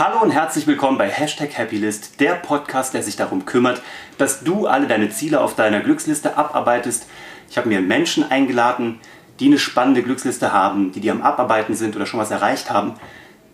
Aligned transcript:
Hallo 0.00 0.22
und 0.22 0.30
herzlich 0.30 0.66
willkommen 0.66 0.96
bei 0.96 1.10
Hashtag 1.10 1.58
Happylist, 1.58 2.20
der 2.20 2.32
Podcast, 2.32 2.94
der 2.94 3.02
sich 3.02 3.16
darum 3.16 3.44
kümmert, 3.44 3.82
dass 4.16 4.42
du 4.42 4.66
alle 4.66 4.86
deine 4.86 5.10
Ziele 5.10 5.42
auf 5.42 5.56
deiner 5.56 5.80
Glücksliste 5.80 6.38
abarbeitest. 6.38 7.06
Ich 7.50 7.58
habe 7.58 7.68
mir 7.68 7.82
Menschen 7.82 8.24
eingeladen, 8.30 8.98
die 9.40 9.48
eine 9.48 9.58
spannende 9.58 10.02
Glücksliste 10.02 10.54
haben, 10.54 10.90
die 10.92 11.00
die 11.00 11.10
am 11.10 11.20
Abarbeiten 11.20 11.74
sind 11.74 11.96
oder 11.96 12.06
schon 12.06 12.18
was 12.18 12.30
erreicht 12.30 12.70
haben. 12.70 12.94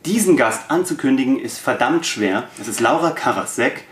Diesen 0.05 0.37
Gast 0.37 0.71
anzukündigen 0.71 1.41
ist 1.41 1.59
verdammt 1.59 2.07
schwer. 2.07 2.45
Das 2.59 2.69
ist 2.69 2.79
Laura 2.79 3.11
Karasek. 3.11 3.83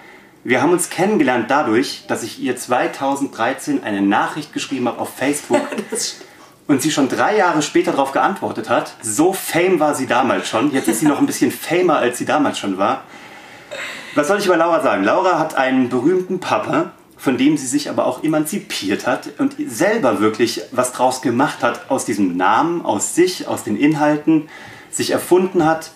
Wir 0.44 0.62
haben 0.62 0.70
uns 0.70 0.90
kennengelernt 0.90 1.50
dadurch, 1.50 2.04
dass 2.06 2.22
ich 2.22 2.38
ihr 2.38 2.56
2013 2.56 3.82
eine 3.82 4.00
Nachricht 4.00 4.52
geschrieben 4.52 4.86
habe 4.86 5.00
auf 5.00 5.12
Facebook 5.12 5.66
und 6.66 6.82
sie 6.82 6.90
schon 6.90 7.08
drei 7.08 7.36
Jahre 7.36 7.62
später 7.62 7.92
darauf 7.92 8.12
geantwortet 8.12 8.70
hat. 8.70 8.94
So 9.02 9.32
fame 9.32 9.80
war 9.80 9.94
sie 9.94 10.06
damals 10.06 10.48
schon. 10.48 10.72
Jetzt 10.72 10.88
ist 10.88 11.00
sie 11.00 11.06
noch 11.06 11.18
ein 11.18 11.26
bisschen 11.26 11.50
famer, 11.50 11.98
als 11.98 12.18
sie 12.18 12.24
damals 12.24 12.58
schon 12.58 12.78
war. 12.78 13.02
Was 14.14 14.28
soll 14.28 14.38
ich 14.38 14.46
über 14.46 14.56
Laura 14.56 14.80
sagen? 14.80 15.04
Laura 15.04 15.38
hat 15.38 15.56
einen 15.56 15.88
berühmten 15.88 16.40
Papa, 16.40 16.92
von 17.16 17.36
dem 17.36 17.56
sie 17.56 17.66
sich 17.66 17.90
aber 17.90 18.06
auch 18.06 18.22
emanzipiert 18.22 19.06
hat 19.06 19.28
und 19.38 19.56
selber 19.66 20.20
wirklich 20.20 20.62
was 20.72 20.92
draus 20.92 21.20
gemacht 21.20 21.62
hat 21.62 21.90
aus 21.90 22.04
diesem 22.04 22.36
Namen, 22.36 22.84
aus 22.84 23.14
sich, 23.14 23.48
aus 23.48 23.64
den 23.64 23.76
Inhalten, 23.76 24.48
sich 24.90 25.10
erfunden 25.10 25.64
hat, 25.64 25.90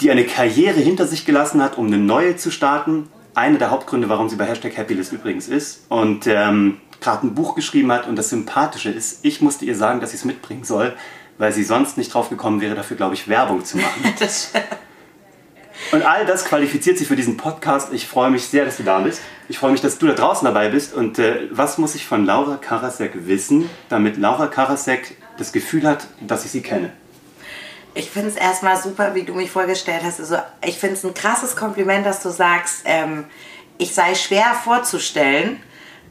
die 0.00 0.10
eine 0.10 0.24
Karriere 0.24 0.80
hinter 0.80 1.06
sich 1.06 1.24
gelassen 1.24 1.62
hat, 1.62 1.78
um 1.78 1.86
eine 1.86 1.98
neue 1.98 2.36
zu 2.36 2.50
starten. 2.50 3.08
Eine 3.34 3.58
der 3.58 3.70
Hauptgründe, 3.70 4.08
warum 4.08 4.28
sie 4.28 4.36
bei 4.36 4.46
Hashtag 4.46 4.76
Happylist 4.76 5.12
übrigens 5.12 5.46
ist. 5.46 5.84
Und 5.88 6.26
ähm, 6.26 6.78
gerade 7.00 7.26
ein 7.26 7.34
Buch 7.34 7.54
geschrieben 7.54 7.92
hat 7.92 8.06
und 8.06 8.16
das 8.16 8.30
Sympathische 8.30 8.90
ist, 8.90 9.24
ich 9.24 9.40
musste 9.40 9.64
ihr 9.64 9.76
sagen, 9.76 10.00
dass 10.00 10.10
sie 10.10 10.16
es 10.16 10.24
mitbringen 10.24 10.64
soll, 10.64 10.96
weil 11.38 11.52
sie 11.52 11.64
sonst 11.64 11.96
nicht 11.96 12.12
drauf 12.12 12.30
gekommen 12.30 12.60
wäre, 12.60 12.74
dafür, 12.74 12.96
glaube 12.96 13.14
ich, 13.14 13.28
Werbung 13.28 13.64
zu 13.64 13.78
machen. 13.78 14.02
und 15.92 16.02
all 16.02 16.26
das 16.26 16.44
qualifiziert 16.44 16.98
sie 16.98 17.04
für 17.04 17.16
diesen 17.16 17.36
Podcast. 17.36 17.92
Ich 17.92 18.06
freue 18.06 18.30
mich 18.30 18.46
sehr, 18.46 18.64
dass 18.64 18.76
du 18.76 18.82
da 18.82 18.98
bist. 18.98 19.20
Ich 19.48 19.58
freue 19.58 19.70
mich, 19.70 19.80
dass 19.80 19.98
du 19.98 20.06
da 20.06 20.14
draußen 20.14 20.44
dabei 20.44 20.68
bist. 20.68 20.94
Und 20.94 21.18
äh, 21.18 21.48
was 21.50 21.78
muss 21.78 21.94
ich 21.94 22.06
von 22.06 22.26
Laura 22.26 22.56
Karasek 22.56 23.26
wissen, 23.26 23.70
damit 23.88 24.16
Laura 24.16 24.48
Karasek 24.48 25.16
das 25.38 25.52
Gefühl 25.52 25.86
hat, 25.86 26.08
dass 26.20 26.44
ich 26.44 26.50
sie 26.50 26.62
kenne? 26.62 26.92
Ich 27.94 28.10
finde 28.10 28.28
es 28.28 28.36
erstmal 28.36 28.80
super, 28.80 29.14
wie 29.14 29.22
du 29.22 29.34
mich 29.34 29.50
vorgestellt 29.50 30.02
hast. 30.04 30.20
Also, 30.20 30.36
ich 30.64 30.78
finde 30.78 30.96
es 30.96 31.04
ein 31.04 31.14
krasses 31.14 31.56
Kompliment, 31.56 32.04
dass 32.04 32.22
du 32.22 32.30
sagst, 32.30 32.82
ähm, 32.84 33.24
ich 33.78 33.94
sei 33.94 34.14
schwer 34.14 34.54
vorzustellen 34.62 35.60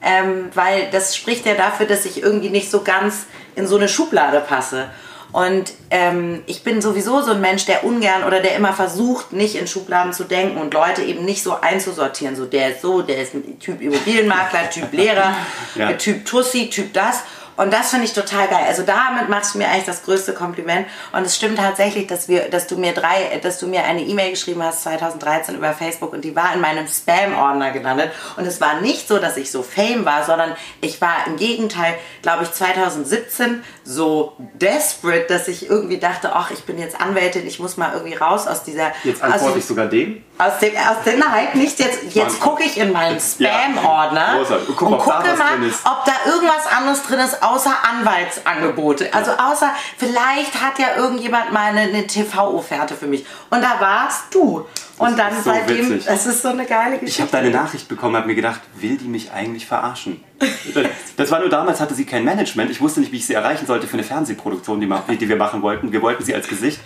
ähm, 0.02 0.50
weil 0.53 0.90
das 0.92 1.16
spricht 1.16 1.45
ja 1.45 1.53
dafür, 1.56 1.86
dass 1.86 2.06
ich 2.06 2.22
irgendwie 2.22 2.50
nicht 2.50 2.70
so 2.70 2.81
ganz 2.81 3.26
in 3.56 3.67
so 3.67 3.78
eine 3.78 3.88
Schublade 3.88 4.39
passe. 4.39 4.89
Und 5.31 5.73
ähm, 5.92 6.42
ich 6.45 6.64
bin 6.64 6.81
sowieso 6.81 7.22
so 7.22 7.31
ein 7.31 7.42
Mensch, 7.42 7.66
der 7.66 7.84
ungern 7.84 8.23
oder 8.23 8.39
der 8.39 8.56
immer 8.56 8.73
versucht, 8.73 9.34
nicht 9.34 9.56
in 9.56 9.67
Schubladen 9.67 10.14
zu 10.14 10.23
denken 10.23 10.58
und 10.58 10.73
Leute 10.73 11.04
eben 11.04 11.26
nicht 11.26 11.44
so 11.44 11.59
einzusortieren. 11.59 12.36
So, 12.36 12.45
der 12.45 12.72
ist 12.72 12.81
so, 12.81 13.02
der 13.02 13.22
ist 13.22 13.34
ein 13.34 13.59
Typ 13.59 13.81
Immobilienmakler, 13.81 14.70
Typ 14.70 14.92
Lehrer, 14.94 15.36
ja. 15.76 15.94
Typ 15.94 16.26
Tussi, 16.26 16.70
Typ 16.70 16.94
das. 16.94 17.23
Und 17.58 17.73
das 17.73 17.89
finde 17.89 18.05
ich 18.05 18.13
total 18.13 18.47
geil. 18.47 18.63
Also 18.67 18.83
damit 18.83 19.30
machst 19.30 19.53
du 19.53 19.58
mir 19.58 19.67
eigentlich 19.67 19.86
das 19.86 20.03
größte 20.03 20.33
Kompliment. 20.33 20.88
Und 21.11 21.25
es 21.25 21.36
stimmt 21.36 21.58
tatsächlich, 21.58 22.08
dass 22.08 22.27
wir, 22.27 22.49
dass 22.49 22.67
du 22.67 22.77
mir 22.77 22.94
drei, 22.94 23.39
dass 23.41 23.59
du 23.59 23.67
mir 23.67 23.83
eine 23.83 24.02
E-Mail 24.02 24.31
geschrieben 24.31 24.64
hast 24.64 24.83
2013 24.83 25.55
über 25.55 25.73
Facebook 25.73 26.14
und 26.14 26.23
die 26.23 26.36
war 26.36 26.53
in 26.53 26.61
meinem 26.61 26.88
Spam-Ordner 26.88 27.72
gelandet. 27.72 28.11
Und 28.38 28.45
es 28.45 28.61
war 28.61 28.80
nicht 28.81 29.08
so, 29.08 29.17
dass 29.17 29.38
ich 29.38 29.52
so 29.52 29.64
Fame 29.64 30.05
war, 30.05 30.23
sondern 30.23 30.55
ich 30.81 31.02
war 31.02 31.25
im 31.25 31.36
Gegenteil, 31.36 31.95
glaube 32.22 32.44
ich, 32.44 32.52
2017 32.52 33.64
so 33.83 34.33
desperate, 34.53 35.25
dass 35.27 35.47
ich 35.47 35.69
irgendwie 35.69 35.97
dachte, 35.97 36.33
ach, 36.33 36.52
ich 36.52 36.64
bin 36.64 36.77
jetzt 36.77 37.02
Anwältin, 37.02 37.47
ich 37.47 37.59
muss 37.59 37.75
mal 37.75 37.94
irgendwie 37.94 38.16
raus 38.16 38.47
aus 38.47 38.64
dieser. 38.64 38.92
Jetzt 39.03 39.23
antworte 39.23 39.53
aus, 39.53 39.58
ich 39.58 39.66
sogar 39.66 39.88
dem. 39.88 40.23
Aus 40.39 40.59
dem, 40.59 40.75
aus 40.75 41.03
dem, 41.03 41.17
nein, 41.17 41.47
nicht 41.55 41.80
jetzt. 41.80 41.99
Jetzt 42.13 42.39
gucke 42.39 42.63
ich 42.63 42.77
in 42.77 42.91
meinen 42.91 43.19
Spam-Ordner 43.19 44.39
ja, 44.47 44.55
und 44.55 44.75
gucke 44.75 44.91
mal, 44.91 44.99
ob 44.99 46.05
da 46.05 46.31
irgendwas 46.31 46.67
anderes 46.67 47.02
drin 47.03 47.20
ist 47.20 47.42
außer 47.42 47.73
Anwaltsangebote. 47.89 49.11
Also 49.14 49.31
außer, 49.31 49.71
vielleicht 49.97 50.61
hat 50.61 50.77
ja 50.77 50.95
irgendjemand 50.95 51.52
mal 51.52 51.71
eine, 51.71 51.81
eine 51.81 52.05
TV-Offerte 52.05 52.93
für 52.95 53.08
mich. 53.08 53.26
Und 53.49 53.61
da 53.61 53.80
warst 53.80 54.33
du. 54.33 54.67
Und 54.99 55.17
das 55.17 55.17
dann 55.17 55.43
so 55.43 55.52
seitdem, 55.52 55.89
witzig. 55.89 56.05
das 56.05 56.26
ist 56.26 56.42
so 56.42 56.49
eine 56.49 56.65
geile 56.65 56.97
Geschichte. 56.97 57.05
Ich 57.05 57.21
habe 57.21 57.31
deine 57.31 57.49
Nachricht 57.52 57.87
bekommen, 57.87 58.15
habe 58.15 58.27
mir 58.27 58.36
gedacht, 58.36 58.61
will 58.76 58.97
die 58.97 59.08
mich 59.08 59.31
eigentlich 59.31 59.67
verarschen? 59.67 60.23
das 61.17 61.31
war 61.31 61.39
nur 61.39 61.49
damals, 61.49 61.80
hatte 61.80 61.93
sie 61.93 62.05
kein 62.05 62.23
Management. 62.23 62.71
Ich 62.71 62.81
wusste 62.81 62.99
nicht, 62.99 63.11
wie 63.11 63.17
ich 63.17 63.26
sie 63.27 63.33
erreichen 63.33 63.67
sollte 63.67 63.87
für 63.87 63.93
eine 63.93 64.03
Fernsehproduktion, 64.03 64.80
die, 64.80 65.17
die 65.17 65.30
wir 65.30 65.36
machen 65.36 65.61
wollten. 65.61 65.92
Wir 65.92 66.02
wollten 66.02 66.23
sie 66.23 66.33
als 66.33 66.47
Gesicht. 66.47 66.80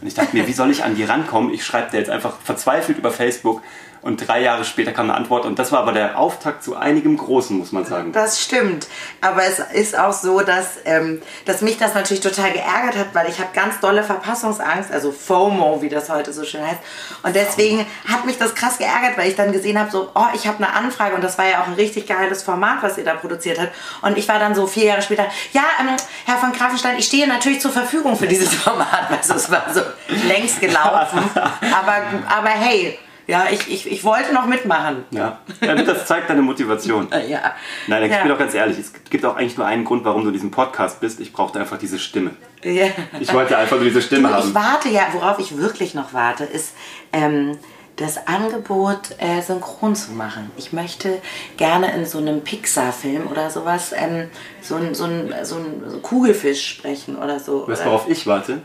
Und 0.00 0.06
ich 0.06 0.14
dachte 0.14 0.36
mir, 0.36 0.46
wie 0.46 0.52
soll 0.52 0.70
ich 0.70 0.84
an 0.84 0.94
die 0.94 1.04
rankommen? 1.04 1.52
Ich 1.52 1.64
schreibe 1.64 1.90
dir 1.90 1.98
jetzt 1.98 2.10
einfach 2.10 2.34
verzweifelt 2.42 2.98
über 2.98 3.10
Facebook 3.10 3.62
und 4.06 4.18
drei 4.28 4.40
Jahre 4.40 4.64
später 4.64 4.92
kam 4.92 5.06
eine 5.06 5.18
Antwort 5.18 5.44
und 5.46 5.58
das 5.58 5.72
war 5.72 5.80
aber 5.80 5.90
der 5.90 6.16
Auftakt 6.16 6.62
zu 6.62 6.76
einigem 6.76 7.16
Großen, 7.16 7.58
muss 7.58 7.72
man 7.72 7.84
sagen. 7.84 8.12
Das 8.12 8.40
stimmt. 8.40 8.86
Aber 9.20 9.42
es 9.42 9.58
ist 9.58 9.98
auch 9.98 10.12
so, 10.12 10.42
dass, 10.42 10.76
ähm, 10.84 11.20
dass 11.44 11.60
mich 11.60 11.76
das 11.76 11.94
natürlich 11.94 12.22
total 12.22 12.52
geärgert 12.52 12.96
hat, 12.96 13.14
weil 13.14 13.28
ich 13.28 13.40
habe 13.40 13.48
ganz 13.52 13.80
dolle 13.80 14.04
Verpassungsangst, 14.04 14.92
also 14.92 15.10
FOMO, 15.10 15.82
wie 15.82 15.88
das 15.88 16.08
heute 16.08 16.32
so 16.32 16.44
schön 16.44 16.64
heißt. 16.64 16.78
Und 17.24 17.34
deswegen 17.34 17.84
hat 18.06 18.24
mich 18.26 18.38
das 18.38 18.54
krass 18.54 18.78
geärgert, 18.78 19.18
weil 19.18 19.28
ich 19.28 19.34
dann 19.34 19.50
gesehen 19.50 19.76
habe, 19.76 19.90
so, 19.90 20.08
oh, 20.14 20.26
ich 20.34 20.46
habe 20.46 20.58
eine 20.58 20.72
Anfrage 20.72 21.16
und 21.16 21.24
das 21.24 21.36
war 21.36 21.48
ja 21.48 21.62
auch 21.62 21.66
ein 21.66 21.74
richtig 21.74 22.06
geiles 22.06 22.44
Format, 22.44 22.82
was 22.82 22.98
ihr 22.98 23.04
da 23.04 23.14
produziert 23.14 23.58
habt. 23.58 23.72
Und 24.02 24.16
ich 24.16 24.28
war 24.28 24.38
dann 24.38 24.54
so 24.54 24.68
vier 24.68 24.84
Jahre 24.84 25.02
später, 25.02 25.26
ja, 25.52 25.64
ähm, 25.80 25.88
Herr 26.26 26.38
von 26.38 26.52
Grafenstein, 26.52 26.96
ich 26.96 27.06
stehe 27.06 27.26
natürlich 27.26 27.60
zur 27.60 27.72
Verfügung 27.72 28.16
für 28.16 28.28
dieses 28.28 28.54
Format. 28.54 29.10
Also 29.10 29.34
es 29.34 29.50
war 29.50 29.64
so 29.74 29.80
längst 30.28 30.60
gelaufen. 30.60 31.20
aber, 31.34 32.02
aber 32.28 32.48
hey, 32.48 32.98
ja, 33.26 33.46
ich, 33.50 33.68
ich, 33.68 33.90
ich 33.90 34.04
wollte 34.04 34.32
noch 34.32 34.46
mitmachen. 34.46 35.04
Ja, 35.10 35.40
das 35.60 36.06
zeigt 36.06 36.30
deine 36.30 36.42
Motivation. 36.42 37.08
ja. 37.28 37.54
Nein, 37.88 38.04
ich 38.04 38.12
ja. 38.12 38.20
bin 38.20 38.28
doch 38.28 38.38
ganz 38.38 38.54
ehrlich, 38.54 38.78
es 38.78 38.92
gibt 39.10 39.24
auch 39.24 39.36
eigentlich 39.36 39.56
nur 39.56 39.66
einen 39.66 39.84
Grund, 39.84 40.04
warum 40.04 40.24
du 40.24 40.30
diesen 40.30 40.52
Podcast 40.52 41.00
bist. 41.00 41.18
Ich 41.18 41.32
brauchte 41.32 41.58
einfach 41.58 41.78
diese 41.78 41.98
Stimme. 41.98 42.30
Ja. 42.62 42.86
Ich 43.18 43.32
wollte 43.34 43.58
einfach 43.58 43.76
nur 43.76 43.84
diese 43.84 44.02
Stimme 44.02 44.28
du, 44.28 44.34
haben. 44.34 44.48
Ich 44.48 44.54
warte 44.54 44.88
ja, 44.90 45.08
worauf 45.12 45.40
ich 45.40 45.56
wirklich 45.56 45.94
noch 45.94 46.12
warte, 46.12 46.44
ist 46.44 46.74
ähm, 47.12 47.58
das 47.96 48.28
Angebot, 48.28 49.16
äh, 49.18 49.40
synchron 49.42 49.96
zu 49.96 50.12
machen. 50.12 50.50
Ich 50.56 50.72
möchte 50.72 51.20
gerne 51.56 51.94
in 51.94 52.06
so 52.06 52.18
einem 52.18 52.42
Pixar-Film 52.42 53.26
oder 53.26 53.50
sowas 53.50 53.92
ähm, 53.96 54.28
so 54.60 54.76
ein, 54.76 54.94
so 54.94 55.04
ein, 55.04 55.34
so 55.42 55.56
ein 55.56 56.00
Kugelfisch 56.02 56.64
sprechen 56.64 57.16
oder 57.16 57.40
so. 57.40 57.66
Weißt 57.66 57.82
du, 57.82 57.86
worauf 57.86 58.08
ich 58.08 58.26
warte? 58.26 58.62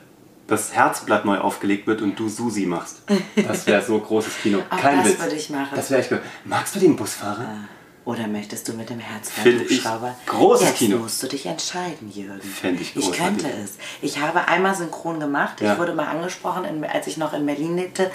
Das 0.52 0.74
Herzblatt 0.74 1.26
neu 1.26 1.38
aufgelegt 1.38 1.88
wird 1.88 2.02
und 2.02 2.20
du 2.20 2.28
Susi 2.28 2.66
machst. 2.66 3.02
Das 3.36 3.66
wäre 3.66 3.82
so 3.82 3.98
großes 3.98 4.38
Kino. 4.42 4.60
Kein 4.70 4.98
das 4.98 5.08
Witz. 5.08 5.20
würde 5.20 5.36
ich 5.36 5.50
machen. 5.50 5.70
Das 5.76 5.90
wäre 5.90 6.02
echt. 6.02 6.12
Magst 6.44 6.76
du 6.76 6.80
den 6.80 6.96
Busfahrer? 6.96 7.46
Ah. 7.48 7.68
Oder 8.04 8.28
möchtest 8.28 8.68
du 8.68 8.74
mit 8.74 8.90
dem 8.90 9.00
Herzblatt-Hubschrauber? 9.00 10.16
Großes 10.26 10.70
Jetzt 10.70 10.78
Kino. 10.78 10.98
musst 10.98 11.22
du 11.22 11.28
dich 11.28 11.46
entscheiden, 11.46 12.12
Jürgen. 12.12 12.42
Fände 12.42 12.82
ich 12.82 12.96
großartig. 12.96 13.20
Ich 13.20 13.24
könnte 13.24 13.48
es. 13.64 13.78
Ich 14.02 14.20
habe 14.20 14.48
einmal 14.48 14.74
synchron 14.74 15.20
gemacht. 15.20 15.62
Ja. 15.62 15.74
Ich 15.74 15.80
wurde 15.80 15.94
mal 15.94 16.08
angesprochen, 16.08 16.84
als 16.84 17.06
ich 17.06 17.18
noch 17.18 17.34
in 17.34 17.46
Berlin 17.46 17.78
lebte, 17.78 18.10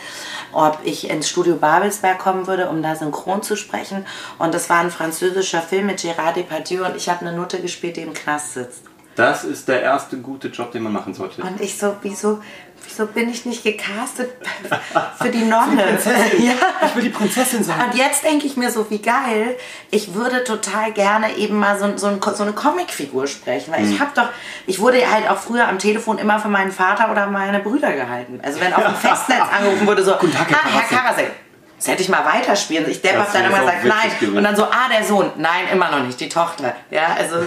ob 0.52 0.80
ich 0.82 1.08
ins 1.08 1.28
Studio 1.28 1.54
Babelsberg 1.54 2.18
kommen 2.18 2.48
würde, 2.48 2.68
um 2.68 2.82
da 2.82 2.96
synchron 2.96 3.44
zu 3.44 3.56
sprechen. 3.56 4.04
Und 4.38 4.52
das 4.54 4.68
war 4.68 4.80
ein 4.80 4.90
französischer 4.90 5.62
Film 5.62 5.86
mit 5.86 6.00
Gérard 6.00 6.34
Depardieu 6.34 6.84
und 6.84 6.96
ich 6.96 7.08
habe 7.08 7.24
eine 7.24 7.36
Nutte 7.36 7.60
gespielt, 7.62 7.96
die 7.96 8.02
im 8.02 8.12
Knast 8.12 8.54
sitzt. 8.54 8.82
Das 9.16 9.44
ist 9.44 9.66
der 9.66 9.80
erste 9.80 10.18
gute 10.18 10.48
Job, 10.48 10.72
den 10.72 10.82
man 10.82 10.92
machen 10.92 11.14
sollte. 11.14 11.42
Und 11.42 11.58
ich 11.58 11.78
so, 11.78 11.96
wieso, 12.02 12.42
wieso 12.84 13.06
bin 13.06 13.30
ich 13.30 13.46
nicht 13.46 13.64
gecastet 13.64 14.30
für 15.18 15.30
die 15.30 15.44
Nonne? 15.44 15.98
Für 15.98 16.36
die 16.36 16.46
ja. 16.46 16.52
Ich 16.86 16.94
will 16.94 17.02
die 17.02 17.08
Prinzessin 17.08 17.64
sein. 17.64 17.76
Und 17.80 17.96
jetzt 17.96 18.24
denke 18.24 18.46
ich 18.46 18.58
mir 18.58 18.70
so, 18.70 18.90
wie 18.90 18.98
geil, 18.98 19.56
ich 19.90 20.12
würde 20.12 20.44
total 20.44 20.92
gerne 20.92 21.34
eben 21.38 21.58
mal 21.58 21.78
so, 21.78 21.96
so, 21.96 22.08
ein, 22.08 22.20
so 22.20 22.42
eine 22.42 22.52
Comicfigur 22.52 23.26
sprechen. 23.26 23.72
Weil 23.72 23.84
mhm. 23.84 23.92
ich 23.92 24.00
habe 24.00 24.10
doch, 24.14 24.28
ich 24.66 24.80
wurde 24.80 25.10
halt 25.10 25.30
auch 25.30 25.38
früher 25.38 25.66
am 25.66 25.78
Telefon 25.78 26.18
immer 26.18 26.38
für 26.38 26.48
meinen 26.48 26.70
Vater 26.70 27.10
oder 27.10 27.26
meine 27.26 27.60
Brüder 27.60 27.92
gehalten. 27.92 28.40
Also 28.42 28.60
wenn 28.60 28.74
auf 28.74 28.84
dem 28.84 28.94
Festnetz 28.96 29.40
angerufen 29.50 29.86
wurde, 29.86 30.04
so, 30.04 30.14
Guten 30.20 30.34
Tag, 30.34 30.50
Herr 30.50 30.58
ah, 30.58 30.68
Herr 30.68 30.98
Karasek. 30.98 31.45
Das 31.86 31.92
hätte 31.92 32.02
ich 32.02 32.08
mal 32.08 32.24
weiterspielen. 32.24 32.90
Ich 32.90 33.00
Depp 33.00 33.16
habe 33.16 33.30
dann 33.32 33.44
immer 33.44 33.60
gesagt, 33.60 33.84
nein. 33.84 34.10
Gewesen. 34.18 34.36
Und 34.36 34.42
dann 34.42 34.56
so, 34.56 34.64
ah, 34.64 34.88
der 34.92 35.04
Sohn. 35.04 35.30
Nein, 35.36 35.68
immer 35.72 35.88
noch 35.88 36.02
nicht, 36.02 36.18
die 36.18 36.28
Tochter. 36.28 36.74
Ja, 36.90 37.14
also. 37.16 37.36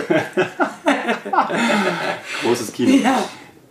Großes 2.42 2.72
Kino. 2.72 2.90
Ja. 3.04 3.22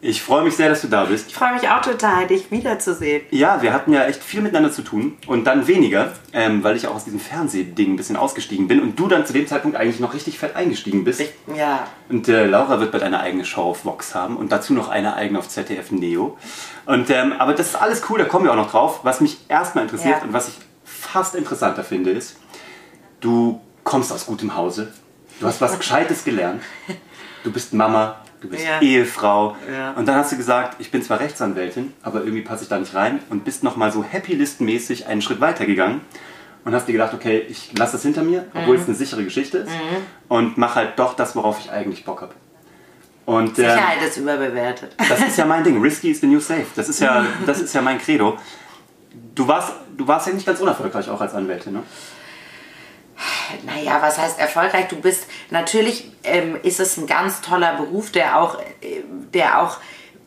Ich 0.00 0.22
freue 0.22 0.44
mich 0.44 0.54
sehr, 0.54 0.68
dass 0.68 0.82
du 0.82 0.88
da 0.88 1.06
bist. 1.06 1.26
Ich 1.28 1.34
freue 1.34 1.54
mich 1.54 1.68
auch 1.68 1.80
total, 1.80 2.28
dich 2.28 2.52
wiederzusehen. 2.52 3.22
Ja, 3.30 3.62
wir 3.62 3.72
hatten 3.72 3.92
ja 3.92 4.04
echt 4.04 4.22
viel 4.22 4.40
miteinander 4.40 4.70
zu 4.70 4.82
tun 4.82 5.16
und 5.26 5.44
dann 5.44 5.66
weniger, 5.66 6.12
ähm, 6.32 6.62
weil 6.62 6.76
ich 6.76 6.86
auch 6.86 6.94
aus 6.94 7.04
diesem 7.04 7.18
Fernsehding 7.18 7.94
ein 7.94 7.96
bisschen 7.96 8.14
ausgestiegen 8.14 8.68
bin 8.68 8.80
und 8.80 8.98
du 8.98 9.08
dann 9.08 9.26
zu 9.26 9.32
dem 9.32 9.48
Zeitpunkt 9.48 9.76
eigentlich 9.76 9.98
noch 9.98 10.14
richtig 10.14 10.38
fett 10.38 10.54
eingestiegen 10.54 11.02
bist. 11.02 11.20
Ich, 11.20 11.32
ja. 11.56 11.88
Und 12.08 12.28
äh, 12.28 12.46
Laura 12.46 12.78
wird 12.78 12.92
bald 12.92 13.02
eine 13.02 13.18
eigene 13.18 13.44
Show 13.44 13.62
auf 13.62 13.84
Vox 13.84 14.14
haben 14.14 14.36
und 14.36 14.52
dazu 14.52 14.72
noch 14.72 14.88
eine 14.88 15.14
eigene 15.14 15.40
auf 15.40 15.48
ZDF 15.48 15.90
Neo. 15.90 16.38
Und, 16.86 17.10
ähm, 17.10 17.32
aber 17.36 17.54
das 17.54 17.70
ist 17.70 17.74
alles 17.74 18.02
cool, 18.08 18.20
da 18.20 18.24
kommen 18.24 18.44
wir 18.44 18.52
auch 18.52 18.56
noch 18.56 18.70
drauf. 18.70 19.00
Was 19.02 19.20
mich 19.20 19.38
erstmal 19.48 19.82
interessiert 19.82 20.18
ja. 20.18 20.22
und 20.22 20.32
was 20.32 20.48
ich 20.48 20.54
fast 20.84 21.34
interessanter 21.34 21.82
finde, 21.82 22.10
ist, 22.10 22.36
du 23.18 23.60
kommst 23.82 24.12
aus 24.12 24.26
gutem 24.26 24.54
Hause, 24.54 24.92
du 25.40 25.46
hast 25.48 25.60
was 25.60 25.76
Gescheites 25.78 26.24
gelernt, 26.24 26.62
du 27.42 27.50
bist 27.50 27.74
Mama, 27.74 28.22
du 28.40 28.48
bist 28.48 28.64
Ja. 28.64 28.80
Ehefrau. 28.80 29.56
Ja. 29.72 29.92
Und 29.92 30.06
dann 30.06 30.16
hast 30.16 30.32
du 30.32 30.36
gesagt, 30.36 30.76
ich 30.80 30.90
bin 30.90 31.02
zwar 31.02 31.20
Rechtsanwältin, 31.20 31.92
aber 32.02 32.20
irgendwie 32.20 32.42
passe 32.42 32.62
ich 32.64 32.68
da 32.68 32.78
nicht 32.78 32.94
rein 32.94 33.20
und 33.30 33.44
bist 33.44 33.62
nochmal 33.64 33.92
so 33.92 34.02
Happy 34.04 34.34
List-mäßig 34.34 35.06
einen 35.06 35.22
Schritt 35.22 35.40
weiter 35.40 35.66
gegangen 35.66 36.00
und 36.64 36.74
hast 36.74 36.86
dir 36.88 36.92
gedacht, 36.92 37.14
okay, 37.14 37.44
ich 37.48 37.76
lasse 37.78 37.92
das 37.92 38.02
hinter 38.02 38.22
mir, 38.22 38.46
obwohl 38.54 38.76
Mhm. 38.76 38.82
es 38.82 38.88
eine 38.88 38.96
sichere 38.96 39.24
Geschichte 39.24 39.58
ist 39.58 39.70
und 40.28 40.58
mache 40.58 40.74
halt 40.76 40.98
doch 40.98 41.14
das, 41.14 41.34
worauf 41.36 41.58
ich 41.60 41.70
eigentlich 41.70 42.04
Bock 42.04 42.20
habe. 42.22 42.34
Und 43.26 43.56
Sicherheit 43.56 44.00
ist 44.06 44.16
überbewertet. 44.16 44.94
das 45.08 45.20
ist 45.20 45.36
ja 45.36 45.44
mein 45.44 45.62
Ding. 45.62 45.80
Risky 45.82 46.10
is 46.10 46.20
the 46.20 46.26
new 46.26 46.40
safe. 46.40 46.64
Das 46.76 46.88
ist 46.88 47.00
ja, 47.00 47.26
das 47.46 47.60
ist 47.60 47.74
ja 47.74 47.82
mein 47.82 47.98
Credo. 47.98 48.38
Du 49.34 49.46
warst, 49.46 49.72
du 49.96 50.06
warst 50.08 50.26
ja 50.28 50.32
nicht 50.32 50.46
ganz 50.46 50.60
unerfolgreich 50.60 51.08
auch 51.10 51.20
als 51.20 51.34
Anwältin, 51.34 51.74
ne? 51.74 51.82
Naja, 53.64 54.00
was 54.00 54.18
heißt 54.18 54.38
erfolgreich? 54.38 54.88
Du 54.88 54.96
bist, 54.96 55.26
natürlich 55.50 56.10
ähm, 56.24 56.58
ist 56.62 56.80
es 56.80 56.96
ein 56.96 57.06
ganz 57.06 57.40
toller 57.40 57.74
Beruf, 57.74 58.10
der 58.12 58.40
auch, 58.40 58.58
äh, 58.80 59.02
der 59.32 59.60
auch 59.62 59.78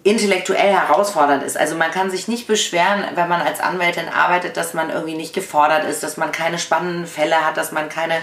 intellektuell 0.04 0.72
herausfordernd 0.74 1.44
ist. 1.44 1.58
Also 1.58 1.76
man 1.76 1.92
kann 1.92 2.10
sich 2.10 2.28
nicht 2.28 2.48
beschweren, 2.48 3.04
wenn 3.14 3.30
man 3.30 3.42
als 3.42 3.60
Anwältin 3.60 4.10
arbeitet, 4.10 4.58
dass 4.58 4.74
man 4.74 4.90
irgendwie 4.90 5.14
nicht 5.16 5.34
gefordert 5.34 5.86
ist, 5.86 6.02
dass 6.02 6.18
man 6.18 6.32
keine 6.32 6.58
spannenden 6.58 7.06
Fälle 7.06 7.46
hat, 7.46 7.56
dass 7.58 7.72
man 7.72 7.88
keine 7.88 8.16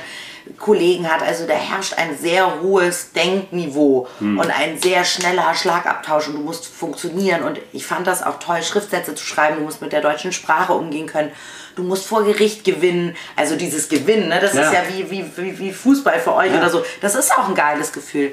Kollegen 0.58 1.08
hat. 1.12 1.22
Also 1.22 1.46
da 1.46 1.54
herrscht 1.54 1.94
ein 1.96 2.16
sehr 2.18 2.60
hohes 2.62 3.12
Denkniveau 3.12 4.08
und 4.18 4.50
ein 4.50 4.78
sehr 4.80 5.04
schneller 5.04 5.54
Schlagabtausch 5.54 6.28
und 6.28 6.34
du 6.34 6.40
musst 6.40 6.66
funktionieren. 6.66 7.42
Und 7.44 7.60
ich 7.72 7.86
fand 7.86 8.06
das 8.08 8.24
auch 8.24 8.40
toll, 8.40 8.62
Schriftsätze 8.62 9.14
zu 9.14 9.24
schreiben. 9.24 9.58
Du 9.58 9.62
musst 9.62 9.80
mit 9.80 9.92
der 9.92 10.00
deutschen 10.00 10.32
Sprache 10.32 10.72
umgehen 10.72 11.06
können. 11.06 11.30
Du 11.76 11.84
musst 11.84 12.06
vor 12.06 12.24
Gericht 12.24 12.64
gewinnen. 12.64 13.14
Also 13.36 13.54
dieses 13.54 13.88
Gewinnen, 13.88 14.28
ne? 14.30 14.40
das 14.40 14.54
Ja. 14.54 14.62
ist 14.62 14.72
ja 14.72 14.80
wie, 14.92 15.08
wie, 15.12 15.30
wie, 15.36 15.58
wie 15.60 15.72
Fußball 15.72 16.18
für 16.18 16.34
euch 16.34 16.50
Ja. 16.50 16.58
oder 16.58 16.70
so. 16.70 16.84
Das 17.00 17.14
ist 17.14 17.30
auch 17.38 17.48
ein 17.48 17.54
geiles 17.54 17.92
Gefühl. 17.92 18.32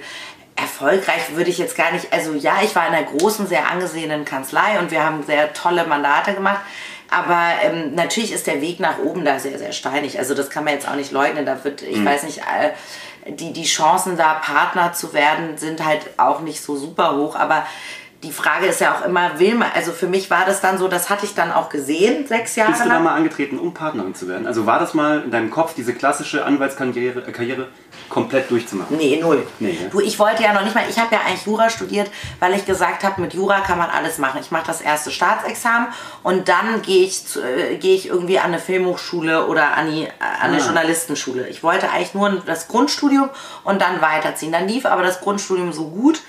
Erfolgreich 0.55 1.35
würde 1.35 1.49
ich 1.49 1.57
jetzt 1.57 1.75
gar 1.75 1.91
nicht, 1.91 2.13
also 2.13 2.33
ja, 2.33 2.59
ich 2.63 2.75
war 2.75 2.87
in 2.87 2.93
einer 2.93 3.05
großen, 3.05 3.47
sehr 3.47 3.69
angesehenen 3.69 4.23
Kanzlei 4.23 4.79
und 4.79 4.91
wir 4.91 5.03
haben 5.03 5.23
sehr 5.23 5.53
tolle 5.53 5.85
Mandate 5.85 6.33
gemacht. 6.33 6.61
Aber 7.09 7.49
ähm, 7.63 7.93
natürlich 7.93 8.31
ist 8.31 8.47
der 8.47 8.61
Weg 8.61 8.79
nach 8.79 8.97
oben 8.99 9.25
da 9.25 9.37
sehr, 9.37 9.59
sehr 9.59 9.73
steinig. 9.73 10.17
Also 10.17 10.33
das 10.33 10.49
kann 10.49 10.63
man 10.63 10.73
jetzt 10.73 10.87
auch 10.87 10.95
nicht 10.95 11.11
leugnen. 11.11 11.45
Da 11.45 11.63
wird, 11.63 11.81
ich 11.81 12.03
weiß 12.03 12.23
nicht, 12.23 12.39
äh, 12.39 13.31
die, 13.31 13.53
die 13.53 13.65
Chancen 13.65 14.17
da 14.17 14.35
Partner 14.35 14.93
zu 14.93 15.13
werden, 15.13 15.57
sind 15.57 15.85
halt 15.85 16.01
auch 16.17 16.39
nicht 16.39 16.61
so 16.61 16.75
super 16.75 17.15
hoch. 17.15 17.35
Aber 17.35 17.65
die 18.25 18.31
Frage 18.31 18.65
ist 18.65 18.81
ja 18.81 18.95
auch 18.95 19.05
immer, 19.05 19.39
will 19.39 19.55
man, 19.55 19.69
also 19.73 19.91
für 19.91 20.07
mich 20.07 20.29
war 20.29 20.45
das 20.45 20.59
dann 20.59 20.77
so, 20.77 20.87
das 20.87 21.09
hatte 21.09 21.25
ich 21.25 21.35
dann 21.35 21.51
auch 21.51 21.69
gesehen, 21.69 22.27
sechs 22.27 22.55
Jahre 22.55 22.71
Bist 22.71 22.83
du 22.83 22.87
da 22.89 22.95
lang. 22.95 23.03
mal 23.03 23.13
angetreten, 23.15 23.59
um 23.59 23.73
Partnerin 23.73 24.15
zu 24.15 24.27
werden? 24.27 24.47
Also 24.47 24.65
war 24.65 24.79
das 24.79 24.93
mal 24.93 25.21
in 25.23 25.31
deinem 25.31 25.51
Kopf, 25.51 25.73
diese 25.75 25.93
klassische 25.93 26.43
Anwaltskarriere 26.43 27.19
äh, 27.27 27.31
Karriere 27.31 27.67
komplett 28.09 28.49
durchzumachen? 28.51 28.97
Nee, 28.97 29.19
null. 29.21 29.45
Nee, 29.59 29.77
ne? 29.81 29.89
Du, 29.89 29.99
ich 29.99 30.17
wollte 30.19 30.43
ja 30.43 30.53
noch 30.53 30.63
nicht 30.63 30.73
mal, 30.75 30.83
ich 30.89 30.99
habe 30.99 31.13
ja 31.15 31.21
eigentlich 31.27 31.45
Jura 31.45 31.69
studiert, 31.69 32.09
weil 32.39 32.53
ich 32.55 32.65
gesagt 32.65 33.03
habe, 33.03 33.21
mit 33.21 33.33
Jura 33.33 33.59
kann 33.61 33.77
man 33.77 33.89
alles 33.89 34.17
machen. 34.17 34.39
Ich 34.41 34.51
mache 34.51 34.65
das 34.67 34.81
erste 34.81 35.11
Staatsexamen 35.11 35.87
und 36.23 36.49
dann 36.49 36.81
gehe 36.81 37.05
ich, 37.05 37.23
äh, 37.37 37.75
gehe 37.77 37.95
ich 37.95 38.07
irgendwie 38.09 38.39
an 38.39 38.45
eine 38.47 38.59
Filmhochschule 38.59 39.45
oder 39.47 39.77
an, 39.77 39.91
die, 39.91 40.03
äh, 40.03 40.09
an 40.41 40.49
eine 40.51 40.57
Ah. 40.61 40.65
Journalistenschule. 40.65 41.47
Ich 41.47 41.63
wollte 41.63 41.89
eigentlich 41.91 42.13
nur 42.13 42.41
das 42.45 42.67
Grundstudium 42.67 43.29
und 43.63 43.81
dann 43.81 44.01
weiterziehen. 44.01 44.51
Dann 44.51 44.67
lief 44.67 44.85
aber 44.85 45.03
das 45.03 45.21
Grundstudium 45.21 45.71
so 45.73 45.89
gut, 45.89 46.21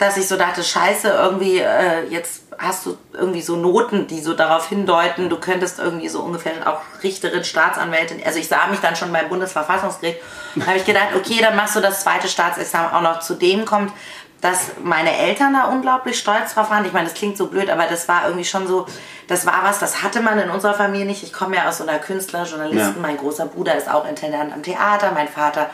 dass 0.00 0.16
ich 0.16 0.26
so 0.26 0.36
dachte, 0.36 0.64
scheiße, 0.64 1.08
irgendwie, 1.08 1.58
äh, 1.58 2.06
jetzt 2.08 2.42
hast 2.58 2.86
du 2.86 2.96
irgendwie 3.12 3.42
so 3.42 3.56
Noten, 3.56 4.06
die 4.06 4.20
so 4.20 4.34
darauf 4.34 4.68
hindeuten, 4.68 5.28
du 5.30 5.38
könntest 5.38 5.78
irgendwie 5.78 6.08
so 6.08 6.20
ungefähr 6.20 6.52
auch 6.66 6.80
Richterin, 7.02 7.44
Staatsanwältin, 7.44 8.20
also 8.24 8.38
ich 8.38 8.48
sah 8.48 8.66
mich 8.68 8.80
dann 8.80 8.96
schon 8.96 9.12
beim 9.12 9.28
Bundesverfassungsgericht, 9.28 10.18
da 10.56 10.66
habe 10.66 10.76
ich 10.78 10.84
gedacht, 10.84 11.08
okay, 11.16 11.38
dann 11.40 11.54
machst 11.54 11.76
du 11.76 11.80
das 11.80 12.02
zweite 12.02 12.28
Staatsexamen 12.28 12.92
auch 12.92 13.02
noch. 13.02 13.20
Zu 13.20 13.34
dem 13.34 13.64
kommt, 13.64 13.92
dass 14.40 14.70
meine 14.82 15.14
Eltern 15.16 15.52
da 15.52 15.64
unglaublich 15.68 16.18
stolz 16.18 16.54
drauf 16.54 16.70
waren. 16.70 16.84
Ich 16.86 16.92
meine, 16.94 17.06
das 17.08 17.14
klingt 17.14 17.36
so 17.36 17.46
blöd, 17.48 17.68
aber 17.68 17.84
das 17.84 18.08
war 18.08 18.24
irgendwie 18.24 18.46
schon 18.46 18.66
so, 18.66 18.86
das 19.28 19.44
war 19.44 19.60
was, 19.64 19.78
das 19.78 20.02
hatte 20.02 20.20
man 20.20 20.38
in 20.38 20.48
unserer 20.50 20.72
Familie 20.74 21.06
nicht. 21.06 21.22
Ich 21.22 21.32
komme 21.32 21.56
ja 21.56 21.68
aus 21.68 21.76
so 21.78 21.86
einer 21.86 21.98
Künstler-, 21.98 22.44
Journalisten, 22.46 22.96
Ja. 22.96 23.02
mein 23.02 23.18
großer 23.18 23.44
Bruder 23.46 23.74
ist 23.76 23.90
auch 23.90 24.08
Intendant 24.08 24.52
am 24.54 24.62
Theater, 24.62 25.12
mein 25.12 25.28
Vater 25.28 25.68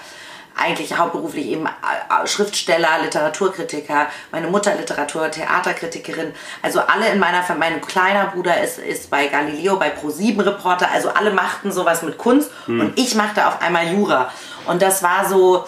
eigentlich 0.56 0.97
hauptberuflich 0.97 1.47
eben 1.47 1.67
äh, 1.67 1.70
äh, 1.70 2.26
Schriftsteller, 2.26 3.00
Literaturkritiker, 3.03 4.06
meine 4.32 4.49
Mutter 4.49 4.75
Literatur, 4.75 5.31
Theaterkritikerin. 5.31 6.32
Also 6.62 6.81
alle 6.81 7.08
in 7.11 7.19
meiner 7.19 7.43
Familie, 7.43 7.56
mein 7.56 7.81
kleiner 7.81 8.26
Bruder 8.26 8.61
ist, 8.62 8.79
ist 8.79 9.11
bei 9.11 9.26
Galileo, 9.26 9.76
bei 9.76 9.93
Pro7 9.94 10.44
Reporter. 10.44 10.91
Also 10.91 11.11
alle 11.11 11.31
machten 11.32 11.73
sowas 11.73 12.03
mit 12.03 12.19
Kunst 12.19 12.50
und 12.67 12.93
ich 12.97 13.14
machte 13.14 13.47
auf 13.47 13.61
einmal 13.62 13.88
Jura. 13.88 14.31
Und 14.67 14.82
das 14.82 15.03
war 15.03 15.29
so, 15.29 15.64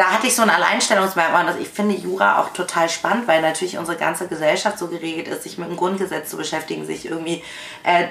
da 0.00 0.12
hatte 0.12 0.28
ich 0.28 0.34
so 0.34 0.40
ein 0.40 0.48
Alleinstellungsmerkmal. 0.48 1.46
Und 1.46 1.60
ich 1.60 1.68
finde 1.68 1.94
Jura 1.94 2.40
auch 2.40 2.54
total 2.54 2.88
spannend, 2.88 3.28
weil 3.28 3.42
natürlich 3.42 3.76
unsere 3.76 3.98
ganze 3.98 4.28
Gesellschaft 4.28 4.78
so 4.78 4.86
geregelt 4.86 5.28
ist, 5.28 5.42
sich 5.42 5.58
mit 5.58 5.68
dem 5.68 5.76
Grundgesetz 5.76 6.30
zu 6.30 6.38
beschäftigen, 6.38 6.86
sich 6.86 7.04
irgendwie 7.04 7.44
äh, 7.82 8.06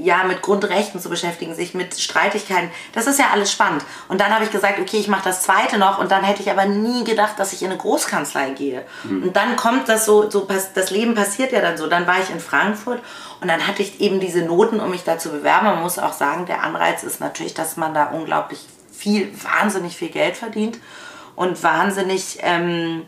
ja 0.00 0.22
mit 0.22 0.40
Grundrechten 0.40 1.00
zu 1.00 1.10
beschäftigen, 1.10 1.56
sich 1.56 1.74
mit 1.74 1.98
Streitigkeiten. 1.98 2.70
Das 2.92 3.08
ist 3.08 3.18
ja 3.18 3.30
alles 3.32 3.50
spannend. 3.50 3.84
Und 4.06 4.20
dann 4.20 4.32
habe 4.32 4.44
ich 4.44 4.52
gesagt, 4.52 4.78
okay, 4.78 4.98
ich 4.98 5.08
mache 5.08 5.24
das 5.24 5.42
zweite 5.42 5.78
noch. 5.78 5.98
Und 5.98 6.12
dann 6.12 6.22
hätte 6.22 6.42
ich 6.42 6.48
aber 6.48 6.66
nie 6.66 7.02
gedacht, 7.02 7.36
dass 7.38 7.52
ich 7.52 7.60
in 7.62 7.70
eine 7.70 7.78
Großkanzlei 7.78 8.50
gehe. 8.50 8.84
Und 9.02 9.34
dann 9.34 9.56
kommt 9.56 9.88
das 9.88 10.04
so, 10.04 10.30
so 10.30 10.46
das 10.74 10.90
Leben 10.92 11.16
passiert 11.16 11.50
ja 11.50 11.60
dann 11.60 11.76
so. 11.76 11.88
Dann 11.88 12.06
war 12.06 12.20
ich 12.22 12.30
in 12.30 12.38
Frankfurt 12.38 13.02
und 13.40 13.48
dann 13.48 13.66
hatte 13.66 13.82
ich 13.82 14.00
eben 14.00 14.20
diese 14.20 14.42
Noten, 14.42 14.78
um 14.78 14.90
mich 14.90 15.02
da 15.02 15.18
zu 15.18 15.30
bewerben. 15.30 15.66
Man 15.66 15.82
muss 15.82 15.98
auch 15.98 16.12
sagen, 16.12 16.46
der 16.46 16.62
Anreiz 16.62 17.02
ist 17.02 17.18
natürlich, 17.18 17.54
dass 17.54 17.76
man 17.76 17.94
da 17.94 18.10
unglaublich 18.10 18.60
viel, 18.96 19.34
wahnsinnig 19.42 19.96
viel 19.96 20.10
Geld 20.10 20.36
verdient 20.36 20.78
und 21.36 21.62
wahnsinnig 21.62 22.38
ähm, 22.42 23.04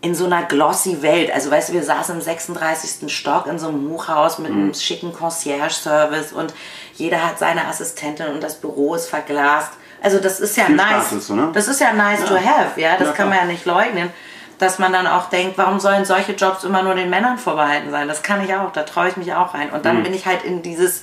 in 0.00 0.14
so 0.14 0.26
einer 0.26 0.42
glossy 0.42 1.00
Welt. 1.02 1.32
Also 1.32 1.50
weißt 1.50 1.70
du, 1.70 1.72
wir 1.72 1.82
saßen 1.82 2.14
im 2.16 2.20
36. 2.20 3.10
Stock 3.12 3.46
in 3.46 3.58
so 3.58 3.68
einem 3.68 3.88
Hochhaus 3.90 4.38
mit 4.38 4.50
einem 4.50 4.74
schicken 4.74 5.12
Concierge-Service 5.12 6.32
und 6.32 6.52
jeder 6.94 7.24
hat 7.26 7.38
seine 7.38 7.66
Assistentin 7.66 8.26
und 8.28 8.42
das 8.42 8.56
Büro 8.56 8.94
ist 8.94 9.08
verglast. 9.08 9.72
Also 10.02 10.18
das 10.18 10.40
ist 10.40 10.56
ja 10.58 10.66
Viel 10.66 10.76
nice. 10.76 11.10
So, 11.26 11.34
ne? 11.34 11.50
Das 11.54 11.66
ist 11.68 11.80
ja 11.80 11.92
nice 11.94 12.20
Ja. 12.20 12.26
to 12.26 12.34
have, 12.36 12.78
ja. 12.80 12.96
Das 12.98 13.08
Ja, 13.08 13.14
kann 13.14 13.30
man 13.30 13.38
ja 13.38 13.44
nicht 13.46 13.64
leugnen. 13.64 14.10
Dass 14.58 14.78
man 14.78 14.92
dann 14.92 15.06
auch 15.06 15.30
denkt, 15.30 15.56
warum 15.58 15.80
sollen 15.80 16.04
solche 16.04 16.32
Jobs 16.32 16.62
immer 16.62 16.82
nur 16.82 16.94
den 16.94 17.08
Männern 17.10 17.38
vorbehalten 17.38 17.90
sein? 17.90 18.06
Das 18.06 18.22
kann 18.22 18.44
ich 18.44 18.54
auch, 18.54 18.70
da 18.72 18.82
traue 18.84 19.08
ich 19.08 19.16
mich 19.16 19.32
auch 19.34 19.54
rein. 19.54 19.70
Und 19.70 19.84
dann 19.86 19.98
Mhm. 19.98 20.02
bin 20.04 20.14
ich 20.14 20.26
halt 20.26 20.44
in 20.44 20.62
dieses 20.62 21.02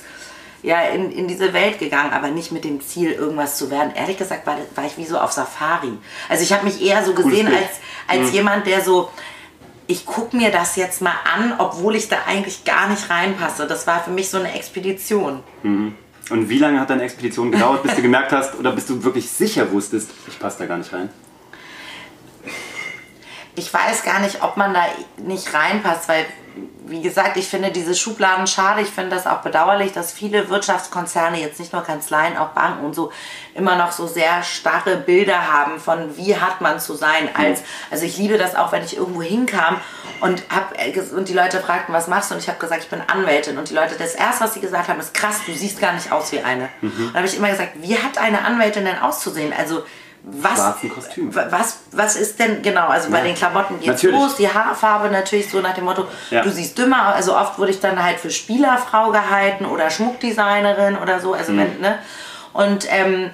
ja, 0.62 0.80
in, 0.82 1.10
in 1.10 1.28
diese 1.28 1.52
Welt 1.52 1.78
gegangen, 1.78 2.12
aber 2.12 2.28
nicht 2.28 2.52
mit 2.52 2.64
dem 2.64 2.80
Ziel, 2.80 3.12
irgendwas 3.12 3.58
zu 3.58 3.70
werden. 3.70 3.92
Ehrlich 3.94 4.16
gesagt 4.16 4.46
war, 4.46 4.56
war 4.74 4.84
ich 4.84 4.96
wie 4.96 5.04
so 5.04 5.18
auf 5.18 5.32
Safari. 5.32 5.92
Also 6.28 6.44
ich 6.44 6.52
habe 6.52 6.64
mich 6.64 6.80
eher 6.82 7.04
so 7.04 7.14
gesehen 7.14 7.48
als, 7.48 7.80
als 8.06 8.32
jemand, 8.32 8.66
der 8.66 8.80
so, 8.80 9.10
ich 9.88 10.06
gucke 10.06 10.36
mir 10.36 10.50
das 10.50 10.76
jetzt 10.76 11.02
mal 11.02 11.14
an, 11.34 11.54
obwohl 11.58 11.96
ich 11.96 12.08
da 12.08 12.18
eigentlich 12.26 12.64
gar 12.64 12.88
nicht 12.88 13.10
reinpasse. 13.10 13.66
Das 13.66 13.86
war 13.86 14.02
für 14.04 14.10
mich 14.10 14.30
so 14.30 14.38
eine 14.38 14.54
Expedition. 14.54 15.40
Und 16.30 16.48
wie 16.48 16.58
lange 16.58 16.80
hat 16.80 16.90
deine 16.90 17.02
Expedition 17.02 17.50
gedauert, 17.50 17.82
bis 17.82 17.96
du 17.96 18.02
gemerkt 18.02 18.32
hast 18.32 18.54
oder 18.58 18.72
bis 18.72 18.86
du 18.86 19.02
wirklich 19.02 19.28
sicher 19.30 19.70
wusstest, 19.72 20.10
ich 20.28 20.38
passe 20.38 20.60
da 20.60 20.66
gar 20.66 20.78
nicht 20.78 20.92
rein? 20.92 21.10
Ich 23.54 23.72
weiß 23.72 24.02
gar 24.02 24.20
nicht, 24.20 24.42
ob 24.42 24.56
man 24.56 24.72
da 24.72 24.84
nicht 25.18 25.52
reinpasst, 25.52 26.08
weil, 26.08 26.24
wie 26.86 27.02
gesagt, 27.02 27.36
ich 27.36 27.48
finde 27.48 27.70
diese 27.70 27.94
Schubladen 27.94 28.46
schade. 28.46 28.80
Ich 28.80 28.88
finde 28.88 29.14
das 29.14 29.26
auch 29.26 29.38
bedauerlich, 29.38 29.92
dass 29.92 30.12
viele 30.12 30.48
Wirtschaftskonzerne, 30.48 31.38
jetzt 31.38 31.60
nicht 31.60 31.72
nur 31.72 31.82
Kanzleien, 31.82 32.36
auch 32.38 32.48
Banken 32.48 32.84
und 32.84 32.94
so, 32.94 33.12
immer 33.54 33.76
noch 33.76 33.92
so 33.92 34.06
sehr 34.06 34.42
starre 34.42 34.96
Bilder 34.96 35.52
haben 35.52 35.78
von, 35.78 36.16
wie 36.16 36.36
hat 36.36 36.62
man 36.62 36.80
zu 36.80 36.94
sein. 36.94 37.28
Als, 37.34 37.62
also 37.90 38.06
ich 38.06 38.16
liebe 38.16 38.38
das 38.38 38.54
auch, 38.54 38.72
wenn 38.72 38.84
ich 38.84 38.96
irgendwo 38.96 39.22
hinkam 39.22 39.80
und, 40.20 40.42
hab, 40.48 40.74
und 41.14 41.28
die 41.28 41.34
Leute 41.34 41.60
fragten, 41.60 41.94
was 41.94 42.08
machst 42.08 42.30
du? 42.30 42.34
Und 42.34 42.40
ich 42.40 42.48
habe 42.48 42.58
gesagt, 42.58 42.84
ich 42.84 42.90
bin 42.90 43.02
Anwältin. 43.06 43.58
Und 43.58 43.68
die 43.68 43.74
Leute, 43.74 43.96
das 43.98 44.14
Erste, 44.14 44.44
was 44.44 44.54
sie 44.54 44.60
gesagt 44.60 44.88
haben, 44.88 45.00
ist 45.00 45.12
krass, 45.12 45.40
du 45.44 45.52
siehst 45.52 45.78
gar 45.78 45.92
nicht 45.92 46.10
aus 46.10 46.32
wie 46.32 46.40
eine. 46.40 46.70
Und 46.80 47.12
da 47.12 47.18
habe 47.18 47.26
ich 47.26 47.36
immer 47.36 47.50
gesagt, 47.50 47.72
wie 47.76 47.98
hat 47.98 48.16
eine 48.16 48.44
Anwältin 48.44 48.86
denn 48.86 48.98
auszusehen? 48.98 49.52
Also 49.52 49.84
was, 50.24 50.54
Schwarzen 50.54 50.90
Kostüm. 50.94 51.34
was, 51.34 51.78
was 51.90 52.16
ist 52.16 52.38
denn, 52.38 52.62
genau, 52.62 52.86
also 52.88 53.10
bei 53.10 53.18
Ja. 53.18 53.24
den 53.24 53.34
Klamotten 53.34 53.74
geht's 53.80 54.02
Natürlich. 54.02 54.16
los, 54.20 54.36
die 54.36 54.48
Haarfarbe 54.48 55.10
natürlich 55.10 55.50
so 55.50 55.60
nach 55.60 55.74
dem 55.74 55.84
Motto, 55.84 56.06
Ja. 56.30 56.42
du 56.42 56.50
siehst 56.50 56.78
dümmer, 56.78 57.06
also 57.14 57.36
oft 57.36 57.58
wurde 57.58 57.72
ich 57.72 57.80
dann 57.80 58.02
halt 58.02 58.20
für 58.20 58.30
Spielerfrau 58.30 59.10
gehalten 59.10 59.66
oder 59.66 59.90
Schmuckdesignerin 59.90 60.96
oder 60.96 61.18
so, 61.20 61.34
also 61.34 61.56
wenn, 61.56 61.80
ne, 61.80 61.98
und, 62.52 62.86
ähm, 62.90 63.30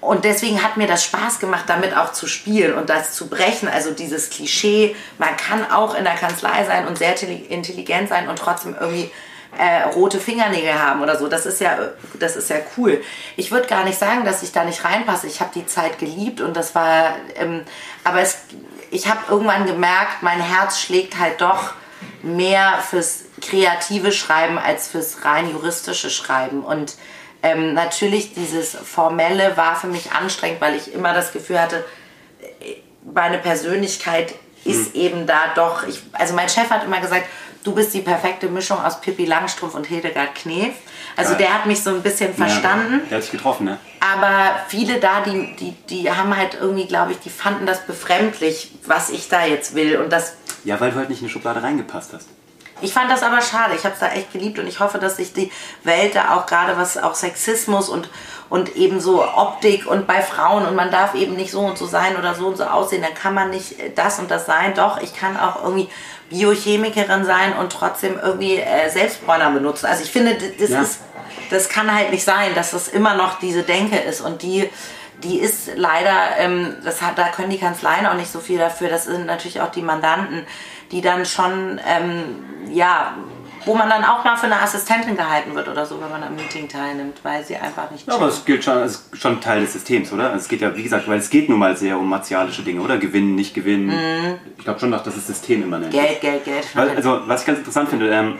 und 0.00 0.24
deswegen 0.24 0.62
hat 0.62 0.76
mir 0.76 0.86
das 0.86 1.04
Spaß 1.04 1.38
gemacht, 1.40 1.64
damit 1.66 1.96
auch 1.96 2.12
zu 2.12 2.26
spielen 2.28 2.74
und 2.74 2.88
das 2.88 3.12
zu 3.14 3.28
brechen. 3.28 3.68
Also 3.68 3.90
dieses 3.90 4.30
Klischee, 4.30 4.94
man 5.18 5.36
kann 5.36 5.70
auch 5.70 5.94
in 5.96 6.04
der 6.04 6.14
Kanzlei 6.14 6.64
sein 6.64 6.86
und 6.86 6.96
sehr 6.98 7.16
telli- 7.16 7.46
intelligent 7.48 8.08
sein 8.08 8.28
und 8.28 8.38
trotzdem 8.38 8.76
irgendwie 8.78 9.10
äh, 9.56 9.82
rote 9.88 10.20
Fingernägel 10.20 10.74
haben 10.74 11.02
oder 11.02 11.16
so. 11.18 11.28
Das 11.28 11.46
ist 11.46 11.60
ja, 11.60 11.78
das 12.18 12.36
ist 12.36 12.50
ja 12.50 12.56
cool. 12.76 13.02
Ich 13.36 13.50
würde 13.50 13.68
gar 13.68 13.84
nicht 13.84 13.98
sagen, 13.98 14.24
dass 14.24 14.42
ich 14.42 14.52
da 14.52 14.64
nicht 14.64 14.84
reinpasse. 14.84 15.26
Ich 15.26 15.40
habe 15.40 15.50
die 15.54 15.66
Zeit 15.66 15.98
geliebt 15.98 16.40
und 16.40 16.56
das 16.56 16.74
war, 16.74 17.16
ähm, 17.36 17.62
aber 18.04 18.20
es, 18.20 18.38
ich 18.90 19.08
habe 19.08 19.20
irgendwann 19.30 19.66
gemerkt, 19.66 20.22
mein 20.22 20.40
Herz 20.40 20.80
schlägt 20.80 21.18
halt 21.18 21.40
doch 21.40 21.72
mehr 22.22 22.78
fürs 22.88 23.24
kreative 23.40 24.12
Schreiben 24.12 24.58
als 24.58 24.88
fürs 24.88 25.24
rein 25.24 25.50
juristische 25.50 26.10
Schreiben. 26.10 26.62
Und 26.62 26.96
ähm, 27.42 27.74
natürlich 27.74 28.34
dieses 28.34 28.74
Formelle 28.74 29.56
war 29.56 29.76
für 29.76 29.86
mich 29.86 30.12
anstrengend, 30.12 30.60
weil 30.60 30.74
ich 30.74 30.92
immer 30.92 31.14
das 31.14 31.32
Gefühl 31.32 31.60
hatte, 31.60 31.84
meine 33.04 33.38
Persönlichkeit 33.38 34.34
ist 34.64 34.94
eben 34.94 35.26
da 35.26 35.52
doch, 35.54 35.86
ich, 35.86 36.02
also 36.12 36.34
mein 36.34 36.48
Chef 36.48 36.68
hat 36.70 36.84
immer 36.84 37.00
gesagt, 37.00 37.26
du 37.64 37.74
bist 37.74 37.92
die 37.94 38.00
perfekte 38.00 38.48
Mischung 38.48 38.82
aus 38.82 39.00
Pippi 39.00 39.24
Langstrumpf 39.26 39.74
und 39.74 39.86
Hildegard 39.86 40.34
Knef. 40.34 40.74
Also 41.16 41.30
Geil. 41.30 41.38
der 41.38 41.54
hat 41.54 41.66
mich 41.66 41.82
so 41.82 41.90
ein 41.90 42.02
bisschen 42.02 42.32
verstanden. 42.34 43.00
Ja, 43.04 43.08
der 43.10 43.16
hat 43.18 43.22
sich 43.22 43.32
getroffen, 43.32 43.64
ne? 43.66 43.78
Aber 44.00 44.60
viele 44.68 45.00
da, 45.00 45.20
die, 45.20 45.54
die, 45.56 45.72
die 45.88 46.10
haben 46.10 46.36
halt 46.36 46.56
irgendwie, 46.60 46.86
glaube 46.86 47.12
ich, 47.12 47.18
die 47.18 47.30
fanden 47.30 47.66
das 47.66 47.84
befremdlich, 47.86 48.72
was 48.86 49.10
ich 49.10 49.28
da 49.28 49.44
jetzt 49.44 49.74
will. 49.74 49.96
Und 49.98 50.10
das, 50.12 50.34
Ja, 50.64 50.78
weil 50.80 50.90
du 50.92 50.96
halt 50.96 51.08
nicht 51.08 51.20
in 51.20 51.26
eine 51.26 51.32
Schublade 51.32 51.62
reingepasst 51.62 52.12
hast. 52.12 52.28
ich 52.80 52.92
fand 52.92 53.10
das 53.10 53.22
aber 53.24 53.40
schade. 53.42 53.74
Ich 53.74 53.84
habe 53.84 53.94
es 53.94 54.00
da 54.00 54.08
echt 54.12 54.32
geliebt 54.32 54.58
und 54.60 54.68
ich 54.68 54.78
hoffe, 54.78 54.98
dass 54.98 55.16
sich 55.16 55.32
die 55.32 55.50
Welt 55.82 56.14
da 56.14 56.36
auch 56.36 56.46
gerade 56.46 56.76
was 56.78 56.96
auch 56.96 57.16
Sexismus 57.16 57.88
und, 57.88 58.08
und 58.48 58.76
eben 58.76 59.00
so 59.00 59.24
Optik 59.24 59.86
und 59.86 60.06
bei 60.06 60.22
Frauen 60.22 60.64
und 60.66 60.76
man 60.76 60.92
darf 60.92 61.14
eben 61.16 61.34
nicht 61.34 61.50
so 61.50 61.60
und 61.62 61.76
so 61.76 61.86
sein 61.86 62.16
oder 62.16 62.34
so 62.36 62.46
und 62.46 62.56
so 62.56 62.64
aussehen, 62.64 63.02
dann 63.02 63.14
kann 63.14 63.34
man 63.34 63.50
nicht 63.50 63.74
das 63.96 64.20
und 64.20 64.30
das 64.30 64.46
sein. 64.46 64.74
Doch, 64.74 65.02
ich 65.02 65.12
kann 65.14 65.36
auch 65.36 65.64
irgendwie 65.64 65.88
Biochemikerin 66.30 67.24
sein 67.24 67.54
und 67.58 67.72
trotzdem 67.72 68.18
irgendwie 68.22 68.56
äh, 68.56 68.88
Selbstbräuner 68.90 69.50
benutzen. 69.50 69.86
Also 69.86 70.02
ich 70.04 70.10
finde, 70.10 70.36
das 70.58 70.70
Ja. 70.70 70.82
ist, 70.82 71.00
das 71.50 71.68
kann 71.68 71.92
halt 71.94 72.10
nicht 72.10 72.24
sein, 72.24 72.54
dass 72.54 72.72
das 72.72 72.88
immer 72.88 73.14
noch 73.14 73.38
diese 73.38 73.62
Denke 73.62 73.96
ist 73.98 74.20
und 74.20 74.42
die 74.42 74.68
die 75.24 75.40
ist 75.40 75.70
leider, 75.74 76.36
ähm, 76.38 76.76
das 76.84 77.02
hat, 77.02 77.18
da 77.18 77.26
können 77.30 77.50
die 77.50 77.58
Kanzleien 77.58 78.06
auch 78.06 78.14
nicht 78.14 78.30
so 78.30 78.38
viel 78.38 78.56
dafür. 78.56 78.88
Das 78.88 79.04
sind 79.06 79.26
natürlich 79.26 79.60
auch 79.60 79.72
die 79.72 79.82
Mandanten, 79.82 80.46
die 80.92 81.00
dann 81.00 81.26
schon, 81.26 81.80
ähm, 81.84 82.44
ja, 82.70 83.16
wo 83.68 83.74
man 83.74 83.90
dann 83.90 84.02
auch 84.02 84.24
mal 84.24 84.34
für 84.36 84.46
eine 84.46 84.60
Assistentin 84.60 85.14
gehalten 85.14 85.54
wird 85.54 85.68
oder 85.68 85.84
so, 85.84 86.00
wenn 86.00 86.08
man 86.08 86.22
am 86.22 86.34
Meeting 86.34 86.68
teilnimmt, 86.68 87.20
weil 87.22 87.44
sie 87.44 87.54
einfach 87.54 87.90
nicht 87.90 88.08
Ja, 88.08 88.14
aber 88.14 88.28
es 88.28 88.42
gilt 88.44 88.64
schon, 88.64 88.82
ist 88.82 89.10
schon 89.12 89.42
Teil 89.42 89.60
des 89.60 89.74
Systems, 89.74 90.10
oder? 90.10 90.34
Es 90.34 90.48
geht 90.48 90.62
ja, 90.62 90.74
wie 90.74 90.82
gesagt, 90.82 91.06
weil 91.06 91.18
es 91.18 91.28
geht 91.28 91.50
nun 91.50 91.58
mal 91.58 91.76
sehr 91.76 91.98
um 91.98 92.08
martialische 92.08 92.62
Dinge, 92.62 92.80
oder? 92.80 92.96
Gewinnen, 92.96 93.34
nicht 93.34 93.52
gewinnen. 93.52 93.92
Ich 94.56 94.64
glaube 94.64 94.80
schon, 94.80 94.90
dass 94.90 95.02
das 95.02 95.26
System 95.26 95.62
immer 95.62 95.78
nennt. 95.78 95.92
Geld, 95.92 96.20
Geld, 96.22 96.44
Geld. 96.46 96.66
Weil, 96.74 96.96
also, 96.96 97.20
was 97.26 97.42
ich 97.42 97.46
ganz 97.46 97.58
interessant 97.58 97.90
finde, 97.90 98.08
ähm, 98.08 98.38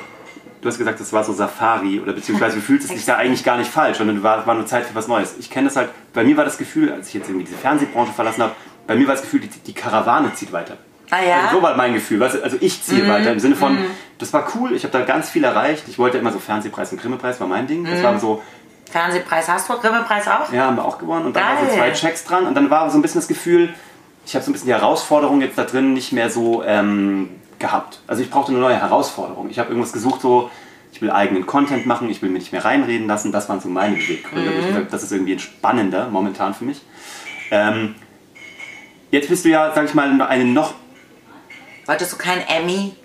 du 0.63 0.69
hast 0.69 0.79
gesagt, 0.79 0.99
das 0.99 1.13
war 1.13 1.23
so 1.23 1.35
Safari 1.35 2.01
oder 2.01 2.15
beziehungsweise 2.15 2.57
du 2.57 2.63
fühlst 2.63 2.89
es 2.89 2.97
dich 2.97 3.05
da 3.05 3.17
eigentlich 3.17 3.45
gar 3.45 3.59
nicht 3.59 3.71
falsch, 3.71 3.99
sondern 3.99 4.23
war, 4.23 4.47
war 4.47 4.55
nur 4.55 4.65
Zeit 4.65 4.87
für 4.87 4.95
was 4.95 5.09
Neues. 5.09 5.37
Ich 5.39 5.51
kenne 5.51 5.69
das 5.69 5.77
halt, 5.77 5.91
bei 6.15 6.25
mir 6.25 6.39
war 6.39 6.47
das 6.47 6.57
Gefühl, 6.57 6.91
als 6.91 7.09
ich 7.09 7.15
jetzt 7.15 7.29
irgendwie 7.29 7.45
diese 7.45 7.59
Fernsehbranche 7.59 8.13
verlassen 8.13 8.43
habe, 8.45 8.55
bei 8.87 8.97
mir 8.97 9.07
war 9.07 9.15
das 9.15 9.23
Gefühl, 9.23 9.41
die, 9.41 9.49
die 9.49 9.75
Karawane 9.75 10.33
zieht 10.33 10.53
weiter. 10.53 10.79
Ah 11.11 11.23
ja? 11.23 11.41
Also 11.45 11.57
so 11.57 11.63
war 11.63 11.77
mein 11.77 11.95
Gefühl. 11.95 12.21
Weißt 12.21 12.37
du, 12.37 12.43
also 12.45 12.57
ich 12.61 12.83
ziehe 12.83 13.05
Mhm. 13.05 13.09
weiter 13.09 13.33
im 13.33 13.41
Sinne 13.41 13.55
von, 13.57 13.79
das 14.19 14.33
war 14.33 14.47
cool, 14.55 14.73
ich 14.75 14.85
habe 14.85 14.93
da 14.93 15.05
ganz 15.05 15.31
viel 15.31 15.45
erreicht. 15.45 15.85
Ich 15.89 15.99
wollte 15.99 16.19
immer 16.19 16.33
so 16.33 16.39
Fernsehpreis 16.39 16.93
und 16.93 17.01
Grimme-Preis 17.01 17.41
war 17.41 17.47
mein 17.47 17.67
Ding. 17.67 17.83
Mhm. 17.83 17.91
Das 17.91 18.03
war 18.03 18.19
so, 18.19 18.43
Fernsehpreis 18.91 19.49
hast 19.49 19.69
du, 19.69 19.75
Grimme-Preis 19.79 20.27
auch? 20.29 20.53
ja, 20.53 20.65
haben 20.67 20.77
wir 20.77 20.85
auch 20.85 20.99
gewonnen 20.99 21.27
und 21.27 21.37
dann 21.37 21.43
waren 21.45 21.69
so 21.69 21.75
zwei 21.77 21.91
Checks 21.93 22.25
dran 22.25 22.47
und 22.47 22.55
dann 22.55 22.71
war 22.71 22.89
so 22.91 22.99
ein 22.99 23.03
bisschen 23.03 23.21
das 23.21 23.29
Gefühl, 23.29 23.75
ich 24.27 24.35
habe 24.35 24.45
so 24.45 24.51
ein 24.51 24.53
bisschen 24.53 24.67
die 24.69 24.75
Herausforderung 24.75 25.41
jetzt 25.41 25.57
da 25.59 25.65
drin 25.65 25.93
nicht 25.95 26.13
mehr 26.13 26.29
so 26.31 26.63
ähm, 26.65 27.31
gehabt. 27.59 28.01
Also 28.07 28.23
ich 28.23 28.31
brauchte 28.31 28.53
eine 28.53 28.61
neue 28.61 28.77
Herausforderung. 28.81 29.49
Ich 29.51 29.59
habe 29.59 29.71
irgendwas 29.71 29.93
gesucht, 29.93 30.21
so, 30.21 30.51
ich 30.93 31.01
will 31.03 31.11
eigenen 31.11 31.47
Content 31.47 31.87
machen, 31.87 32.09
ich 32.11 32.21
will 32.23 32.29
mir 32.31 32.39
nicht 32.39 32.53
mehr 32.53 32.65
reinreden 32.65 33.07
lassen. 33.07 33.31
Das 33.33 33.49
waren 33.49 33.61
so 33.61 33.69
meine 33.69 33.97
Beweggründe. 33.97 34.51
Gesagt, 34.53 34.93
Das 34.93 35.03
ist 35.03 35.13
irgendwie 35.13 35.33
entspannender 35.33 36.09
momentan 36.11 36.55
für 36.55 36.65
mich. 36.65 36.81
Ähm, 37.51 37.95
jetzt 39.11 39.29
bist 39.29 39.45
du 39.45 39.49
ja, 39.51 39.73
sag 39.75 39.85
ich 39.87 39.95
mal, 39.95 40.21
eine 40.23 40.45
noch 40.45 40.75
Wolltest 41.89 42.13
du 42.13 42.17
kein 42.17 42.41
Emmy? 42.47 42.95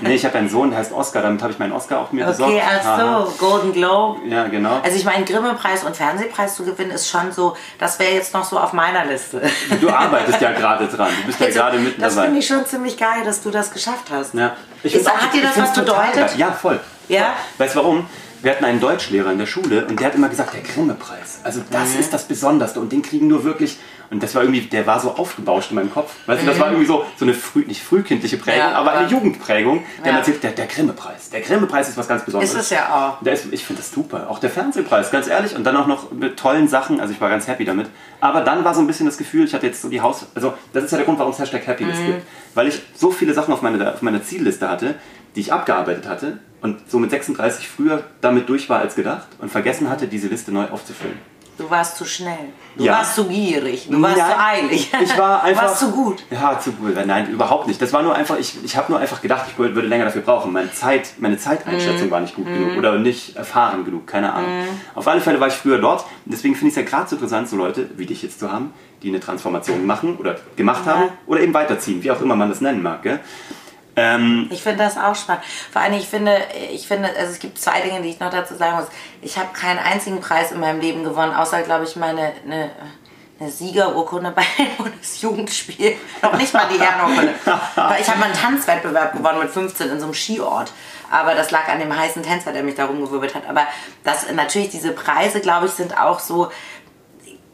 Nee, 0.00 0.14
ich 0.16 0.24
habe 0.24 0.36
einen 0.38 0.48
Sohn, 0.50 0.70
der 0.70 0.80
heißt 0.80 0.92
Oscar, 0.92 1.22
damit 1.22 1.40
habe 1.40 1.52
ich 1.52 1.58
meinen 1.60 1.70
Oscar 1.70 2.00
auch 2.00 2.10
mir 2.10 2.26
besorgt. 2.26 2.52
Okay, 2.52 2.62
ach 2.68 2.84
Aha. 2.84 3.24
so, 3.26 3.30
Golden 3.38 3.72
Globe. 3.72 4.20
Ja, 4.28 4.48
genau. 4.48 4.80
Also 4.82 4.96
ich 4.96 5.04
meine, 5.04 5.24
Grimme-Preis 5.24 5.84
und 5.84 5.96
Fernsehpreis 5.96 6.56
zu 6.56 6.64
gewinnen 6.64 6.90
ist 6.90 7.08
schon 7.08 7.30
so, 7.30 7.56
das 7.78 7.96
wäre 8.00 8.10
jetzt 8.12 8.34
noch 8.34 8.44
so 8.44 8.58
auf 8.58 8.72
meiner 8.72 9.04
Liste. 9.04 9.40
Du 9.80 9.88
arbeitest 9.88 10.40
ja 10.40 10.50
gerade 10.50 10.88
dran. 10.88 11.10
Du 11.20 11.26
bist 11.28 11.38
ja 11.38 11.46
Also, 11.46 11.58
gerade 11.60 11.78
mitten 11.78 12.00
das 12.00 12.16
dabei. 12.16 12.26
finde 12.26 12.40
ich 12.40 12.46
schon 12.48 12.66
ziemlich 12.66 12.96
geil, 12.98 13.22
dass 13.24 13.40
du 13.40 13.50
das 13.52 13.70
geschafft 13.70 14.06
hast. 14.10 14.34
Ja. 14.34 14.56
Ich 14.82 14.96
Ist, 14.96 15.08
auch- 15.08 15.16
hat 15.16 15.32
dir 15.32 15.42
das 15.42 15.56
was 15.56 15.72
bedeutet? 15.74 16.14
geil. 16.16 16.30
Ja, 16.38 16.50
voll. 16.50 16.80
Ja? 17.06 17.34
Weißt 17.58 17.76
du 17.76 17.78
warum? 17.78 18.06
Wir 18.42 18.50
hatten 18.50 18.64
einen 18.64 18.80
Deutschlehrer 18.80 19.30
in 19.30 19.38
der 19.38 19.46
Schule 19.46 19.86
und 19.86 20.00
der 20.00 20.08
hat 20.08 20.16
immer 20.16 20.28
gesagt, 20.28 20.54
der 20.54 20.62
Grimme-Preis. 20.62 21.38
Also 21.44 21.60
das 21.70 21.90
Mhm. 21.94 22.00
ist 22.00 22.12
das 22.12 22.24
Besonderste 22.24 22.80
und 22.80 22.90
den 22.90 23.02
kriegen 23.02 23.28
nur 23.28 23.44
wirklich. 23.44 23.78
Und 24.12 24.22
das 24.22 24.34
war 24.34 24.42
irgendwie, 24.42 24.60
der 24.60 24.86
war 24.86 25.00
so 25.00 25.10
aufgebauscht 25.12 25.70
in 25.70 25.76
meinem 25.76 25.90
Kopf. 25.90 26.14
Weißt 26.26 26.42
du, 26.42 26.46
das 26.46 26.60
war 26.60 26.66
irgendwie 26.68 26.84
so, 26.86 27.04
so 27.16 27.24
eine 27.24 27.32
früh, 27.32 27.64
nicht 27.64 27.82
frühkindliche 27.82 28.36
Prägung, 28.36 28.60
Mhm. 28.62 28.70
Ja, 28.72 28.78
aber 28.78 28.92
eine. 28.92 29.08
Jugendprägung. 29.08 29.84
Der 30.04 30.12
Ja. 30.12 30.18
erzählt, 30.18 30.42
der, 30.42 30.50
der 30.52 30.66
Grimme-Preis. 30.66 31.30
Der 31.30 31.40
Grimme-Preis 31.40 31.88
ist 31.88 31.96
was 31.96 32.06
ganz 32.08 32.22
Besonderes. 32.24 32.52
Ist 32.54 32.60
es 32.60 32.70
ja 32.70 33.16
auch. 33.20 33.26
Ist, 33.26 33.46
ich 33.50 33.64
finde 33.64 33.80
das 33.80 33.90
super. 33.90 34.28
Auch 34.28 34.38
der 34.38 34.50
Fernsehpreis, 34.50 35.10
ganz 35.10 35.28
ehrlich. 35.28 35.56
Und 35.56 35.64
dann 35.64 35.76
auch 35.78 35.86
noch 35.86 36.12
mit 36.12 36.38
tollen 36.38 36.68
Sachen. 36.68 37.00
Also 37.00 37.14
ich 37.14 37.20
war 37.22 37.30
ganz 37.30 37.48
happy 37.48 37.64
damit. 37.64 37.88
Aber 38.20 38.42
dann 38.42 38.64
war 38.64 38.74
so 38.74 38.80
ein 38.82 38.86
bisschen 38.86 39.06
das 39.06 39.16
Gefühl, 39.16 39.46
ich 39.46 39.54
hatte 39.54 39.66
jetzt 39.66 39.80
so 39.80 39.88
die 39.88 40.02
Haus... 40.02 40.26
Also 40.34 40.52
das 40.74 40.84
ist 40.84 40.90
ja 40.90 40.98
der 40.98 41.06
Grund, 41.06 41.18
warum 41.18 41.32
es 41.32 41.38
Hashtag 41.38 41.66
Happiness 41.66 41.98
Mhm. 42.00 42.06
gibt. 42.06 42.22
Weil 42.54 42.68
ich 42.68 42.82
so 42.94 43.10
viele 43.10 43.32
Sachen 43.32 43.54
auf, 43.54 43.62
meine, 43.62 43.94
auf 43.94 44.02
meiner 44.02 44.22
Zielliste 44.22 44.68
hatte, 44.68 44.94
die 45.36 45.40
ich 45.40 45.52
abgearbeitet 45.54 46.06
hatte 46.06 46.38
und 46.60 46.78
so 46.90 46.98
mit 46.98 47.10
36 47.10 47.66
früher 47.66 48.04
damit 48.20 48.46
durch 48.50 48.68
war 48.68 48.80
als 48.80 48.94
gedacht 48.94 49.26
und 49.38 49.50
vergessen 49.50 49.88
hatte, 49.88 50.06
diese 50.06 50.28
Liste 50.28 50.52
neu 50.52 50.66
aufzufüllen. 50.66 51.16
Du 51.58 51.70
warst 51.70 51.96
zu 51.98 52.04
schnell. 52.06 52.48
Du 52.76 52.84
Ja. 52.84 52.92
warst 52.94 53.14
zu 53.14 53.24
gierig. 53.26 53.86
Du 53.88 54.00
warst 54.00 54.16
Nein, 54.16 54.30
zu 54.30 54.40
eilig. 54.40 54.90
Ich 55.02 55.18
war 55.18 55.42
einfach. 55.44 55.62
Du 55.62 55.68
warst 55.68 55.80
zu 55.80 55.90
gut. 55.90 56.24
Ja, 56.30 56.58
zu 56.58 56.72
gut. 56.72 56.94
Nein, 57.06 57.28
überhaupt 57.30 57.66
nicht. 57.68 57.80
Das 57.80 57.92
war 57.92 58.02
nur 58.02 58.14
einfach, 58.14 58.38
ich, 58.38 58.56
ich 58.64 58.74
habe 58.76 58.90
nur 58.90 58.98
einfach 59.00 59.20
gedacht, 59.20 59.44
ich 59.48 59.58
würde 59.58 59.82
länger 59.82 60.06
dafür 60.06 60.22
brauchen. 60.22 60.50
Meine, 60.52 60.72
Zeit, 60.72 61.12
meine 61.18 61.36
Zeiteinschätzung 61.36 62.06
Mhm. 62.06 62.10
war 62.10 62.20
nicht 62.20 62.34
gut 62.34 62.46
genug 62.46 62.76
oder 62.78 62.98
nicht 62.98 63.36
erfahren 63.36 63.84
genug, 63.84 64.06
keine 64.06 64.32
Ahnung. 64.32 64.50
Auf 64.94 65.06
alle 65.06 65.20
Fälle 65.20 65.38
war 65.40 65.48
ich 65.48 65.54
früher 65.54 65.78
dort. 65.78 66.04
Deswegen 66.24 66.54
finde 66.54 66.68
ich 66.72 66.76
es 66.78 66.82
ja 66.84 66.88
gerade 66.88 67.08
so 67.08 67.16
interessant, 67.16 67.48
so 67.48 67.56
Leute 67.56 67.90
wie 67.96 68.06
dich 68.06 68.22
jetzt 68.22 68.40
zu 68.40 68.50
haben, 68.50 68.72
die 69.02 69.08
eine 69.10 69.20
Transformation 69.20 69.84
machen 69.84 70.16
oder 70.16 70.36
gemacht 70.56 70.86
haben 70.86 71.10
oder 71.26 71.40
eben 71.42 71.52
weiterziehen, 71.52 72.02
wie 72.02 72.10
auch 72.10 72.20
immer 72.22 72.34
man 72.34 72.48
das 72.48 72.60
nennen 72.62 72.82
mag. 72.82 73.02
Gell? 73.02 73.20
Ähm, 73.96 74.48
Ich 74.50 74.62
finde 74.62 74.84
das 74.84 74.96
auch 74.96 75.14
spannend. 75.14 75.44
Vor 75.70 75.82
allem, 75.82 75.94
ich 75.94 76.08
finde, 76.08 76.36
ich 76.72 76.86
finde, 76.86 77.08
also 77.08 77.32
es 77.32 77.38
gibt 77.38 77.58
zwei 77.58 77.80
Dinge, 77.80 78.00
die 78.02 78.08
ich 78.10 78.20
noch 78.20 78.30
dazu 78.30 78.54
sagen 78.54 78.76
muss. 78.76 78.86
Ich 79.20 79.36
habe 79.36 79.48
keinen 79.52 79.78
einzigen 79.78 80.20
Preis 80.20 80.52
in 80.52 80.60
meinem 80.60 80.80
Leben 80.80 81.04
gewonnen, 81.04 81.34
außer, 81.34 81.62
glaube 81.62 81.84
ich, 81.84 81.96
meine 81.96 82.32
eine, 82.44 82.70
eine 83.38 83.50
Siegerurkunde 83.50 84.30
bei 84.30 84.42
einem 84.58 84.76
Bundesjugendspiel. 84.78 85.96
Noch 86.22 86.36
nicht 86.36 86.54
mal 86.54 86.66
die 86.72 86.78
Ehrenurkunde. 86.78 87.34
Aber 87.76 87.98
ich 87.98 88.08
habe 88.08 88.18
mal 88.18 88.26
einen 88.26 88.34
Tanzwettbewerb 88.34 89.12
gewonnen 89.12 89.40
mit 89.40 89.50
15 89.50 89.90
in 89.90 89.98
so 90.00 90.06
einem 90.06 90.14
Skiort. 90.14 90.72
Aber 91.10 91.34
das 91.34 91.50
lag 91.50 91.68
an 91.68 91.78
dem 91.78 91.94
heißen 91.94 92.22
Tänzer, 92.22 92.54
der 92.54 92.62
mich 92.62 92.74
da 92.74 92.86
rumgewirbelt 92.86 93.34
hat. 93.34 93.46
Aber 93.46 93.66
das 94.02 94.32
natürlich 94.32 94.70
diese 94.70 94.92
Preise, 94.92 95.40
glaube 95.40 95.66
ich, 95.66 95.72
sind 95.72 95.98
auch 95.98 96.18
so 96.18 96.50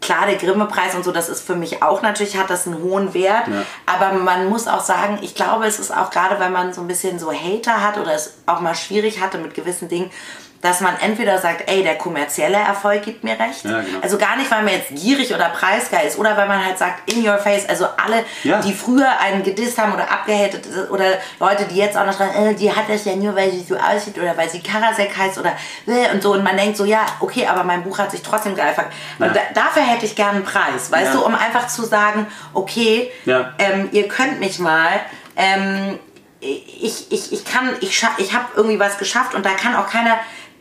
klar, 0.01 0.27
der 0.27 0.37
Grimme-Preis 0.37 0.95
und 0.95 1.05
so, 1.05 1.13
das 1.13 1.29
ist 1.29 1.47
für 1.47 1.55
mich 1.55 1.83
auch 1.83 2.03
natürlich, 2.03 2.37
hat 2.37 2.51
das 2.51 2.67
einen 2.67 2.83
hohen 2.83 3.15
Wert. 3.15 3.49
Ja. 3.49 3.65
Aber 3.87 4.13
man 4.13 4.49
muss 4.49 4.69
auch 4.69 4.83
sagen, 4.83 5.19
ich 5.23 5.35
glaube, 5.35 5.67
es 5.67 5.79
ist 5.79 5.95
auch 5.95 6.11
gerade, 6.11 6.39
wenn 6.39 6.53
man 6.53 6.73
so 6.73 6.81
ein 6.81 6.87
bisschen 6.87 7.19
so 7.19 7.33
Hater 7.33 7.83
hat 7.83 7.99
oder 7.99 8.15
es 8.15 8.35
auch 8.47 8.61
mal 8.61 8.75
schwierig 8.75 9.21
hatte 9.21 9.39
mit 9.39 9.55
gewissen 9.55 9.89
Dingen, 9.89 10.11
dass 10.61 10.81
man 10.81 10.97
entweder 11.01 11.39
sagt, 11.39 11.71
ey, 11.71 11.85
der 11.85 11.95
kommerzielle 11.97 12.57
Erfolg 12.57 13.03
gibt 13.05 13.23
mir 13.23 13.39
recht. 13.39 13.65
Ja, 13.65 13.81
genau. 13.81 14.01
Also 14.03 14.19
gar 14.19 14.35
nicht, 14.37 14.51
weil 14.51 14.65
man 14.65 14.73
jetzt 14.73 14.89
gierig 14.93 15.33
oder 15.33 15.51
preisgeil 15.51 16.07
ist 16.09 16.19
oder 16.19 16.37
weil 16.37 16.49
man 16.49 16.65
halt 16.65 16.77
sagt, 16.77 17.13
in 17.13 17.25
your 17.27 17.39
face, 17.39 17.69
also 17.69 17.87
alle, 17.97 18.25
Ja. 18.43 18.61
die 18.61 18.73
früher 18.73 19.09
einen 19.21 19.45
gedisst 19.45 19.79
haben 19.79 19.93
oder 19.95 20.11
abgehatet 20.11 20.65
oder 20.91 21.05
Leute, 21.39 21.65
die 21.67 21.77
jetzt 21.77 21.97
auch 21.97 22.05
noch 22.05 22.17
schreiben, 22.17 22.35
äh, 22.35 22.55
die 22.55 22.75
hat 22.75 22.89
das 22.89 23.05
ja 23.05 23.15
nur, 23.15 23.37
weil 23.37 23.53
sie 23.53 23.63
so 23.63 23.77
aussieht 23.77 24.19
oder 24.19 24.37
weil 24.37 24.49
sie 24.51 24.61
Karasek 24.61 25.17
heißt 25.17 25.39
oder 25.39 25.53
äh, 25.87 26.13
und 26.13 26.23
so. 26.25 26.33
Und 26.33 26.43
man 26.43 26.57
denkt 26.57 26.77
so, 26.77 26.85
ja, 26.85 27.07
okay, 27.21 27.47
aber 27.47 27.63
mein 27.63 27.85
Buch 27.85 27.99
hat 27.99 28.11
sich 28.11 28.23
trotzdem 28.23 28.57
geil 28.57 28.75
verkauft. 28.75 28.97
Und 29.21 29.37
da, 29.37 29.41
dafür 29.55 29.83
hätte 29.83 30.07
ich 30.07 30.17
gerne 30.17 30.39
einen 30.39 30.45
Preis, 30.45 30.91
weißt 30.91 31.15
Ja. 31.15 31.21
du, 31.21 31.25
um 31.25 31.37
einfach 31.37 31.69
zu 31.69 31.85
sagen, 31.85 32.27
okay, 32.53 33.13
Ja. 33.27 33.53
ähm, 33.61 33.91
ihr 33.93 34.09
könnt 34.09 34.41
mich 34.41 34.59
mal. 34.59 34.91
Ähm, 35.37 36.01
ich, 36.41 37.11
ich, 37.11 37.33
ich 37.33 37.45
kann, 37.45 37.75
ich, 37.81 38.01
ich 38.19 38.33
habe 38.33 38.45
irgendwie 38.55 38.79
was 38.79 38.99
geschafft 38.99 39.35
und 39.35 39.45
da 39.45 39.51
kann 39.51 39.75
auch 39.75 39.89
keiner, 39.89 40.17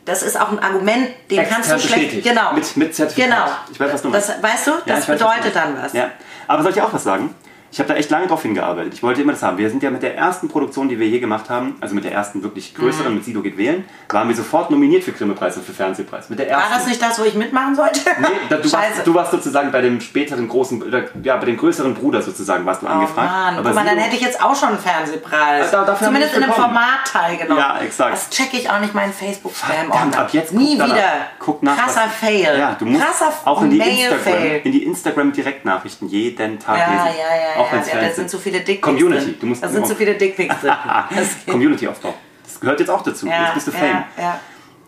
das 0.08 0.22
ist 0.22 0.40
auch 0.40 0.50
ein 0.50 0.58
Argument, 0.58 1.08
den 1.30 1.46
kannst 1.48 1.70
du 1.70 1.78
schlecht, 1.78 1.94
bestätigt. 2.10 2.26
genau. 2.28 2.52
Mit- 2.52 2.76
mit 2.76 2.94
Zertifikat. 2.94 3.30
Genau. 3.30 3.46
Ich 3.72 3.78
weiß, 3.78 3.92
was 3.92 4.02
du 4.02 4.08
meinst. 4.08 4.28
Das, 4.28 4.42
weißt 4.42 4.66
du, 4.66 4.70
Ja, 4.70 4.78
das 4.86 5.08
weiß, 5.08 5.18
bedeutet 5.18 5.54
meinst. 5.54 5.56
dann 5.56 5.82
was. 5.82 5.92
Ja. 5.92 6.10
Aber 6.46 6.62
soll 6.62 6.72
ich 6.72 6.82
auch 6.82 6.92
was 6.92 7.04
sagen? 7.04 7.34
Ich 7.70 7.78
habe 7.80 7.88
da 7.90 7.96
echt 7.96 8.10
lange 8.10 8.26
drauf 8.26 8.42
hingearbeitet. 8.42 8.94
Ich 8.94 9.02
wollte 9.02 9.20
immer 9.20 9.32
das 9.32 9.42
haben. 9.42 9.58
Wir 9.58 9.68
sind 9.68 9.82
ja 9.82 9.90
mit 9.90 10.02
der 10.02 10.16
ersten 10.16 10.48
Produktion, 10.48 10.88
die 10.88 10.98
wir 10.98 11.06
je 11.06 11.18
gemacht 11.18 11.50
haben, 11.50 11.76
also 11.80 11.94
mit 11.94 12.04
der 12.04 12.12
ersten 12.12 12.42
wirklich 12.42 12.74
größeren, 12.74 13.08
Mhm. 13.10 13.14
mit 13.16 13.24
Sido 13.26 13.42
geht 13.42 13.58
wählen, 13.58 13.84
waren 14.08 14.26
wir 14.28 14.34
sofort 14.34 14.70
nominiert 14.70 15.04
für 15.04 15.12
Grimme-Preis 15.12 15.56
und 15.58 15.66
für 15.66 15.72
Fernsehpreis. 15.74 16.30
Mit 16.30 16.38
der 16.38 16.48
ersten. 16.48 16.70
War 16.70 16.78
das 16.78 16.86
nicht 16.88 17.02
das, 17.02 17.18
wo 17.20 17.24
ich 17.24 17.34
mitmachen 17.34 17.74
sollte? 17.76 18.00
Nee, 18.20 18.26
da, 18.48 18.56
du, 18.56 18.72
warst, 18.72 19.06
du 19.06 19.14
warst 19.14 19.30
sozusagen 19.32 19.70
bei 19.70 19.82
dem 19.82 20.00
späteren 20.00 20.48
großen, 20.48 20.82
ja, 21.22 21.36
bei 21.36 21.44
dem 21.44 21.56
größeren 21.58 21.94
Bruder 21.94 22.22
sozusagen 22.22 22.64
warst 22.64 22.80
du 22.82 22.86
Oh 22.86 22.90
angefragt. 22.90 23.30
Mann, 23.30 23.54
Aber 23.58 23.64
guck 23.68 23.74
mal, 23.74 23.84
dann 23.84 23.94
Sido- 23.96 24.02
hätte 24.06 24.16
ich 24.16 24.22
jetzt 24.22 24.42
auch 24.42 24.56
schon 24.56 24.70
einen 24.70 24.78
Fernsehpreis. 24.78 25.70
Da- 25.70 25.84
dafür 25.84 26.06
haben 26.06 26.14
Zumindest 26.14 26.36
in 26.36 26.42
einem. 26.44 26.52
Format 26.54 27.04
teilgenommen. 27.12 27.58
Ja, 27.62 27.78
exakt. 27.80 28.12
Das 28.14 28.30
checke 28.30 28.56
ich 28.56 28.70
auch 28.70 28.80
nicht 28.80 28.94
meinen 28.94 29.12
Facebook-Spam. 29.12 29.70
Verdammt, 29.90 30.18
ab 30.18 30.28
jetzt 30.32 30.52
Nie 30.54 30.74
wieder. 30.74 30.96
Guck 31.38 31.62
nach, 31.62 31.76
Krasser 31.76 32.02
was- 32.06 32.14
Fail. 32.14 32.58
Ja, 32.58 32.74
du 32.78 32.86
musst 32.86 33.04
Krasser 33.04 33.32
auch 33.44 33.62
in 33.62 33.70
die. 33.70 33.78
Instagram, 33.78 34.42
in 34.64 34.72
die 34.72 34.84
Instagram 34.84 35.32
Direktnachrichten 35.32 36.08
jeden 36.08 36.58
Tag 36.58 36.78
Ja, 36.78 36.86
lesen. 36.86 37.18
ja, 37.18 37.36
ja, 37.36 37.57
auch 37.58 37.70
ja. 37.70 37.78
wenn's 37.78 37.92
ja 37.92 38.00
da 38.00 38.10
sind 38.10 38.30
zu 38.30 38.38
viele 38.38 38.58
Dickpics 38.60 38.82
Community, 38.82 39.24
drin. 39.24 39.36
du 39.40 39.46
musst 39.46 39.62
da 39.62 39.68
sind 39.68 39.86
zu 39.86 39.94
viele 39.94 40.14
Dickpics 40.14 40.60
drin. 40.60 40.72
Community-Aufbau. 41.46 42.14
Das 42.44 42.60
gehört 42.60 42.80
jetzt 42.80 42.90
auch 42.90 43.02
dazu. 43.02 43.26
Ja, 43.26 43.44
jetzt 43.44 43.54
bist 43.54 43.66
du 43.68 43.72
Fame. 43.72 44.04
Ja. 44.16 44.40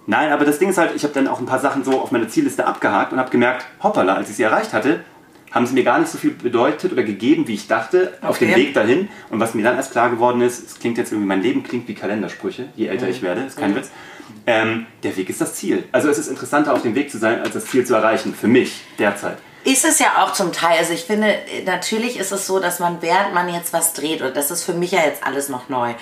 Nein, 0.06 0.32
aber 0.32 0.44
das 0.44 0.58
Ding 0.58 0.70
ist 0.70 0.78
halt, 0.78 0.92
ich 0.96 1.04
habe 1.04 1.14
dann 1.14 1.28
auch 1.28 1.38
ein 1.38 1.46
paar 1.46 1.58
Sachen 1.60 1.84
so 1.84 2.00
auf 2.00 2.10
meine 2.10 2.26
Zielliste 2.26 2.66
abgehakt 2.66 3.12
und 3.12 3.18
habe 3.18 3.30
gemerkt, 3.30 3.66
hoppala, 3.82 4.14
als 4.14 4.30
ich 4.30 4.36
sie 4.36 4.42
erreicht 4.42 4.72
hatte, 4.72 5.04
haben 5.50 5.66
sie 5.66 5.74
mir 5.74 5.84
gar 5.84 5.98
nicht 5.98 6.10
so 6.10 6.18
viel 6.18 6.30
bedeutet 6.30 6.92
oder 6.92 7.02
gegeben, 7.02 7.46
wie 7.48 7.54
ich 7.54 7.66
dachte, 7.66 8.14
auf 8.22 8.38
dem 8.38 8.50
Okay. 8.50 8.60
Weg 8.60 8.74
dahin. 8.74 9.08
Und 9.30 9.40
was 9.40 9.54
mir 9.54 9.62
dann 9.62 9.76
erst 9.76 9.92
klar 9.92 10.10
geworden 10.10 10.40
ist, 10.40 10.66
es 10.66 10.78
klingt 10.78 10.96
jetzt 10.96 11.12
irgendwie, 11.12 11.28
mein 11.28 11.42
Leben 11.42 11.62
klingt 11.62 11.88
wie 11.88 11.94
Kalendersprüche, 11.94 12.68
je 12.76 12.86
älter 12.86 13.08
ich 13.08 13.20
werde, 13.22 13.42
ist 13.42 13.58
kein 13.58 13.74
Witz. 13.74 13.90
Ähm, 14.46 14.86
der 15.02 15.16
Weg 15.16 15.28
ist 15.28 15.40
das 15.40 15.54
Ziel. 15.54 15.84
Also 15.92 16.08
es 16.08 16.18
ist 16.18 16.28
interessanter, 16.28 16.72
auf 16.72 16.82
dem 16.82 16.94
Weg 16.94 17.10
zu 17.10 17.18
sein, 17.18 17.40
als 17.40 17.52
das 17.52 17.66
Ziel 17.66 17.84
zu 17.84 17.94
erreichen. 17.94 18.34
Für 18.34 18.48
mich 18.48 18.80
derzeit. 18.98 19.38
Ist 19.64 19.84
es 19.84 19.98
ja 19.98 20.24
auch 20.24 20.32
zum 20.32 20.52
Teil. 20.52 20.78
Also 20.78 20.92
ich 20.92 21.04
finde, 21.04 21.34
natürlich 21.66 22.18
ist 22.18 22.32
es 22.32 22.46
so, 22.46 22.60
dass 22.60 22.78
man, 22.78 23.02
während 23.02 23.34
man 23.34 23.52
jetzt 23.52 23.72
was 23.72 23.92
dreht, 23.92 24.22
und 24.22 24.36
das 24.36 24.50
ist 24.50 24.64
für 24.64 24.72
mich 24.72 24.92
ja 24.92 25.00
jetzt 25.04 25.22
alles 25.22 25.48
noch 25.48 25.68
neu. 25.68 25.94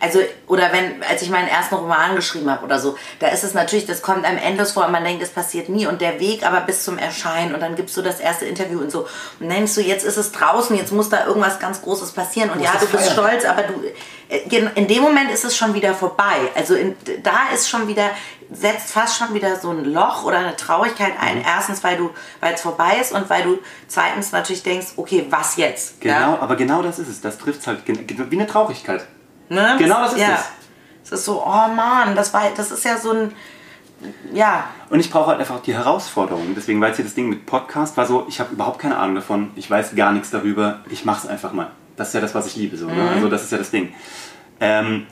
Also, 0.00 0.20
oder 0.46 0.70
wenn, 0.72 1.02
als 1.02 1.22
ich 1.22 1.30
meinen 1.30 1.48
ersten 1.48 1.76
Roman 1.76 2.14
geschrieben 2.14 2.50
habe 2.50 2.64
oder 2.64 2.78
so, 2.78 2.96
da 3.18 3.28
ist 3.28 3.42
es 3.42 3.54
natürlich, 3.54 3.86
das 3.86 4.02
kommt 4.02 4.24
einem 4.24 4.38
endlos 4.38 4.72
vor 4.72 4.86
und 4.86 4.92
man 4.92 5.04
denkt, 5.04 5.22
es 5.22 5.30
passiert 5.30 5.68
nie. 5.68 5.86
Und 5.86 6.00
der 6.00 6.20
Weg 6.20 6.46
aber 6.46 6.60
bis 6.60 6.84
zum 6.84 6.98
Erscheinen 6.98 7.54
und 7.54 7.60
dann 7.60 7.74
gibst 7.74 7.96
du 7.96 8.02
das 8.02 8.20
erste 8.20 8.44
Interview 8.44 8.80
und 8.80 8.90
so. 8.90 9.06
Und 9.40 9.48
denkst 9.48 9.74
du, 9.74 9.80
jetzt 9.80 10.04
ist 10.04 10.18
es 10.18 10.32
draußen, 10.32 10.76
jetzt 10.76 10.92
muss 10.92 11.08
da 11.08 11.26
irgendwas 11.26 11.58
ganz 11.58 11.80
Großes 11.80 12.12
passieren. 12.12 12.50
Und 12.50 12.60
ja, 12.60 12.72
du 12.78 12.86
bist 12.86 13.12
stolz, 13.12 13.44
aber 13.44 13.62
du, 13.62 13.74
äh, 14.28 14.70
in 14.74 14.88
dem 14.88 15.02
Moment 15.02 15.30
ist 15.30 15.44
es 15.44 15.56
schon 15.56 15.74
wieder 15.74 15.94
vorbei. 15.94 16.36
Also 16.54 16.74
in, 16.74 16.96
da 17.22 17.48
ist 17.54 17.68
schon 17.68 17.88
wieder, 17.88 18.10
setzt 18.50 18.92
fast 18.92 19.18
schon 19.18 19.34
wieder 19.34 19.56
so 19.56 19.70
ein 19.70 19.84
Loch 19.84 20.24
oder 20.24 20.38
eine 20.38 20.56
Traurigkeit 20.56 21.12
ein. 21.20 21.42
Erstens, 21.44 21.82
weil 21.82 21.96
du, 21.96 22.10
weil 22.40 22.54
es 22.54 22.60
vorbei 22.60 22.98
ist 23.00 23.12
und 23.12 23.28
weil 23.28 23.42
du 23.42 23.58
zweitens 23.88 24.32
natürlich 24.32 24.62
denkst, 24.62 24.88
okay, 24.96 25.26
was 25.30 25.56
jetzt? 25.56 26.00
Genau, 26.00 26.14
Ja? 26.14 26.38
aber 26.40 26.56
genau 26.56 26.82
das 26.82 26.98
ist 26.98 27.08
es. 27.08 27.20
Das 27.20 27.38
trifft 27.38 27.60
es 27.60 27.66
halt 27.66 27.80
wie 27.86 28.36
eine 28.36 28.46
Traurigkeit. 28.46 29.06
Ne? 29.48 29.76
Genau 29.78 30.02
das 30.02 30.14
ist 30.14 30.20
ja. 30.20 30.34
es. 30.34 30.44
Es 31.04 31.12
ist 31.20 31.24
so, 31.24 31.42
oh 31.44 31.68
Mann, 31.68 32.16
das 32.16 32.34
war, 32.34 32.42
das 32.56 32.72
ist 32.72 32.84
ja 32.84 32.98
so 32.98 33.12
ein, 33.12 33.32
ja, 34.32 34.66
Und 34.90 35.00
ich 35.00 35.10
brauche 35.10 35.28
halt 35.28 35.40
einfach 35.40 35.60
die 35.60 35.74
Herausforderung. 35.74 36.54
Deswegen 36.54 36.80
war 36.80 36.88
jetzt 36.88 36.96
hier 36.96 37.04
das 37.04 37.14
Ding 37.14 37.28
mit 37.28 37.46
Podcast, 37.46 37.96
war 37.96 38.06
so, 38.06 38.26
ich 38.28 38.40
habe 38.40 38.52
überhaupt 38.52 38.78
keine 38.78 38.98
Ahnung 38.98 39.14
davon, 39.16 39.50
ich 39.56 39.70
weiß 39.70 39.94
gar 39.94 40.12
nichts 40.12 40.30
darüber, 40.30 40.80
ich 40.90 41.04
mache 41.04 41.24
es 41.24 41.30
einfach 41.30 41.52
mal. 41.52 41.70
Das 41.96 42.08
ist 42.08 42.14
ja 42.14 42.20
das, 42.20 42.34
was 42.34 42.46
ich 42.46 42.56
liebe. 42.56 42.76
So, 42.76 42.86
ne? 42.86 43.10
Also 43.14 43.28
das 43.28 43.42
ist 43.44 43.52
ja 43.52 43.58
das 43.58 43.70
Ding. 43.70 43.94
Ähm, 44.60 45.06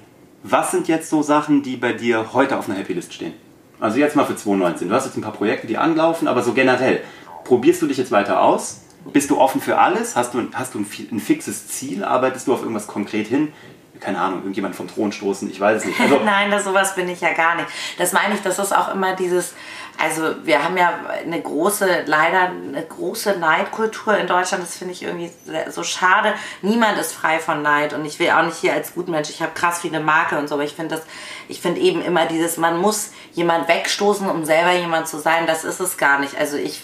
was 0.44 0.70
sind 0.70 0.88
jetzt 0.88 1.08
so 1.08 1.22
Sachen, 1.22 1.62
die 1.62 1.76
bei 1.76 1.94
dir 1.94 2.34
heute 2.34 2.58
auf 2.58 2.68
einer 2.68 2.78
Happy 2.78 2.92
List 2.92 3.14
stehen? 3.14 3.32
Also 3.80 3.98
jetzt 3.98 4.14
mal 4.14 4.26
für 4.26 4.36
2019. 4.36 4.88
Du 4.88 4.94
hast 4.94 5.06
jetzt 5.06 5.16
ein 5.16 5.22
paar 5.22 5.32
Projekte, 5.32 5.66
die 5.66 5.78
anlaufen, 5.78 6.28
aber 6.28 6.42
so 6.42 6.52
generell. 6.52 7.00
Probierst 7.44 7.80
du 7.80 7.86
dich 7.86 7.96
jetzt 7.96 8.12
weiter 8.12 8.42
aus? 8.42 8.82
Bist 9.10 9.30
du 9.30 9.38
offen 9.38 9.62
für 9.62 9.78
alles? 9.78 10.16
Hast 10.16 10.34
du, 10.34 10.42
hast 10.52 10.74
du 10.74 10.80
ein, 10.80 10.86
ein 11.12 11.18
fixes 11.18 11.68
Ziel? 11.68 12.04
Arbeitest 12.04 12.46
du 12.46 12.52
auf 12.52 12.60
irgendwas 12.60 12.86
konkret 12.86 13.26
hin? 13.26 13.52
Keine 14.04 14.20
Ahnung, 14.20 14.40
irgendjemand 14.40 14.76
vom 14.76 14.86
Thron 14.86 15.12
stoßen? 15.12 15.50
Ich 15.50 15.58
weiß 15.58 15.80
es 15.80 15.86
nicht. 15.86 15.98
Also, 15.98 16.20
Nein, 16.24 16.50
das, 16.50 16.64
sowas 16.64 16.94
bin 16.94 17.08
ich 17.08 17.22
ja 17.22 17.32
gar 17.32 17.54
nicht. 17.54 17.68
Das 17.96 18.12
meine 18.12 18.34
ich, 18.34 18.42
das 18.42 18.58
ist 18.58 18.76
auch 18.76 18.92
immer 18.92 19.16
dieses, 19.16 19.54
also 19.98 20.44
wir 20.44 20.62
haben 20.62 20.76
ja 20.76 20.92
eine 21.22 21.40
große, 21.40 22.02
leider 22.04 22.50
eine 22.50 22.84
große 22.86 23.38
Neidkultur 23.38 24.18
in 24.18 24.26
Deutschland, 24.26 24.62
das 24.62 24.76
finde 24.76 24.92
ich 24.92 25.02
irgendwie 25.02 25.30
so 25.70 25.82
schade. 25.82 26.34
Niemand 26.60 26.98
ist 26.98 27.12
frei 27.12 27.38
von 27.38 27.62
Neid 27.62 27.94
und 27.94 28.04
ich 28.04 28.18
will 28.18 28.30
auch 28.30 28.44
nicht 28.44 28.58
hier 28.58 28.74
als 28.74 28.94
Gutmensch, 28.94 29.30
ich 29.30 29.40
habe 29.40 29.52
krass 29.54 29.80
viele 29.80 30.00
Marke 30.00 30.36
und 30.38 30.48
so, 30.48 30.56
aber 30.56 30.64
ich 30.64 30.74
finde 30.74 30.96
das, 30.96 31.06
ich 31.48 31.60
finde 31.60 31.80
eben 31.80 32.02
immer 32.02 32.26
dieses, 32.26 32.58
man 32.58 32.76
muss 32.76 33.12
jemand 33.32 33.68
wegstoßen, 33.68 34.28
um 34.28 34.44
selber 34.44 34.72
jemand 34.72 35.08
zu 35.08 35.18
sein, 35.18 35.46
das 35.46 35.64
ist 35.64 35.80
es 35.80 35.96
gar 35.96 36.18
nicht. 36.18 36.36
Also 36.38 36.56
ich 36.56 36.82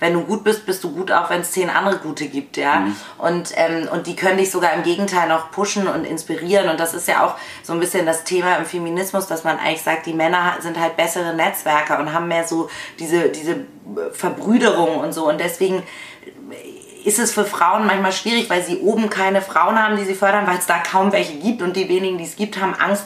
wenn 0.00 0.12
du 0.12 0.22
gut 0.22 0.44
bist, 0.44 0.66
bist 0.66 0.82
du 0.84 0.92
gut, 0.92 1.10
auch 1.12 1.30
wenn 1.30 1.40
es 1.40 1.52
zehn 1.52 1.70
andere 1.70 1.98
gute 1.98 2.26
gibt, 2.28 2.56
ja. 2.56 2.86
Und, 3.18 3.52
ähm, 3.56 3.88
und 3.90 4.06
die 4.06 4.16
können 4.16 4.38
dich 4.38 4.50
sogar 4.50 4.72
im 4.74 4.82
Gegenteil 4.82 5.28
noch 5.28 5.50
pushen 5.50 5.88
und 5.88 6.04
inspirieren. 6.04 6.68
Und 6.68 6.78
das 6.78 6.94
ist 6.94 7.08
ja 7.08 7.26
auch 7.26 7.34
so 7.62 7.72
ein 7.72 7.80
bisschen 7.80 8.06
das 8.06 8.24
Thema 8.24 8.56
im 8.56 8.64
Feminismus, 8.64 9.26
dass 9.26 9.44
man 9.44 9.58
eigentlich 9.58 9.82
sagt, 9.82 10.06
die 10.06 10.14
Männer 10.14 10.56
sind 10.60 10.78
halt 10.78 10.96
bessere 10.96 11.34
Netzwerker 11.34 11.98
und 11.98 12.12
haben 12.12 12.28
mehr 12.28 12.46
so 12.46 12.68
diese, 12.98 13.28
diese 13.28 13.64
Verbrüderung 14.12 14.98
und 14.98 15.12
so. 15.12 15.28
Und 15.28 15.40
deswegen 15.40 15.82
ist 17.04 17.18
es 17.18 17.32
für 17.32 17.44
Frauen 17.44 17.86
manchmal 17.86 18.12
schwierig, 18.12 18.50
weil 18.50 18.62
sie 18.62 18.78
oben 18.78 19.08
keine 19.08 19.40
Frauen 19.40 19.82
haben, 19.82 19.96
die 19.96 20.04
sie 20.04 20.14
fördern, 20.14 20.46
weil 20.46 20.58
es 20.58 20.66
da 20.66 20.78
kaum 20.78 21.12
welche 21.12 21.38
gibt 21.38 21.62
und 21.62 21.74
die 21.74 21.88
wenigen, 21.88 22.18
die 22.18 22.24
es 22.24 22.36
gibt, 22.36 22.60
haben 22.60 22.74
Angst, 22.74 23.04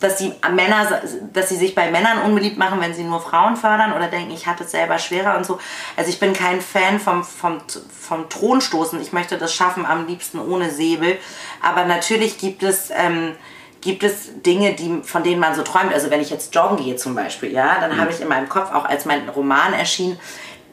dass 0.00 0.16
die 0.16 0.32
Männer, 0.52 1.00
dass 1.32 1.48
sie 1.48 1.56
sich 1.56 1.74
bei 1.74 1.90
Männern 1.90 2.22
unbeliebt 2.22 2.58
machen, 2.58 2.80
wenn 2.80 2.94
sie 2.94 3.04
nur 3.04 3.20
Frauen 3.20 3.56
fördern 3.56 3.92
oder 3.94 4.08
denken, 4.08 4.30
ich 4.32 4.46
hatte 4.46 4.64
es 4.64 4.70
selber 4.70 4.98
schwerer 4.98 5.36
und 5.36 5.46
so. 5.46 5.58
Also 5.96 6.10
ich 6.10 6.20
bin 6.20 6.32
kein 6.32 6.60
Fan 6.60 7.00
vom, 7.00 7.24
vom, 7.24 7.58
vom 7.98 8.28
Thronstoßen. 8.28 9.00
Ich 9.00 9.12
möchte 9.12 9.38
das 9.38 9.54
schaffen, 9.54 9.86
am 9.86 10.06
liebsten 10.06 10.38
ohne 10.38 10.70
Säbel. 10.70 11.16
Aber 11.62 11.84
natürlich 11.86 12.38
gibt 12.38 12.62
es, 12.62 12.90
ähm, 12.90 13.36
gibt 13.80 14.02
es 14.02 14.42
Dinge, 14.42 14.74
die, 14.74 15.00
von 15.02 15.22
denen 15.22 15.40
man 15.40 15.54
so 15.54 15.62
träumt. 15.62 15.94
Also 15.94 16.10
wenn 16.10 16.20
ich 16.20 16.28
jetzt 16.28 16.54
joggen 16.54 16.76
gehe 16.76 16.96
zum 16.96 17.14
Beispiel, 17.14 17.52
ja, 17.52 17.78
dann 17.80 17.98
habe 17.98 18.10
ich 18.10 18.20
in 18.20 18.28
meinem 18.28 18.50
Kopf, 18.50 18.72
auch 18.74 18.84
als 18.84 19.06
mein 19.06 19.28
Roman 19.30 19.72
erschien, 19.72 20.18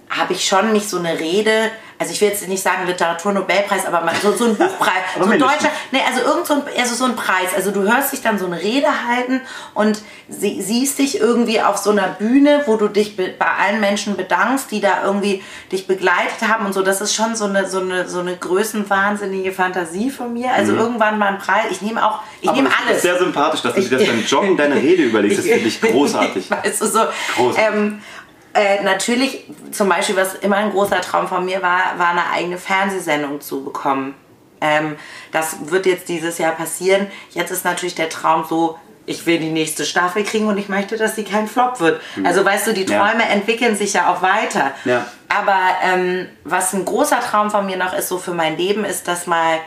habe 0.10 0.34
ich 0.34 0.46
schon 0.46 0.72
mich 0.74 0.88
so 0.88 0.98
eine 1.00 1.20
Rede, 1.20 1.72
also 1.98 2.12
ich 2.14 2.20
will 2.22 2.28
jetzt 2.30 2.48
nicht 2.48 2.62
sagen 2.62 2.86
Literaturnobelpreis, 2.86 3.86
aber 3.86 4.04
so, 4.22 4.32
so 4.34 4.46
ein 4.46 4.56
Buchpreis, 4.58 4.94
so 5.18 5.26
ein 5.26 5.40
deutscher, 5.40 5.72
nee, 5.92 6.02
also 6.06 6.22
irgend 6.22 6.46
so 6.46 6.54
ein, 6.56 6.62
also 6.78 6.96
so 6.96 7.06
ein 7.06 7.16
Preis. 7.16 7.50
Also 7.56 7.72
du 7.72 7.82
hörst 7.84 8.12
dich 8.12 8.22
dann 8.22 8.38
so 8.38 8.46
eine 8.46 8.62
Rede 8.62 8.88
halten 9.08 9.42
und 9.74 10.02
sie, 10.28 10.62
siehst 10.62 11.00
dich 11.00 11.20
irgendwie 11.20 11.62
auf 11.62 11.78
so 11.78 11.92
einer 11.92 12.08
Bühne, 12.10 12.64
wo 12.66 12.76
du 12.78 12.90
dich 12.90 13.16
be, 13.16 13.34
bei 13.38 13.46
allen 13.46 13.80
Menschen 13.80 14.16
bedankst, 14.18 14.70
die 14.72 14.82
da 14.82 15.04
irgendwie 15.06 15.42
dich 15.72 15.88
begleitet 15.88 16.48
haben 16.48 16.66
und 16.66 16.74
so. 16.74 16.82
Das 16.82 17.00
ist 17.02 17.16
schon 17.16 17.36
so 17.36 17.46
eine, 17.46 17.68
so 17.70 17.80
eine, 17.80 18.08
so 18.08 18.20
eine 18.20 18.36
größenwahnsinnige 18.38 19.52
Fantasie 19.52 20.10
von 20.10 20.34
mir. 20.34 20.52
Also 20.52 20.74
irgendwann 20.74 21.18
mal 21.18 21.28
ein 21.30 21.38
Preis. 21.40 21.66
Ich 21.72 21.82
nehme 21.82 22.06
auch, 22.06 22.20
ich 22.42 22.50
Mhm. 22.50 22.56
nehme 22.58 22.70
das 22.70 22.78
ist 22.80 22.88
alles. 22.90 23.02
sehr 23.02 23.18
sympathisch, 23.20 23.62
dass 23.62 23.74
du 23.76 23.82
dir 23.82 23.98
das 23.98 24.08
beim 24.08 24.24
Joggen 24.26 24.58
deine 24.58 24.76
Rede 24.82 25.04
überlegst. 25.04 25.40
Das 25.40 25.46
finde 25.46 25.68
ich 25.68 25.82
großartig. 25.82 26.50
Weißt 26.52 26.82
du, 26.82 26.86
so, 26.88 27.00
Großartig. 27.36 27.74
ähm, 27.74 28.02
äh, 28.54 28.84
natürlich, 28.84 29.46
zum 29.72 29.90
Beispiel, 29.90 30.16
was 30.16 30.36
immer 30.36 30.58
ein 30.58 30.72
großer 30.72 31.02
Traum 31.02 31.28
von 31.28 31.46
mir 31.46 31.62
war, 31.62 31.98
war 31.98 32.10
eine 32.10 32.30
eigene 32.32 32.58
Fernsehsendung 32.58 33.42
zu 33.42 33.64
bekommen. 33.64 34.14
Ähm, 34.62 34.96
das 35.32 35.58
wird 35.72 35.86
jetzt 35.86 36.08
dieses 36.10 36.38
Jahr 36.38 36.54
passieren. 36.54 37.08
Jetzt 37.32 37.52
ist 37.52 37.66
natürlich 37.66 37.96
der 37.96 38.10
Traum 38.10 38.46
so, 38.48 38.78
ich 39.06 39.26
will 39.26 39.38
die 39.40 39.50
nächste 39.50 39.84
Staffel 39.84 40.24
kriegen 40.24 40.48
und 40.48 40.58
ich 40.58 40.70
möchte, 40.70 40.96
dass 40.98 41.16
sie 41.16 41.26
kein 41.26 41.48
Flop 41.50 41.82
wird. 41.82 42.00
Also 42.24 42.46
weißt 42.46 42.68
du, 42.68 42.74
die 42.74 42.86
Ja. 42.86 43.00
Träume 43.06 43.26
entwickeln 43.28 43.76
sich 43.76 43.94
ja 43.94 44.14
auch 44.14 44.22
weiter. 44.22 44.72
Ja. 44.86 45.06
Aber 45.28 45.58
ähm, 45.84 46.30
was 46.46 46.72
ein 46.74 46.86
großer 46.86 47.20
Traum 47.20 47.52
von 47.52 47.66
mir 47.66 47.76
noch 47.76 47.94
ist, 47.94 48.08
so 48.08 48.18
für 48.18 48.34
mein 48.34 48.56
Leben, 48.56 48.86
ist, 48.86 49.08
dass 49.10 49.28
mal 49.28 49.58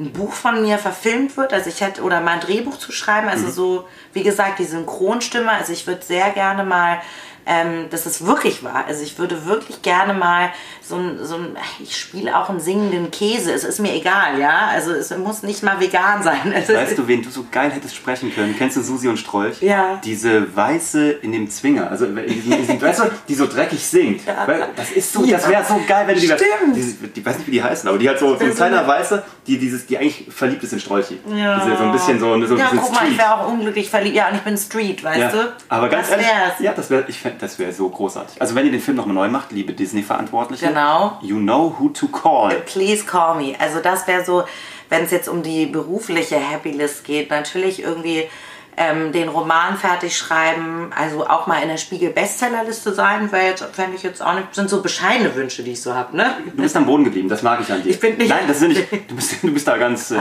ein 0.00 0.12
Buch 0.12 0.32
von 0.32 0.62
mir 0.62 0.78
verfilmt 0.78 1.36
wird. 1.36 1.52
Also 1.52 1.68
ich 1.68 1.80
hätte, 1.82 2.02
oder 2.02 2.20
mal 2.20 2.32
ein 2.32 2.40
Drehbuch 2.40 2.78
zu 2.78 2.90
schreiben. 2.90 3.28
Also 3.28 3.46
Mhm. 3.46 3.50
so, 3.52 3.88
wie 4.14 4.22
gesagt, 4.24 4.58
die 4.58 4.64
Synchronstimme. 4.64 5.52
Also 5.52 5.72
ich 5.72 5.86
würde 5.86 6.02
sehr 6.02 6.30
gerne 6.30 6.64
mal, 6.64 7.00
ähm, 7.46 7.86
dass 7.90 8.06
es 8.06 8.24
wirklich 8.26 8.62
war. 8.62 8.84
Also 8.86 9.02
ich 9.02 9.18
würde 9.18 9.46
wirklich 9.46 9.82
gerne 9.82 10.14
mal 10.14 10.50
so 10.82 10.96
ein, 10.96 11.18
so 11.24 11.36
ein 11.36 11.56
ich 11.80 11.96
spiele 11.96 12.36
auch 12.36 12.48
einen 12.50 12.60
singenden 12.60 13.10
Käse. 13.10 13.52
Es 13.52 13.64
ist 13.64 13.78
mir 13.80 13.94
egal, 13.94 14.38
ja. 14.38 14.68
Also 14.72 14.92
es 14.92 15.16
muss 15.16 15.42
nicht 15.42 15.62
mal 15.62 15.78
vegan 15.80 16.22
sein. 16.22 16.52
Also 16.54 16.74
Weißt 16.74 16.98
du, 16.98 17.06
wen 17.08 17.22
du 17.22 17.30
so 17.30 17.44
geil 17.50 17.70
hättest 17.70 17.94
sprechen 17.96 18.34
können? 18.34 18.54
Kennst 18.58 18.76
du 18.76 18.82
Susi 18.82 19.08
und 19.08 19.16
Strolch? 19.18 19.60
Ja. 19.62 20.00
Diese 20.04 20.54
Weiße 20.56 21.10
in 21.10 21.32
dem 21.32 21.48
Zwinger, 21.48 21.90
also 21.90 22.06
in 22.06 22.16
diesem, 22.16 22.52
in 22.52 22.58
diesem, 22.60 22.80
weißt 22.82 23.00
du, 23.00 23.04
die 23.28 23.34
so 23.34 23.46
dreckig 23.46 23.84
singt. 23.86 24.26
Ja. 24.26 24.46
Das 24.76 24.90
ist 24.90 25.12
so, 25.12 25.24
das 25.24 25.48
wäre 25.48 25.64
so 25.64 25.80
geil, 25.86 26.06
wenn 26.06 26.14
du 26.16 26.20
die. 26.20 26.26
Stimmt. 26.26 26.74
Diese, 26.76 26.94
die 27.08 27.24
weiß 27.24 27.38
nicht, 27.38 27.46
wie 27.46 27.52
die 27.52 27.62
heißen, 27.62 27.88
aber 27.88 27.98
die 27.98 28.08
hat 28.08 28.18
so, 28.18 28.36
so 28.36 28.44
ein 28.44 28.54
kleiner 28.54 28.80
eine- 28.80 28.88
Weißer, 28.88 29.22
die 29.46 29.58
dieses, 29.58 29.86
die 29.86 29.96
eigentlich 29.98 30.26
verliebt 30.34 30.62
ist 30.64 30.72
in 30.72 30.80
Strolchi. 30.80 31.18
Ja. 31.34 31.60
Diese, 31.64 31.76
so 31.76 31.84
ein 31.84 31.92
bisschen 31.92 32.18
so, 32.18 32.26
so 32.46 32.54
ein 32.54 32.58
ja, 32.58 32.68
guck 32.70 32.80
mal, 32.92 33.00
ich 33.02 33.14
Street. 33.14 33.18
wäre 33.18 33.34
auch 33.40 33.48
unglücklich 33.48 33.88
verliebt. 33.90 34.16
Ja, 34.16 34.28
und 34.28 34.34
ich 34.36 34.42
bin 34.42 34.56
Street, 34.58 35.02
weißt 35.04 35.18
Ja, 35.18 35.28
du? 35.30 35.52
aber 35.68 35.88
ganz 35.88 36.08
das 36.08 36.16
ehrlich, 36.18 36.26
wär's. 36.26 36.60
ja, 36.60 36.72
das 36.72 36.90
wäre, 36.90 37.04
ich 37.08 37.22
das 37.38 37.58
wäre 37.58 37.72
so 37.72 37.88
großartig. 37.88 38.40
Also 38.40 38.54
wenn 38.54 38.66
ihr 38.66 38.72
den 38.72 38.80
Film 38.80 38.96
nochmal 38.96 39.14
neu 39.14 39.28
macht, 39.28 39.52
liebe 39.52 39.72
Disney-Verantwortliche, 39.72 40.66
Genau. 40.68 41.18
you 41.22 41.36
know 41.38 41.74
who 41.78 41.88
to 41.90 42.08
call. 42.08 42.50
Please 42.66 43.04
call 43.04 43.36
me. 43.36 43.54
Also 43.58 43.80
das 43.80 44.06
wäre 44.06 44.24
so, 44.24 44.44
wenn 44.88 45.04
es 45.04 45.10
jetzt 45.10 45.28
um 45.28 45.42
die 45.42 45.66
berufliche 45.66 46.36
Happy 46.36 46.70
List 46.72 47.04
geht, 47.04 47.30
natürlich 47.30 47.82
irgendwie 47.82 48.28
ähm, 48.76 49.12
den 49.12 49.28
Roman 49.28 49.76
fertig 49.76 50.16
schreiben, 50.16 50.90
also 50.96 51.26
auch 51.26 51.46
mal 51.46 51.60
in 51.62 51.68
der 51.68 51.76
Spiegel 51.76 52.10
Bestsellerliste 52.10 52.94
sein, 52.94 53.30
wäre 53.30 53.46
jetzt 53.48 53.64
fände 53.74 53.96
ich 53.96 54.02
jetzt 54.02 54.22
auch 54.22 54.34
nicht, 54.34 54.54
sind 54.54 54.70
so 54.70 54.80
bescheidene 54.80 55.34
Wünsche, 55.34 55.62
die 55.62 55.72
ich 55.72 55.82
so 55.82 55.92
habe, 55.94 56.16
ne? 56.16 56.36
Du 56.46 56.62
bist 56.62 56.76
am 56.76 56.86
Boden 56.86 57.04
geblieben, 57.04 57.28
das 57.28 57.42
mag 57.42 57.60
ich 57.60 57.70
an 57.70 57.82
dir. 57.82 57.90
Ich 57.90 58.00
bin 58.00 58.16
nicht- 58.16 58.30
Nein, 58.30 58.44
das 58.48 58.60
sind 58.60 58.68
nicht. 58.70 58.86
Du 59.08 59.14
bist, 59.16 59.42
du 59.42 59.52
bist 59.52 59.68
da 59.68 59.76
ganz 59.76 60.10
äh, 60.12 60.18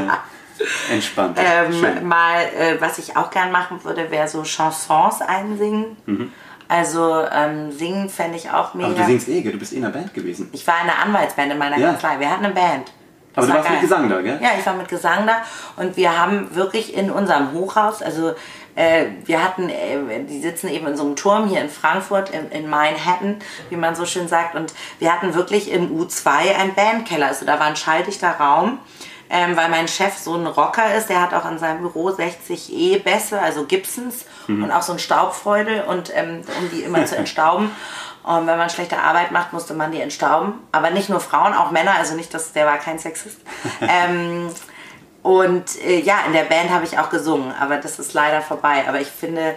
entspannt. 0.91 1.38
Ähm, 1.39 2.08
mal, 2.08 2.41
äh, 2.58 2.82
was 2.82 2.98
ich 2.98 3.15
auch 3.15 3.30
gern 3.30 3.52
machen 3.52 3.82
würde, 3.84 4.12
wäre 4.12 4.28
so 4.28 4.43
Chansons 4.43 5.22
einsingen. 5.22 5.95
Also 6.69 7.25
ähm, 7.34 7.71
singen 7.71 8.10
fände 8.10 8.38
ich 8.38 8.49
auch 8.51 8.73
mega. 8.75 8.89
Aber 8.89 8.95
du 8.99 9.05
singst 9.05 9.27
eh, 9.27 9.41
du 9.41 9.58
bist 9.58 9.73
eh 9.73 9.77
in 9.77 9.84
einer 9.84 9.91
Band 9.91 10.13
gewesen. 10.13 10.49
Ich 10.53 10.65
war 10.67 10.75
in 10.84 10.89
einer 10.89 10.99
Anwaltsband 11.03 11.51
in 11.51 11.58
meiner 11.58 11.77
Ja. 11.77 11.89
Kanzlei. 11.89 12.19
Wir 12.19 12.29
hatten 12.29 12.45
eine 12.45 12.53
Band. 12.53 12.91
Aber 13.36 13.45
Das 13.45 13.45
du 13.47 13.49
war 13.51 13.55
warst 13.58 13.69
mit 13.69 13.79
geil. 13.79 13.89
Gesang 13.89 14.10
da, 14.10 14.21
gell? 14.21 14.39
Ja, 14.41 14.49
ich 14.58 14.65
war 14.65 14.73
mit 14.75 14.88
Gesang 14.88 15.25
da 15.27 15.41
und 15.77 15.97
wir 15.97 16.17
haben 16.17 16.55
wirklich 16.55 16.95
in 16.95 17.10
unserem 17.12 17.51
Hochhaus, 17.53 18.01
also 18.01 18.34
äh, 18.75 19.05
wir 19.25 19.43
hatten, 19.43 19.69
äh, 19.69 20.23
die 20.27 20.41
sitzen 20.41 20.67
eben 20.69 20.88
in 20.88 20.95
so 20.97 21.03
einem 21.05 21.15
Turm 21.15 21.47
hier 21.47 21.62
in 21.62 21.69
Frankfurt, 21.69 22.29
in, 22.32 22.49
in 22.51 22.69
Manhattan, 22.69 23.38
wie 23.69 23.75
man 23.75 23.95
so 23.95 24.05
schön 24.05 24.27
sagt, 24.27 24.55
und 24.55 24.73
wir 24.99 25.12
hatten 25.13 25.34
wirklich 25.36 25.71
im 25.71 25.89
U2 25.99 26.27
einen 26.60 26.73
Bandkeller, 26.75 27.27
also 27.27 27.45
da 27.45 27.60
war 27.60 27.67
ein 27.67 27.75
schalldichter 27.75 28.32
Raum. 28.32 28.79
Ähm, 29.31 29.55
weil 29.55 29.69
mein 29.69 29.87
Chef 29.87 30.17
so 30.17 30.33
ein 30.35 30.47
Rocker 30.47 30.95
ist, 30.95 31.07
der 31.07 31.21
hat 31.21 31.35
auch 31.35 31.49
in 31.49 31.59
seinem 31.59 31.81
Büro 31.81 32.09
60 32.09 32.73
E-Bässe, 32.73 33.39
also 33.39 33.65
Gibsons 33.65 34.25
und 34.47 34.71
auch 34.71 34.81
so 34.81 34.93
ein 34.93 34.99
Staubfeudel 34.99 35.83
und 35.83 36.11
ähm, 36.15 36.41
um 36.59 36.69
die 36.71 36.81
immer 36.81 37.05
zu 37.05 37.15
entstauben. 37.17 37.69
Und 38.23 38.47
wenn 38.47 38.57
man 38.57 38.69
schlechte 38.69 38.99
Arbeit 38.99 39.31
macht, 39.31 39.53
musste 39.53 39.73
man 39.73 39.91
die 39.91 40.01
entstauben. 40.01 40.53
Aber 40.71 40.89
nicht 40.89 41.09
nur 41.09 41.19
Frauen, 41.19 41.53
auch 41.53 41.71
Männer. 41.71 41.95
Also 41.97 42.15
nicht, 42.15 42.33
dass 42.33 42.53
der 42.53 42.65
war 42.65 42.77
kein 42.77 42.99
Sexist. 42.99 43.39
ähm, 43.81 44.49
und 45.23 45.81
äh, 45.83 45.99
ja, 46.01 46.19
in 46.27 46.33
der 46.33 46.43
Band 46.43 46.69
habe 46.69 46.85
ich 46.85 46.97
auch 46.99 47.09
gesungen, 47.09 47.53
aber 47.59 47.77
das 47.77 47.99
ist 47.99 48.13
leider 48.13 48.41
vorbei. 48.41 48.83
Aber 48.87 48.99
ich 48.99 49.07
finde, 49.07 49.55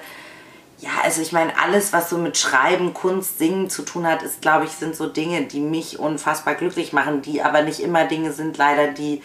ja, 0.78 0.90
also 1.04 1.22
ich 1.22 1.32
meine, 1.32 1.52
alles, 1.62 1.92
was 1.92 2.10
so 2.10 2.18
mit 2.18 2.36
Schreiben, 2.36 2.94
Kunst, 2.94 3.38
Singen 3.38 3.70
zu 3.70 3.82
tun 3.82 4.06
hat, 4.06 4.22
ist, 4.22 4.42
glaube 4.42 4.64
ich, 4.64 4.72
sind 4.72 4.96
so 4.96 5.06
Dinge, 5.06 5.42
die 5.42 5.60
mich 5.60 5.98
unfassbar 5.98 6.54
glücklich 6.54 6.92
machen, 6.92 7.22
die 7.22 7.42
aber 7.42 7.62
nicht 7.62 7.80
immer 7.80 8.04
Dinge 8.04 8.32
sind, 8.32 8.58
leider, 8.58 8.88
die, 8.88 9.22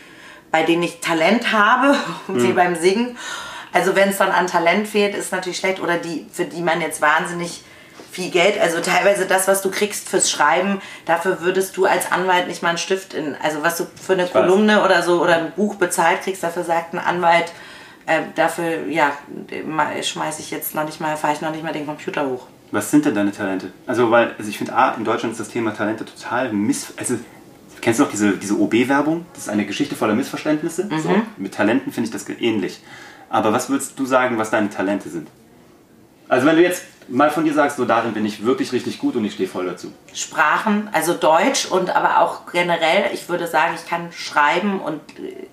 bei 0.52 0.64
denen 0.64 0.84
ich 0.84 1.00
Talent 1.00 1.52
habe, 1.52 1.96
wie 2.28 2.48
mhm. 2.48 2.56
beim 2.56 2.76
Singen. 2.76 3.18
Also 3.74 3.96
wenn 3.96 4.10
es 4.10 4.18
dann 4.18 4.32
an 4.32 4.48
Talent 4.48 4.88
fehlt, 4.88 5.16
ist 5.16 5.32
natürlich 5.32 5.58
schlecht. 5.58 5.82
Oder 5.82 5.98
die, 5.98 6.26
für 6.32 6.46
die 6.46 6.62
man 6.62 6.82
jetzt 6.82 7.02
wahnsinnig 7.02 7.64
viel 8.12 8.32
Geld, 8.32 8.60
also 8.60 8.80
teilweise 8.82 9.28
das, 9.28 9.48
was 9.48 9.62
du 9.62 9.70
kriegst 9.70 10.10
fürs 10.10 10.32
Schreiben, 10.32 10.82
dafür 11.06 11.42
würdest 11.42 11.78
du 11.78 11.86
als 11.86 12.12
Anwalt 12.12 12.48
nicht 12.48 12.64
mal 12.64 12.70
einen 12.70 12.80
Stift 12.80 13.14
in, 13.14 13.36
also 13.44 13.62
was 13.62 13.78
du 13.78 13.86
für 14.02 14.14
eine 14.14 14.26
ich 14.26 14.32
Kolumne 14.32 14.78
weiß. 14.78 14.86
oder 14.86 15.04
so 15.04 15.22
oder 15.22 15.36
ein 15.38 15.52
Buch 15.52 15.76
bezahlt 15.76 16.24
kriegst, 16.24 16.42
dafür 16.42 16.64
sagt 16.64 16.96
ein 16.96 17.00
Anwalt, 17.00 17.52
äh, 18.08 18.22
dafür, 18.34 18.88
ja, 18.88 19.12
schmeiße 20.02 20.42
ich 20.42 20.50
jetzt 20.50 20.74
noch 20.74 20.86
nicht 20.86 21.00
mal, 21.00 21.16
fahre 21.16 21.34
ich 21.34 21.42
noch 21.42 21.52
nicht 21.52 21.64
mal 21.64 21.74
den 21.74 21.86
Computer 21.86 22.26
hoch. 22.26 22.48
Was 22.72 22.90
sind 22.90 23.06
denn 23.06 23.14
deine 23.14 23.32
Talente? 23.32 23.72
Also, 23.86 24.10
weil, 24.10 24.34
also 24.38 24.50
ich 24.50 24.58
finde, 24.58 24.74
A, 24.74 24.96
in 24.96 25.06
Deutschland 25.06 25.34
ist 25.34 25.40
das 25.40 25.50
Thema 25.50 25.74
Talente 25.74 26.04
total 26.04 26.52
miss... 26.52 26.94
Also, 26.98 27.20
kennst 27.82 28.00
du 28.00 28.04
noch 28.04 28.12
diese, 28.12 28.38
diese 28.38 28.60
OB-Werbung? 28.60 29.26
Das 29.34 29.44
ist 29.44 29.50
eine 29.50 29.66
Geschichte 29.66 29.96
voller 29.96 30.16
Missverständnisse. 30.16 30.86
Mhm. 30.86 31.00
So, 31.00 31.10
mit 31.38 31.54
Talenten 31.54 31.92
finde 31.92 32.08
ich 32.08 32.14
das 32.14 32.28
ähnlich. 32.30 32.82
Aber 33.30 33.52
was 33.54 33.70
würdest 33.70 33.98
du 34.00 34.06
sagen, 34.06 34.38
was 34.38 34.50
deine 34.50 34.70
Talente 34.70 35.10
sind? 35.10 35.28
Also 36.30 36.46
wenn 36.46 36.56
du 36.56 36.62
jetzt 36.62 36.84
mal 37.08 37.30
von 37.30 37.46
dir 37.46 37.54
sagst, 37.54 37.78
so 37.78 37.86
darin 37.86 38.14
bin 38.14 38.26
ich 38.26 38.44
wirklich 38.44 38.72
richtig 38.74 39.00
gut 39.00 39.16
und 39.16 39.26
ich 39.26 39.34
stehe 39.34 39.48
voll 39.48 39.66
dazu. 39.66 39.94
Sprachen, 40.14 40.90
also 40.92 41.14
Deutsch 41.14 41.66
und 41.66 41.96
aber 41.96 42.20
auch 42.20 42.52
generell, 42.52 43.12
ich 43.14 43.30
würde 43.30 43.48
sagen, 43.48 43.76
ich 43.76 43.90
kann 43.90 44.12
schreiben 44.12 44.80
und... 44.80 45.00
Äh, 45.20 45.48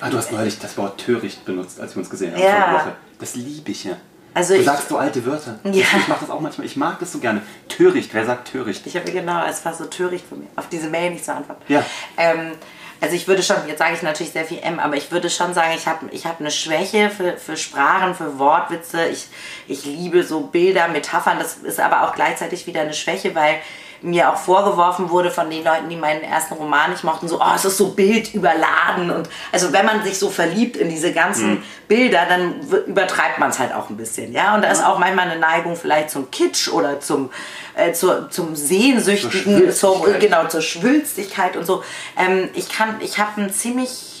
ah, 0.00 0.08
du 0.08 0.16
hast 0.16 0.32
neulich 0.32 0.58
das 0.58 0.76
Wort 0.78 0.98
töricht 1.00 1.44
benutzt, 1.44 1.80
als 1.80 1.94
wir 1.94 2.00
uns 2.00 2.10
gesehen 2.10 2.32
haben. 2.32 2.42
Ja. 2.42 2.96
Das 3.18 3.34
liebe 3.34 3.70
ich 3.70 3.84
ja. 3.84 3.96
Also 4.36 4.52
du 4.52 4.60
ich, 4.60 4.66
sagst 4.66 4.90
so 4.90 4.98
alte 4.98 5.24
Wörter. 5.24 5.58
Ja. 5.64 5.70
Ich 5.72 6.08
mache 6.08 6.20
das 6.20 6.30
auch 6.30 6.40
manchmal. 6.40 6.66
Ich 6.66 6.76
mag 6.76 6.98
das 7.00 7.10
so 7.10 7.20
gerne. 7.20 7.40
Töricht, 7.68 8.12
wer 8.12 8.26
sagt 8.26 8.52
töricht? 8.52 8.86
Ich 8.86 8.94
habe 8.94 9.10
genau, 9.10 9.46
es 9.46 9.64
war 9.64 9.72
so 9.72 9.86
töricht 9.86 10.26
von 10.28 10.40
mir, 10.40 10.46
auf 10.56 10.68
diese 10.68 10.90
Mail 10.90 11.10
nicht 11.10 11.24
zu 11.24 11.32
antworten. 11.32 11.62
Ja. 11.68 11.82
Ähm, 12.18 12.52
also 13.00 13.16
ich 13.16 13.26
würde 13.28 13.42
schon, 13.42 13.56
jetzt 13.66 13.78
sage 13.78 13.94
ich 13.94 14.02
natürlich 14.02 14.34
sehr 14.34 14.44
viel 14.44 14.58
M, 14.58 14.78
aber 14.78 14.94
ich 14.94 15.10
würde 15.10 15.30
schon 15.30 15.54
sagen, 15.54 15.72
ich 15.74 15.86
habe 15.86 16.08
ich 16.10 16.26
hab 16.26 16.38
eine 16.38 16.50
Schwäche 16.50 17.08
für, 17.08 17.38
für 17.38 17.56
Sprachen, 17.56 18.14
für 18.14 18.38
Wortwitze. 18.38 19.06
Ich, 19.06 19.28
ich 19.68 19.86
liebe 19.86 20.22
so 20.22 20.40
Bilder, 20.40 20.88
Metaphern. 20.88 21.38
Das 21.38 21.54
ist 21.56 21.80
aber 21.80 22.02
auch 22.02 22.14
gleichzeitig 22.14 22.66
wieder 22.66 22.82
eine 22.82 22.92
Schwäche, 22.92 23.34
weil 23.34 23.56
mir 24.02 24.30
auch 24.30 24.36
vorgeworfen 24.36 25.10
wurde 25.10 25.30
von 25.30 25.50
den 25.50 25.64
Leuten, 25.64 25.88
die 25.88 25.96
meinen 25.96 26.22
ersten 26.22 26.54
Roman 26.54 26.90
nicht 26.90 27.04
mochten, 27.04 27.28
so, 27.28 27.40
oh, 27.40 27.54
es 27.54 27.64
ist 27.64 27.76
so 27.76 27.90
bildüberladen. 27.90 29.10
Und 29.10 29.28
also 29.52 29.72
wenn 29.72 29.86
man 29.86 30.02
sich 30.04 30.18
so 30.18 30.30
verliebt 30.30 30.76
in 30.76 30.88
diese 30.88 31.12
ganzen 31.12 31.50
mhm. 31.50 31.62
Bilder, 31.88 32.26
dann 32.28 32.60
übertreibt 32.86 33.38
man 33.38 33.50
es 33.50 33.58
halt 33.58 33.74
auch 33.74 33.90
ein 33.90 33.96
bisschen. 33.96 34.32
Ja? 34.32 34.54
Und 34.54 34.62
da 34.62 34.70
ist 34.70 34.84
auch 34.84 34.98
manchmal 34.98 35.30
eine 35.30 35.40
Neigung 35.40 35.76
vielleicht 35.76 36.10
zum 36.10 36.30
Kitsch 36.30 36.68
oder 36.68 37.00
zum, 37.00 37.30
äh, 37.74 37.92
zur, 37.92 38.30
zum 38.30 38.54
Sehnsüchtigen, 38.56 39.72
zur, 39.72 40.18
genau, 40.18 40.46
zur 40.46 40.62
Schwülstigkeit 40.62 41.56
und 41.56 41.66
so. 41.66 41.82
Ähm, 42.18 42.48
ich 42.54 42.68
kann, 42.68 42.96
ich 43.00 43.18
habe 43.18 43.42
ein 43.42 43.52
ziemlich 43.52 44.16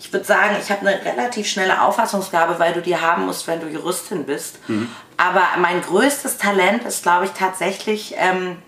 ich 0.00 0.12
würde 0.12 0.24
sagen, 0.24 0.56
ich 0.62 0.70
habe 0.70 0.86
eine 0.86 1.04
relativ 1.04 1.48
schnelle 1.48 1.82
Auffassungsgabe, 1.82 2.58
weil 2.58 2.72
du 2.72 2.80
die 2.80 2.96
haben 2.96 3.26
musst, 3.26 3.46
wenn 3.48 3.60
du 3.60 3.66
Juristin 3.66 4.24
bist. 4.24 4.58
Mhm. 4.68 4.88
Aber 5.16 5.42
mein 5.58 5.82
größtes 5.82 6.38
Talent 6.38 6.84
ist, 6.84 7.02
glaube 7.02 7.24
ich, 7.24 7.32
tatsächlich 7.32 8.14
ähm, 8.16 8.58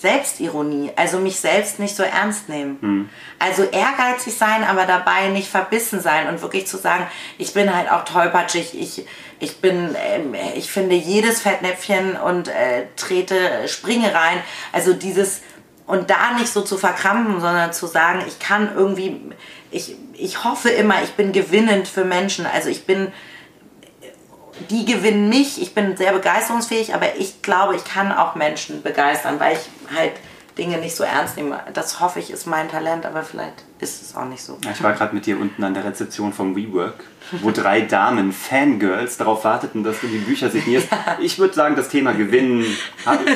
Selbstironie, 0.00 0.92
also 0.94 1.18
mich 1.18 1.40
selbst 1.40 1.80
nicht 1.80 1.96
so 1.96 2.04
ernst 2.04 2.48
nehmen. 2.48 2.78
Mhm. 2.80 3.08
Also 3.40 3.64
ehrgeizig 3.64 4.36
sein, 4.36 4.62
aber 4.62 4.86
dabei 4.86 5.28
nicht 5.28 5.48
verbissen 5.48 6.00
sein 6.00 6.28
und 6.28 6.40
wirklich 6.40 6.68
zu 6.68 6.76
sagen, 6.76 7.06
ich 7.36 7.52
bin 7.52 7.74
halt 7.74 7.90
auch 7.90 8.04
tollpatschig, 8.04 8.78
ich, 8.80 9.04
ich 9.40 9.60
bin, 9.60 9.96
äh, 9.96 10.52
ich 10.54 10.70
finde 10.70 10.94
jedes 10.94 11.42
Fettnäpfchen 11.42 12.16
und 12.16 12.46
äh, 12.46 12.86
trete, 12.94 13.66
springe 13.66 14.14
rein. 14.14 14.38
Also 14.72 14.92
dieses, 14.92 15.40
und 15.86 16.10
da 16.10 16.32
nicht 16.38 16.52
so 16.52 16.62
zu 16.62 16.78
verkrampfen, 16.78 17.40
sondern 17.40 17.72
zu 17.72 17.86
sagen, 17.88 18.22
ich 18.28 18.38
kann 18.38 18.70
irgendwie, 18.76 19.20
ich, 19.72 19.96
ich 20.12 20.44
hoffe 20.44 20.68
immer, 20.68 21.02
ich 21.02 21.14
bin 21.14 21.32
gewinnend 21.32 21.88
für 21.88 22.04
Menschen. 22.04 22.46
Also 22.46 22.68
ich 22.68 22.86
bin 22.86 23.12
die 24.70 24.84
gewinnen 24.84 25.28
mich. 25.28 25.60
Ich 25.60 25.74
bin 25.74 25.96
sehr 25.96 26.12
begeisterungsfähig, 26.12 26.94
aber 26.94 27.16
ich 27.18 27.42
glaube, 27.42 27.76
ich 27.76 27.84
kann 27.84 28.12
auch 28.12 28.34
Menschen 28.34 28.82
begeistern, 28.82 29.40
weil 29.40 29.56
ich 29.56 29.96
halt 29.96 30.12
Dinge 30.58 30.78
nicht 30.78 30.96
so 30.96 31.04
ernst 31.04 31.36
nehme. 31.36 31.60
Das 31.72 32.00
hoffe 32.00 32.18
ich, 32.18 32.30
ist 32.30 32.46
mein 32.46 32.68
Talent, 32.68 33.06
aber 33.06 33.22
vielleicht 33.22 33.64
ist 33.78 34.02
es 34.02 34.16
auch 34.16 34.24
nicht 34.24 34.42
so. 34.42 34.58
Ich 34.70 34.82
war 34.82 34.92
gerade 34.92 35.14
mit 35.14 35.24
dir 35.24 35.38
unten 35.38 35.62
an 35.62 35.72
der 35.72 35.84
Rezeption 35.84 36.32
vom 36.32 36.56
WeWork, 36.56 37.04
wo 37.42 37.52
drei 37.52 37.82
Damen, 37.82 38.32
Fangirls, 38.32 39.16
darauf 39.16 39.44
warteten, 39.44 39.84
dass 39.84 40.00
du 40.00 40.08
die 40.08 40.18
Bücher 40.18 40.50
signierst. 40.50 40.88
Ich 41.20 41.38
würde 41.38 41.54
sagen, 41.54 41.76
das 41.76 41.88
Thema 41.88 42.12
Gewinnen 42.12 42.64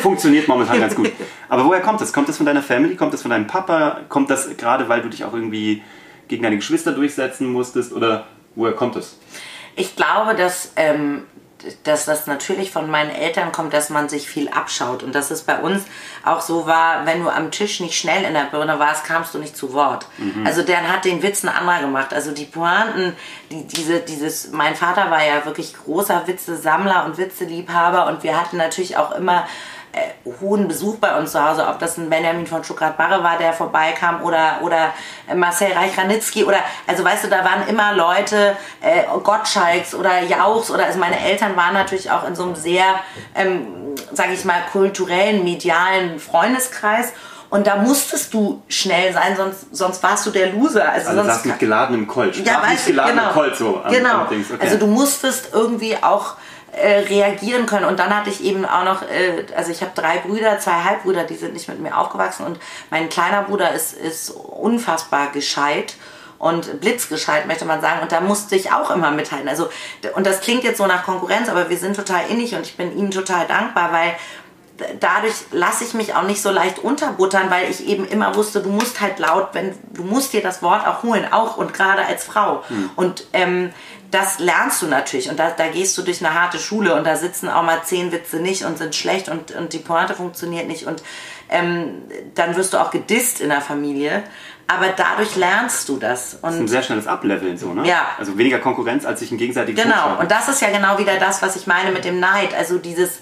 funktioniert 0.01 0.49
momentan 0.49 0.81
ganz 0.81 0.95
gut. 0.95 1.11
Aber 1.49 1.65
woher 1.65 1.81
kommt 1.81 2.01
das? 2.01 2.13
Kommt 2.13 2.29
das 2.29 2.37
von 2.37 2.47
deiner 2.47 2.63
Family? 2.63 2.97
Kommt 2.97 3.15
das 3.15 3.23
von 3.23 3.31
deinem 3.31 3.47
Papa? 3.47 4.01
Kommt 4.09 4.31
das 4.31 4.57
gerade, 4.57 4.89
weil 4.89 5.03
du 5.03 5.09
dich 5.09 5.25
auch 5.25 5.33
irgendwie 5.33 5.83
gegen 6.29 6.43
deine 6.43 6.57
Geschwister 6.57 6.93
durchsetzen 6.93 7.51
musstest? 7.53 7.93
Oder 7.93 8.27
woher 8.55 8.73
kommt 8.73 8.97
das? 8.97 9.17
Ich 9.77 9.97
glaube, 9.97 10.35
dass, 10.35 10.73
ähm, 10.77 11.25
dass 11.85 12.05
das 12.05 12.27
natürlich 12.27 12.71
von 12.71 12.91
meinen 12.91 13.11
Eltern 13.11 13.53
kommt, 13.53 13.73
dass 13.73 13.91
man 13.91 14.09
sich 14.09 14.29
viel 14.29 14.49
abschaut. 14.49 15.03
Und 15.03 15.15
dass 15.15 15.31
es 15.31 15.43
bei 15.43 15.59
uns 15.59 15.85
auch 16.25 16.41
so 16.41 16.67
war, 16.67 17.07
wenn 17.07 17.23
du 17.23 17.31
am 17.31 17.51
Tisch 17.51 17.81
nicht 17.81 17.97
schnell 17.97 18.25
in 18.25 18.35
der 18.35 18.45
Birne 18.45 18.79
warst, 18.79 19.05
kamst 19.05 19.35
du 19.35 19.39
nicht 19.39 19.57
zu 19.57 19.73
Wort. 19.73 20.07
Mhm. 20.19 20.47
Also 20.47 20.63
der 20.63 20.93
hat 20.93 21.05
den 21.05 21.23
Witz 21.23 21.45
ein 21.45 21.49
anderer 21.49 21.81
gemacht. 21.81 22.13
Also 22.13 22.33
die 22.33 22.45
Pointen, 22.45 23.17
die, 23.51 23.67
diese, 23.67 24.01
dieses, 24.01 24.51
mein 24.51 24.75
Vater 24.75 25.11
war 25.11 25.25
ja 25.25 25.45
wirklich 25.45 25.75
großer 25.75 26.27
Witzesammler 26.27 27.05
und 27.07 27.19
Witzeliebhaber 27.19 28.07
und 28.07 28.23
wir 28.23 28.39
hatten 28.39 28.57
natürlich 28.57 28.97
auch 28.97 29.13
immer 29.13 29.47
hohen 30.41 30.69
Besuch 30.69 30.97
bei 30.97 31.19
uns 31.19 31.33
zu 31.33 31.45
Hause, 31.45 31.67
ob 31.67 31.79
das 31.79 31.99
ein 31.99 32.09
Benjamin 32.09 32.47
von 32.47 32.63
Stuttgart-Barre 32.63 33.23
war, 33.23 33.39
der 33.39 33.53
vorbeikam 33.53 34.23
oder, 34.23 34.59
oder 34.63 34.93
Marcel 35.35 35.73
Reich-Ranitzky 35.73 36.45
oder, 36.45 36.59
also 36.87 37.05
weißt 37.05 37.25
du, 37.25 37.29
da 37.29 37.45
waren 37.45 37.69
immer 37.69 37.95
Leute, 37.95 38.57
äh, 38.81 39.03
Gottschalks 39.23 39.95
oder 39.95 40.23
Jauchs 40.23 40.71
oder, 40.71 40.87
also 40.87 40.99
meine 40.99 41.19
Eltern 41.19 41.57
waren 41.57 41.75
natürlich 41.75 42.11
auch 42.11 42.27
in 42.27 42.35
so 42.35 42.45
einem 42.45 42.55
sehr, 42.55 42.85
ähm, 43.35 43.67
sage 44.13 44.33
ich 44.33 44.45
mal, 44.45 44.63
kulturellen, 44.73 45.45
medialen 45.45 46.19
Freundeskreis 46.19 47.13
und 47.53 47.67
da 47.67 47.77
musstest 47.77 48.33
du 48.33 48.63
schnell 48.67 49.13
sein, 49.13 49.37
sonst, 49.37 49.77
sonst 49.77 50.03
warst 50.03 50.25
du 50.25 50.31
der 50.31 50.53
Loser. 50.53 50.91
Also, 50.91 51.11
also 51.11 51.23
sonst 51.23 51.45
mit 51.45 51.59
geladenem 51.59 52.07
Colt. 52.07 52.35
Ja, 52.47 52.63
weißt, 52.63 52.87
geladenem 52.87 53.19
genau, 53.19 53.33
Colt 53.35 53.57
so. 53.57 53.83
Am, 53.85 53.93
genau. 53.93 54.21
Am 54.21 54.23
okay. 54.23 54.45
Also 54.59 54.79
du 54.79 54.87
musstest 54.87 55.51
irgendwie 55.53 55.99
auch 56.03 56.37
äh, 56.73 57.01
reagieren 57.01 57.67
können. 57.67 57.85
Und 57.85 57.99
dann 57.99 58.17
hatte 58.17 58.31
ich 58.31 58.43
eben 58.43 58.65
auch 58.65 58.85
noch, 58.85 59.03
äh, 59.03 59.45
also 59.55 59.71
ich 59.71 59.83
habe 59.83 59.93
drei 59.95 60.19
Brüder, 60.19 60.59
zwei 60.59 60.83
Halbbrüder, 60.83 61.25
die 61.25 61.37
sind 61.37 61.53
nicht 61.53 61.69
mit 61.69 61.81
mir 61.81 61.97
aufgewachsen 61.97 62.47
und 62.47 62.59
mein 62.91 63.09
kleiner 63.09 63.43
Bruder 63.43 63.73
ist, 63.73 63.93
ist 63.93 64.31
unfassbar 64.31 65.33
gescheit 65.33 65.95
und 66.39 66.81
blitzgescheit, 66.81 67.47
möchte 67.47 67.65
man 67.65 67.81
sagen. 67.81 68.01
Und 68.03 68.11
da 68.11 68.21
musste 68.21 68.57
ich 68.57 68.73
auch 68.73 68.91
immer 68.91 69.11
mithalten. 69.11 69.49
Also, 69.49 69.69
und 70.15 70.27
das 70.27 70.41
klingt 70.41 70.65
jetzt 70.65 70.79
so 70.79 70.87
nach 70.87 71.05
Konkurrenz, 71.05 71.49
aber 71.49 71.71
wir 71.71 71.77
sind 71.77 71.95
total 71.95 72.23
innig 72.29 72.55
und 72.55 72.63
ich 72.63 72.77
bin 72.77 72.99
ihm 72.99 73.11
total 73.11 73.47
dankbar, 73.47 73.93
weil 73.93 74.15
dadurch 74.99 75.35
lasse 75.51 75.85
ich 75.85 75.95
mich 75.95 76.15
auch 76.15 76.23
nicht 76.23 76.43
so 76.43 76.51
leicht 76.51 76.79
unterbuttern, 76.79 77.51
weil 77.51 77.71
ich 77.71 77.87
eben 77.87 78.07
immer 78.07 78.35
wusste, 78.35 78.61
du 78.61 78.71
musst 78.71 79.01
halt 79.01 79.19
laut, 79.19 79.51
wenn 79.53 79.75
du 79.93 80.03
musst 80.03 80.33
dir 80.33 80.43
das 80.43 80.63
Wort 80.63 80.87
auch 80.87 81.03
holen, 81.03 81.27
auch 81.31 81.57
und 81.57 81.75
gerade 81.75 82.05
als 82.07 82.25
Frau. 82.25 82.65
Mhm. 82.69 82.91
Und 82.97 83.27
ähm, 83.33 83.73
das 84.13 84.39
lernst 84.39 84.83
du 84.83 84.87
natürlich 84.87 85.31
und 85.31 85.39
da, 85.39 85.51
da 85.51 85.69
gehst 85.69 85.97
du 85.97 86.03
durch 86.03 86.25
eine 86.25 86.35
harte 86.39 86.59
Schule 86.59 86.95
und 86.95 87.05
da 87.05 87.17
sitzen 87.17 87.49
auch 87.49 87.63
mal 87.63 87.83
zehn 87.83 88.13
Witze 88.13 88.37
nicht 88.37 88.65
und 88.65 88.79
sind 88.79 88.95
schlecht 88.95 89.29
und, 89.29 89.51
und 89.53 89.73
die 89.73 89.79
Pointe 89.79 90.15
funktioniert 90.15 90.69
nicht 90.69 90.87
und 90.87 91.03
ähm, 91.49 92.03
dann 92.35 92.55
wirst 92.57 92.75
du 92.75 92.79
auch 92.79 92.91
gedisst 92.91 93.41
in 93.41 93.49
der 93.49 93.61
Familie. 93.61 94.23
Aber 94.69 94.89
dadurch 94.97 95.37
lernst 95.37 95.89
du 95.89 95.99
das. 95.99 96.35
Und 96.35 96.45
das 96.45 96.55
ist 96.55 96.61
ein 96.61 96.69
sehr 96.69 96.83
schnelles 96.83 97.07
Ableveln 97.07 97.59
so, 97.59 97.75
ne? 97.75 97.87
Ja. 97.87 98.07
Also 98.17 98.39
weniger 98.39 98.59
Konkurrenz, 98.59 99.05
als 99.05 99.21
sich 99.21 99.31
ein 99.31 99.37
gegenseitiges 99.37 99.83
Genau, 99.83 100.19
und 100.19 100.31
das 100.31 100.49
ist 100.49 100.63
ja 100.63 100.71
genau 100.71 100.99
wieder 100.99 101.19
das, 101.19 101.43
was 101.43 101.57
ich 101.57 101.67
meine 101.67 101.91
mit 101.91 102.05
dem 102.05 102.21
Neid. 102.21 102.55
Also 102.55 102.79
dieses 102.79 103.21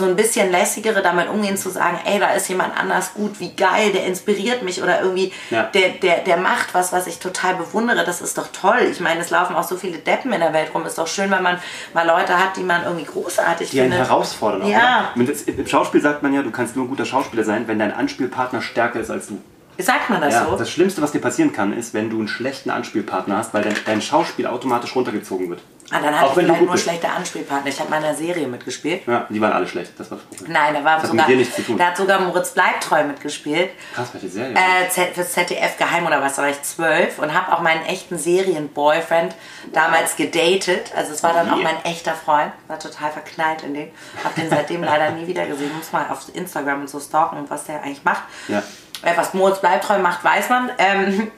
so 0.00 0.06
ein 0.06 0.16
bisschen 0.16 0.50
lässigere 0.50 1.02
damit 1.02 1.28
umgehen, 1.28 1.56
zu 1.56 1.70
sagen, 1.70 2.00
ey, 2.04 2.18
da 2.18 2.32
ist 2.32 2.48
jemand 2.48 2.76
anders 2.76 3.14
gut, 3.14 3.38
wie 3.38 3.54
geil, 3.54 3.92
der 3.92 4.06
inspiriert 4.06 4.62
mich 4.62 4.82
oder 4.82 5.00
irgendwie, 5.00 5.32
ja. 5.50 5.64
der, 5.64 5.90
der, 5.90 6.18
der 6.18 6.36
macht 6.36 6.74
was, 6.74 6.92
was 6.92 7.06
ich 7.06 7.18
total 7.18 7.54
bewundere, 7.54 8.04
das 8.04 8.20
ist 8.20 8.36
doch 8.36 8.48
toll. 8.48 8.80
Ich 8.90 9.00
meine, 9.00 9.20
es 9.20 9.30
laufen 9.30 9.54
auch 9.54 9.62
so 9.62 9.76
viele 9.76 9.98
Deppen 9.98 10.32
in 10.32 10.40
der 10.40 10.52
Welt 10.52 10.74
rum. 10.74 10.84
Ist 10.84 10.98
doch 10.98 11.06
schön, 11.06 11.30
wenn 11.30 11.42
man 11.42 11.58
mal 11.94 12.06
Leute 12.06 12.36
hat, 12.38 12.56
die 12.56 12.62
man 12.62 12.82
irgendwie 12.82 13.04
großartig 13.04 13.70
die 13.70 13.76
findet. 13.76 13.92
Die 13.92 14.00
einen 14.00 14.06
herausfordern. 14.06 14.66
Ja. 14.66 15.12
Im 15.14 15.66
Schauspiel 15.66 16.00
sagt 16.00 16.22
man 16.22 16.32
ja, 16.32 16.42
du 16.42 16.50
kannst 16.50 16.74
nur 16.74 16.86
ein 16.86 16.88
guter 16.88 17.04
Schauspieler 17.04 17.44
sein, 17.44 17.68
wenn 17.68 17.78
dein 17.78 17.92
Anspielpartner 17.92 18.62
stärker 18.62 19.00
ist 19.00 19.10
als 19.10 19.28
du. 19.28 19.38
Sagt 19.80 20.10
man 20.10 20.20
das 20.20 20.34
ja, 20.34 20.46
so? 20.46 20.56
Das 20.56 20.70
Schlimmste, 20.70 21.02
was 21.02 21.12
dir 21.12 21.20
passieren 21.20 21.52
kann, 21.52 21.72
ist, 21.76 21.94
wenn 21.94 22.10
du 22.10 22.18
einen 22.18 22.28
schlechten 22.28 22.70
Anspielpartner 22.70 23.36
hast, 23.36 23.54
weil 23.54 23.62
dein, 23.62 23.76
dein 23.86 24.02
Schauspiel 24.02 24.46
automatisch 24.46 24.94
runtergezogen 24.94 25.48
wird. 25.50 25.60
Ah, 25.92 25.98
dann 26.00 26.14
hatte 26.14 26.26
Auch 26.26 26.30
ich 26.30 26.36
wenn 26.36 26.44
du 26.46 26.52
vielleicht 26.52 26.62
nur 26.66 26.72
bist. 26.72 26.84
schlechte 26.84 27.08
Ansprechpartner. 27.10 27.68
Ich 27.68 27.80
habe 27.80 27.90
mal 27.90 27.96
in 27.98 28.04
einer 28.04 28.14
Serie 28.14 28.46
mitgespielt. 28.46 29.02
Ja, 29.08 29.26
die 29.28 29.40
waren 29.40 29.52
alle 29.52 29.66
schlecht. 29.66 29.92
Das 29.98 30.08
war 30.10 30.18
das 30.18 30.26
Problem. 30.26 30.52
Nein, 30.52 30.74
da 30.74 30.84
war 30.84 30.94
Das 30.94 31.02
hat 31.02 31.10
sogar, 31.10 31.26
mit 31.26 31.34
dir 31.34 31.38
nichts 31.40 31.56
zu 31.56 31.62
tun. 31.62 31.78
da 31.78 31.86
hat 31.86 31.96
sogar 31.96 32.20
Moritz 32.20 32.50
Bleibtreu 32.52 33.02
mitgespielt. 33.04 33.70
Krass, 33.92 34.10
welche 34.12 34.28
Serie? 34.28 34.54
Äh, 34.54 34.88
Z- 34.88 35.14
fürs 35.14 35.32
ZDF 35.32 35.76
Geheim 35.78 36.06
oder 36.06 36.22
was, 36.22 36.36
da 36.36 36.42
war 36.42 36.48
ich 36.50 36.62
zwölf 36.62 37.18
und 37.18 37.34
habe 37.34 37.52
auch 37.52 37.60
meinen 37.60 37.84
echten 37.86 38.18
Serienboyfriend 38.18 39.34
damals 39.72 40.14
gedatet. 40.16 40.92
Also 40.94 41.12
es 41.12 41.22
war 41.24 41.32
dann 41.32 41.50
auch 41.50 41.60
mein 41.62 41.82
echter 41.84 42.12
Freund, 42.14 42.52
war 42.68 42.78
total 42.78 43.10
verknallt 43.10 43.62
in 43.62 43.74
den. 43.74 43.88
Hab 44.22 44.34
den 44.36 44.48
seitdem 44.48 44.84
leider 44.84 45.10
nie 45.10 45.26
wieder 45.26 45.46
gesehen. 45.46 45.70
Muss 45.76 45.90
mal 45.92 46.06
auf 46.08 46.26
Instagram 46.32 46.82
und 46.82 46.90
so 46.90 47.00
stalken 47.00 47.36
und 47.38 47.50
was 47.50 47.64
der 47.64 47.82
eigentlich 47.82 48.04
macht. 48.04 48.22
Ja. 48.48 48.62
Was 49.02 49.34
Moritz 49.34 49.60
Bleibtreu 49.60 49.98
macht, 49.98 50.22
weiß 50.24 50.48
man. 50.50 50.70
Ähm, 50.78 51.30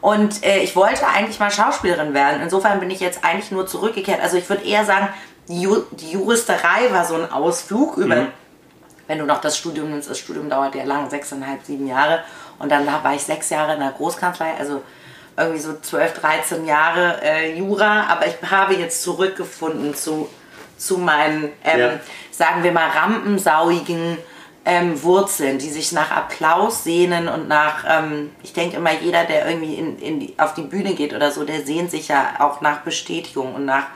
und 0.00 0.44
äh, 0.44 0.58
ich 0.58 0.76
wollte 0.76 1.06
eigentlich 1.06 1.40
mal 1.40 1.50
Schauspielerin 1.50 2.14
werden. 2.14 2.42
Insofern 2.42 2.80
bin 2.80 2.90
ich 2.90 3.00
jetzt 3.00 3.24
eigentlich 3.24 3.50
nur 3.50 3.66
zurückgekehrt. 3.66 4.20
Also 4.20 4.36
ich 4.36 4.48
würde 4.48 4.64
eher 4.64 4.84
sagen, 4.84 5.08
die, 5.48 5.62
Ju 5.62 5.84
die 5.92 6.12
Juristerei 6.12 6.90
war 6.92 7.04
so 7.04 7.14
ein 7.14 7.30
Ausflug 7.30 7.96
über 7.96 8.28
wenn 9.06 9.18
du 9.18 9.24
noch 9.24 9.40
das 9.40 9.56
Studium 9.56 9.90
nimmst, 9.90 10.10
das 10.10 10.18
Studium 10.18 10.50
dauert 10.50 10.74
ja 10.74 10.84
lang, 10.84 11.08
sechseinhalb, 11.10 11.64
sieben 11.64 11.86
Jahre. 11.86 12.24
Und 12.58 12.72
dann 12.72 12.86
war 12.86 13.14
ich 13.14 13.22
sechs 13.22 13.50
Jahre 13.50 13.74
in 13.74 13.80
der 13.80 13.92
Großkanzlei, 13.92 14.54
also 14.58 14.82
irgendwie 15.36 15.60
so 15.60 15.78
12, 15.80 16.20
13 16.20 16.66
Jahre 16.66 17.20
äh, 17.22 17.56
Jura. 17.56 18.06
Aber 18.08 18.26
ich 18.26 18.34
habe 18.50 18.74
jetzt 18.74 19.02
zurückgefunden 19.02 19.94
zu, 19.94 20.28
zu 20.78 20.98
meinen, 20.98 21.52
ähm, 21.64 21.80
Ja. 21.80 21.90
sagen 22.30 22.62
wir 22.64 22.72
mal, 22.72 22.88
rampensauigen 22.88 24.18
ähm, 24.68 25.00
Wurzeln, 25.02 25.58
die 25.58 25.70
sich 25.70 25.92
nach 25.92 26.10
Applaus 26.10 26.82
sehnen 26.84 27.28
und 27.28 27.46
nach, 27.48 27.84
ähm, 27.88 28.30
ich 28.42 28.52
denke 28.52 28.76
immer, 28.76 28.92
jeder, 28.92 29.24
der 29.24 29.48
irgendwie 29.48 29.74
in, 29.76 29.98
in 30.00 30.20
die, 30.20 30.34
auf 30.38 30.54
die 30.54 30.62
Bühne 30.62 30.94
geht 30.94 31.14
oder 31.14 31.30
so, 31.30 31.44
der 31.44 31.64
sehnt 31.64 31.90
sich 31.92 32.08
ja 32.08 32.34
auch 32.40 32.60
nach 32.60 32.80
Bestätigung 32.80 33.54
und 33.54 33.64
nach 33.64 33.86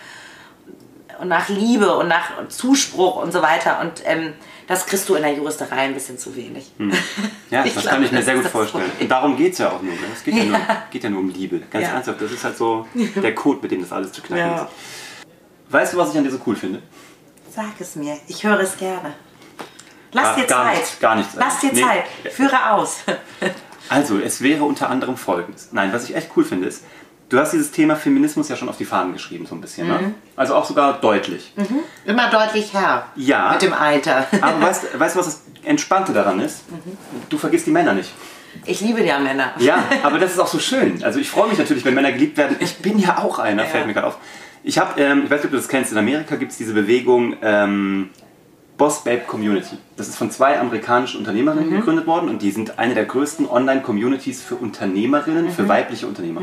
und 1.20 1.28
nach 1.28 1.48
Liebe 1.50 1.94
und 1.96 2.08
nach 2.08 2.48
Zuspruch 2.48 3.16
und 3.22 3.30
so 3.32 3.42
weiter. 3.42 3.80
Und 3.80 4.00
ähm, 4.06 4.32
das 4.68 4.86
kriegst 4.86 5.06
du 5.08 5.16
in 5.16 5.22
der 5.22 5.34
Juristerei 5.34 5.80
ein 5.80 5.92
bisschen 5.92 6.16
zu 6.16 6.34
wenig. 6.36 6.70
Ja, 7.50 7.64
Ich 7.64 7.74
das 7.74 7.82
glaube, 7.82 7.96
kann 7.96 8.04
ich 8.04 8.12
mir 8.12 8.22
sehr 8.22 8.36
gut 8.36 8.46
vorstellen. 8.46 8.92
Und 9.00 9.08
darum 9.10 9.36
geht 9.36 9.54
es 9.54 9.58
ja 9.58 9.70
auch 9.72 9.82
nur. 9.82 9.92
Ne? 9.92 9.98
Es 10.14 10.22
geht 10.22 10.34
ja, 10.36 10.44
nur, 10.44 10.56
Ja. 10.56 10.84
geht 10.88 11.02
ja 11.02 11.10
nur 11.10 11.18
um 11.18 11.28
Liebe. 11.30 11.58
Ganz 11.68 11.84
Ja. 11.84 11.94
ernsthaft. 11.94 12.22
Das 12.22 12.30
ist 12.30 12.44
halt 12.44 12.56
so 12.56 12.86
der 13.16 13.34
Code, 13.34 13.58
mit 13.62 13.72
dem 13.72 13.80
das 13.82 13.90
alles 13.92 14.12
zu 14.12 14.22
knacken 14.22 14.46
Ja. 14.46 14.62
ist. 14.62 14.70
Weißt 15.68 15.92
du, 15.94 15.96
was 15.98 16.12
ich 16.12 16.18
an 16.18 16.22
dir 16.22 16.30
so 16.30 16.38
cool 16.46 16.54
finde? 16.54 16.80
Sag 17.52 17.72
es 17.80 17.96
mir, 17.96 18.16
ich 18.28 18.44
höre 18.44 18.60
es 18.60 18.76
gerne. 18.78 19.14
Lass 20.12 20.34
dir 20.36 20.44
gar 20.44 20.64
Zeit. 20.66 20.76
nichts, 20.78 21.00
gar 21.00 21.14
nichts. 21.16 21.34
Lass 21.36 21.60
dir 21.60 21.72
Nee. 21.72 21.82
Zeit. 21.82 22.04
Führe 22.32 22.70
aus. 22.72 22.98
Also, 23.88 24.20
es 24.20 24.40
wäre 24.40 24.62
unter 24.62 24.88
anderem 24.88 25.16
folgendes. 25.16 25.70
Nein, 25.72 25.92
was 25.92 26.04
ich 26.08 26.14
echt 26.14 26.30
cool 26.36 26.44
finde, 26.44 26.68
ist, 26.68 26.84
du 27.28 27.40
hast 27.40 27.52
dieses 27.52 27.72
Thema 27.72 27.96
Feminismus 27.96 28.48
ja 28.48 28.54
schon 28.54 28.68
auf 28.68 28.76
die 28.76 28.84
Fahnen 28.84 29.12
geschrieben, 29.14 29.46
so 29.46 29.56
ein 29.56 29.60
bisschen. 29.60 29.88
Mhm. 29.88 29.92
Ne? 29.92 30.14
Also 30.36 30.54
auch 30.54 30.64
sogar 30.64 31.00
deutlich. 31.00 31.52
Immer 32.04 32.30
deutlich 32.30 32.72
her. 32.72 33.06
Ja. 33.16 33.50
Mit 33.50 33.62
dem 33.62 33.72
Alter. 33.72 34.28
Aber 34.40 34.60
weißt, 34.66 34.96
weißt 34.96 35.16
du, 35.16 35.18
was 35.18 35.26
das 35.26 35.42
Entspannte 35.64 36.12
daran 36.12 36.38
ist? 36.38 36.62
Du 37.30 37.36
vergisst 37.36 37.66
die 37.66 37.72
Männer 37.72 37.94
nicht. 37.94 38.12
Ich 38.64 38.80
liebe 38.80 39.02
ja 39.04 39.18
Männer. 39.18 39.54
Ja, 39.58 39.82
aber 40.04 40.20
das 40.20 40.32
ist 40.34 40.38
auch 40.38 40.46
so 40.46 40.60
schön. 40.60 41.02
Also 41.02 41.18
ich 41.18 41.28
freue 41.28 41.48
mich 41.48 41.58
natürlich, 41.58 41.84
wenn 41.84 41.94
Männer 41.94 42.12
geliebt 42.12 42.36
werden. 42.36 42.58
Ich 42.60 42.78
bin 42.78 42.96
ja 42.96 43.18
auch 43.18 43.40
einer, 43.40 43.64
fällt 43.64 43.88
mir 43.88 43.94
gerade 43.94 44.06
auf. 44.06 44.18
Ich 44.62 44.78
habe, 44.78 45.00
ähm, 45.00 45.22
ich 45.24 45.30
weiß 45.30 45.38
nicht, 45.38 45.46
ob 45.46 45.50
du 45.50 45.56
das 45.56 45.66
kennst, 45.68 45.90
in 45.90 45.98
Amerika 45.98 46.36
gibt 46.36 46.52
es 46.52 46.58
diese 46.58 46.74
Bewegung 46.74 47.34
ähm, 47.42 48.10
Boss 48.80 49.04
Babe 49.04 49.24
Community. 49.26 49.76
Das 49.98 50.08
ist 50.08 50.16
von 50.16 50.30
zwei 50.30 50.58
amerikanischen 50.58 51.18
Unternehmerinnen 51.18 51.70
gegründet 51.70 52.06
worden 52.06 52.30
und 52.30 52.40
die 52.40 52.50
sind 52.50 52.78
eine 52.78 52.94
der 52.94 53.04
größten 53.04 53.46
Online-Communities 53.46 54.42
für 54.42 54.54
Unternehmerinnen, 54.54 55.50
für 55.50 55.68
weibliche 55.68 56.06
Unternehmer. 56.06 56.40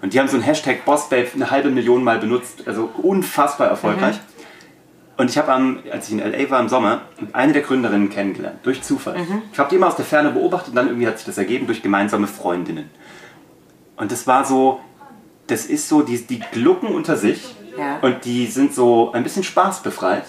Und 0.00 0.14
die 0.14 0.20
haben 0.20 0.28
so 0.28 0.36
einen 0.36 0.44
Hashtag 0.44 0.84
Boss 0.84 1.08
Babe 1.08 1.26
eine 1.34 1.50
halbe 1.50 1.70
Million 1.70 2.04
Mal 2.04 2.20
benutzt, 2.20 2.62
also 2.66 2.88
unfassbar 3.02 3.66
erfolgreich. 3.66 4.20
Und 5.16 5.30
ich 5.30 5.36
habe, 5.36 5.52
als 5.90 6.06
ich 6.06 6.12
in 6.14 6.20
LA 6.20 6.48
war 6.48 6.60
im 6.60 6.68
Sommer, 6.68 7.02
eine 7.32 7.52
der 7.52 7.62
Gründerinnen 7.62 8.08
kennengelernt, 8.08 8.60
durch 8.62 8.80
Zufall. 8.82 9.16
Ich 9.52 9.58
habe 9.58 9.68
die 9.68 9.74
immer 9.74 9.88
aus 9.88 9.96
der 9.96 10.04
Ferne 10.04 10.30
beobachtet 10.30 10.68
und 10.68 10.76
dann 10.76 10.86
irgendwie 10.86 11.08
hat 11.08 11.18
sich 11.18 11.26
das 11.26 11.38
ergeben 11.38 11.66
durch 11.66 11.82
gemeinsame 11.82 12.28
Freundinnen. 12.28 12.88
Und 13.96 14.12
das 14.12 14.28
war 14.28 14.44
so, 14.44 14.78
das 15.48 15.66
ist 15.66 15.88
so, 15.88 16.02
die, 16.02 16.24
die 16.24 16.38
glucken 16.52 16.88
unter 16.88 17.16
sich 17.16 17.56
Ja. 17.76 17.98
und 18.00 18.24
die 18.24 18.46
sind 18.46 18.74
so 18.74 19.10
ein 19.12 19.24
bisschen 19.24 19.42
spaßbefreit. 19.42 20.24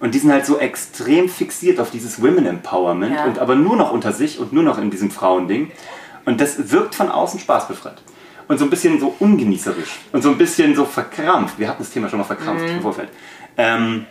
Und 0.00 0.14
die 0.14 0.18
sind 0.18 0.30
halt 0.32 0.44
so 0.44 0.58
extrem 0.58 1.28
fixiert 1.28 1.80
auf 1.80 1.90
dieses 1.90 2.20
Women 2.22 2.46
Empowerment 2.46 3.14
Ja. 3.14 3.24
und 3.24 3.38
aber 3.38 3.54
nur 3.54 3.76
noch 3.76 3.92
unter 3.92 4.12
sich 4.12 4.38
und 4.38 4.52
nur 4.52 4.62
noch 4.62 4.78
in 4.78 4.90
diesem 4.90 5.10
Frauending. 5.10 5.70
Und 6.26 6.40
das 6.40 6.70
wirkt 6.70 6.94
von 6.94 7.08
außen 7.10 7.40
spaßbefreit. 7.40 8.02
Und 8.48 8.58
so 8.58 8.64
ein 8.64 8.70
bisschen 8.70 9.00
so 9.00 9.14
ungenießerisch 9.18 9.98
und 10.12 10.22
so 10.22 10.28
ein 10.30 10.38
bisschen 10.38 10.76
so 10.76 10.84
verkrampft. 10.84 11.58
Wir 11.58 11.68
hatten 11.68 11.82
das 11.82 11.90
Thema 11.90 12.08
schon 12.08 12.18
mal 12.18 12.24
verkrampft 12.24 12.64
Mhm. 12.66 12.76
im 12.76 12.82
Vorfeld. 12.82 13.08
Ähm, 13.56 14.06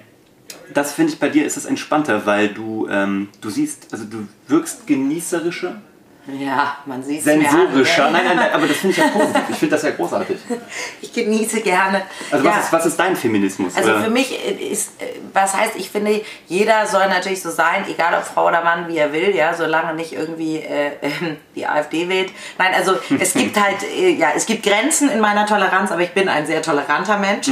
das 0.74 0.94
finde 0.94 1.14
ich 1.14 1.20
bei 1.20 1.30
dir 1.30 1.46
ist 1.46 1.56
es 1.58 1.66
entspannter, 1.66 2.26
weil 2.26 2.50
du, 2.50 2.88
ähm, 2.90 3.30
du 3.42 3.50
siehst, 3.50 3.88
also 3.94 4.06
du 4.06 4.28
wirkst 4.48 4.88
genießerischer, 4.88 5.82
Ja, 6.28 6.78
man 6.86 7.04
sieht 7.04 7.20
es 7.20 7.26
sensorischer. 7.26 8.06
an. 8.08 8.14
Nein, 8.14 8.26
nein, 8.26 8.36
nein, 8.38 8.52
aber 8.54 8.66
das 8.68 8.78
finde 8.78 8.94
ich 8.94 8.98
ja 8.98 9.10
positiv. 9.10 9.42
Ich 9.50 9.56
finde 9.58 9.76
das 9.76 9.84
ja 9.84 9.92
großartig. 9.92 10.38
Ich 11.02 11.14
genieße 11.14 11.62
gerne. 11.62 12.02
Also 12.32 12.44
ja. 12.46 12.52
was, 12.52 12.66
ist, 12.66 12.74
was 12.74 12.86
ist 12.88 13.00
dein 13.00 13.16
Feminismus? 13.16 13.76
Also 13.76 13.92
Oder- 13.92 14.04
für 14.06 14.10
mich 14.10 14.38
ist, 14.72 15.02
äh, 15.02 15.06
was 15.34 15.56
heißt, 15.56 15.74
ich 15.76 15.90
finde, 15.90 16.22
jeder 16.48 16.88
soll 16.88 17.08
natürlich 17.08 17.42
so 17.42 17.52
sein, 17.52 17.86
egal 17.88 18.16
ob 18.16 18.24
Frau 18.26 18.48
oder 18.48 18.64
Mann, 18.64 18.88
wie 18.88 18.98
er 18.98 19.14
will, 19.14 19.36
ja, 19.36 19.54
solange 19.54 19.94
nicht 19.94 20.14
irgendwie 20.14 20.58
äh, 20.58 20.92
ähm, 21.02 21.38
die 21.56 21.68
AfD 21.68 22.10
wählt. 22.10 22.32
Nein, 22.58 22.74
also 22.74 22.96
es 23.20 23.34
gibt 23.34 23.60
halt, 23.62 23.84
äh, 23.84 24.10
ja, 24.10 24.30
es 24.36 24.46
gibt 24.46 24.64
Grenzen 24.64 25.10
in 25.10 25.20
meiner 25.20 25.46
Toleranz, 25.46 25.92
aber 25.92 26.02
ich 26.02 26.12
bin 26.12 26.28
ein 26.28 26.48
sehr 26.48 26.62
toleranter 26.62 27.18
Mensch. 27.18 27.50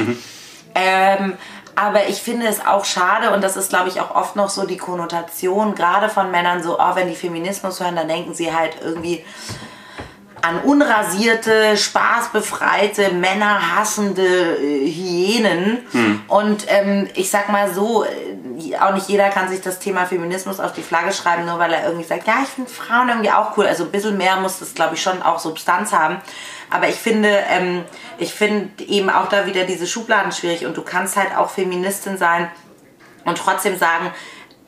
Ähm, 0.75 1.33
aber 1.75 2.07
ich 2.07 2.21
finde 2.21 2.47
es 2.47 2.65
auch 2.65 2.85
schade 2.85 3.31
und 3.31 3.43
das 3.43 3.57
ist, 3.57 3.69
glaube 3.69 3.89
ich, 3.89 3.99
auch 3.99 4.15
oft 4.15 4.35
noch 4.35 4.49
so 4.49 4.65
die 4.65 4.77
Konnotation, 4.77 5.75
gerade 5.75 6.09
von 6.09 6.31
Männern, 6.31 6.61
so, 6.61 6.79
oh, 6.79 6.95
wenn 6.95 7.07
die 7.07 7.15
Feminismus 7.15 7.79
hören, 7.79 7.95
dann 7.95 8.07
denken 8.07 8.33
sie 8.33 8.53
halt 8.53 8.77
irgendwie 8.81 9.23
an 10.43 10.59
unrasierte, 10.59 11.77
spaßbefreite, 11.77 13.13
männerhassende 13.13 14.57
äh, 14.57 14.91
Hyänen. 14.91 15.79
Und 16.27 16.65
ähm, 16.67 17.07
ich 17.15 17.29
sag 17.31 17.47
mal 17.47 17.73
so, 17.73 18.03
äh, 18.03 18.75
auch 18.77 18.93
nicht 18.93 19.07
jeder 19.07 19.29
kann 19.29 19.47
sich 19.47 19.61
das 19.61 19.79
Thema 19.79 20.05
Feminismus 20.05 20.59
auf 20.59 20.73
die 20.73 20.81
Flagge 20.81 21.13
schreiben, 21.13 21.45
nur 21.45 21.59
weil 21.59 21.71
er 21.71 21.85
irgendwie 21.85 22.03
sagt, 22.03 22.27
ja, 22.27 22.35
ich 22.43 22.49
finde 22.49 22.69
Frauen 22.69 23.07
irgendwie 23.07 23.31
auch 23.31 23.57
cool. 23.57 23.65
Also 23.65 23.85
ein 23.85 23.91
bisschen 23.91 24.17
mehr 24.17 24.35
muss 24.35 24.59
das, 24.59 24.73
glaube 24.73 24.95
ich, 24.95 25.01
schon 25.01 25.21
auch 25.21 25.39
Substanz 25.39 25.93
haben. 25.93 26.17
Aber 26.73 26.89
ich 26.89 26.95
finde, 26.95 27.29
ähm, 27.49 27.83
ich 28.17 28.33
finde 28.33 28.83
eben 28.83 29.11
auch 29.11 29.29
da 29.29 29.45
wieder 29.45 29.63
diese 29.63 29.85
Schubladen 29.85 30.31
schwierig 30.31 30.65
und 30.65 30.75
du 30.75 30.81
kannst 30.81 31.15
halt 31.15 31.37
auch 31.37 31.51
Feministin 31.51 32.17
sein 32.17 32.49
und 33.25 33.37
trotzdem 33.37 33.77
sagen, 33.77 34.11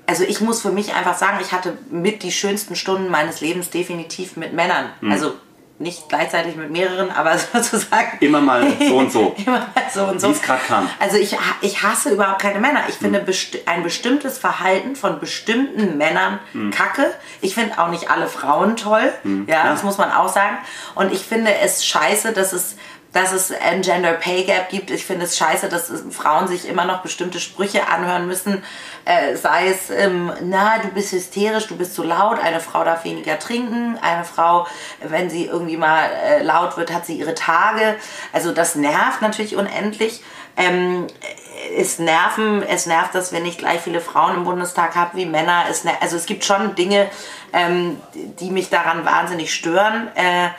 also 0.06 0.24
ich 0.24 0.39
muss 0.39 0.62
für 0.62 0.72
mich 0.72 0.94
einfach 0.94 1.18
sagen, 1.18 1.39
ich 1.41 1.52
hatte 1.52 1.80
mit 1.89 2.22
die 2.22 2.32
schönsten 2.32 2.76
Stunden 2.76 3.10
meines 3.10 3.41
Lebens 3.41 3.72
definitiv 3.72 4.38
mit 4.38 4.54
Männern. 4.54 4.91
Also 5.10 5.34
nicht 5.78 6.08
gleichzeitig 6.08 6.56
mit 6.56 6.72
mehreren, 6.72 7.12
aber 7.12 7.38
sozusagen. 7.54 8.18
Immer 8.20 8.42
mal 8.42 8.66
so 8.88 8.98
und 8.98 9.12
so. 9.12 9.36
Immer 9.38 9.60
mal 9.60 9.68
so 9.94 10.04
und 10.06 10.22
so. 10.22 10.30
Wie 10.30 10.32
es 10.32 10.42
gerade 10.42 10.62
kam. 10.68 10.90
Also 11.00 11.18
ich, 11.18 11.38
ich 11.62 11.84
hasse 11.84 12.12
überhaupt 12.12 12.42
keine 12.42 12.60
Männer. 12.60 12.84
Ich 12.88 12.96
finde 12.96 13.20
besti 13.20 13.62
ein 13.66 13.84
bestimmtes 13.84 14.38
Verhalten 14.38 14.96
von 14.96 15.20
bestimmten 15.20 15.98
Männern 15.98 16.40
kacke. 16.72 17.14
Ich 17.42 17.56
finde 17.56 17.78
auch 17.80 17.90
nicht 17.90 18.10
alle 18.10 18.28
Frauen 18.28 18.76
toll. 18.76 19.14
Ja, 19.48 19.66
das 19.66 19.84
muss 19.84 19.98
man 19.98 20.12
auch 20.12 20.30
sagen. 20.30 20.58
Und 20.96 21.12
ich 21.12 21.22
finde 21.22 21.54
es 21.62 21.86
scheiße, 21.86 22.32
dass 22.34 22.54
es 22.54 22.76
dass 23.15 23.32
es 23.32 23.49
ein 23.51 23.82
Gender 23.82 24.12
Pay 24.12 24.43
Gap 24.43 24.67
gibt. 24.69 24.91
Ich 24.91 25.06
finde 25.06 25.23
es 25.23 25.38
scheiße, 25.38 25.69
dass 25.69 25.89
es- 25.89 26.04
Frauen 26.13 26.49
sich 26.49 26.67
immer 26.67 26.84
noch 26.84 27.01
bestimmte 27.01 27.39
Sprüche 27.39 27.88
anhören 27.88 28.28
müssen. 28.28 28.62
Äh, 29.06 29.38
sei 29.38 29.69
es, 29.69 29.89
ähm, 29.89 30.34
na, 30.41 30.80
du 30.80 30.89
bist 30.89 31.13
hysterisch, 31.13 31.67
du 31.67 31.78
bist 31.78 31.95
zu 31.95 32.04
laut, 32.04 32.39
eine 32.39 32.60
Frau 32.60 32.84
darf 32.84 33.06
weniger 33.06 33.39
trinken, 33.39 33.97
eine 34.01 34.25
Frau, 34.25 34.67
wenn 35.01 35.30
sie 35.30 35.45
irgendwie 35.45 35.78
mal 35.78 36.10
äh, 36.12 36.43
laut 36.43 36.75
wird, 36.75 36.91
hat 36.93 37.06
sie 37.06 37.17
ihre 37.17 37.36
Tage. 37.36 37.95
Also 38.34 38.51
das 38.51 38.75
nervt 38.75 39.21
natürlich 39.21 39.56
unendlich. 39.56 40.21
Ähm, 40.58 41.08
es 41.78 41.99
nerven, 41.99 42.63
es 42.63 42.86
nervt, 42.86 43.15
dass 43.15 43.32
wir 43.32 43.39
nicht 43.39 43.60
gleich 43.60 43.80
viele 43.80 44.01
Frauen 44.01 44.36
im 44.36 44.43
Bundestag 44.43 44.95
haben 44.95 45.17
wie 45.17 45.25
Männer. 45.25 45.63
Es, 45.69 45.84
also 46.01 46.17
es 46.17 46.25
gibt 46.25 46.43
schon 46.43 46.75
Dinge, 46.75 47.10
ähm, 47.54 48.01
die 48.13 48.51
mich 48.51 48.69
daran 48.69 49.06
wahnsinnig 49.06 49.54
stören. 49.54 50.10
Äh, 50.15 50.49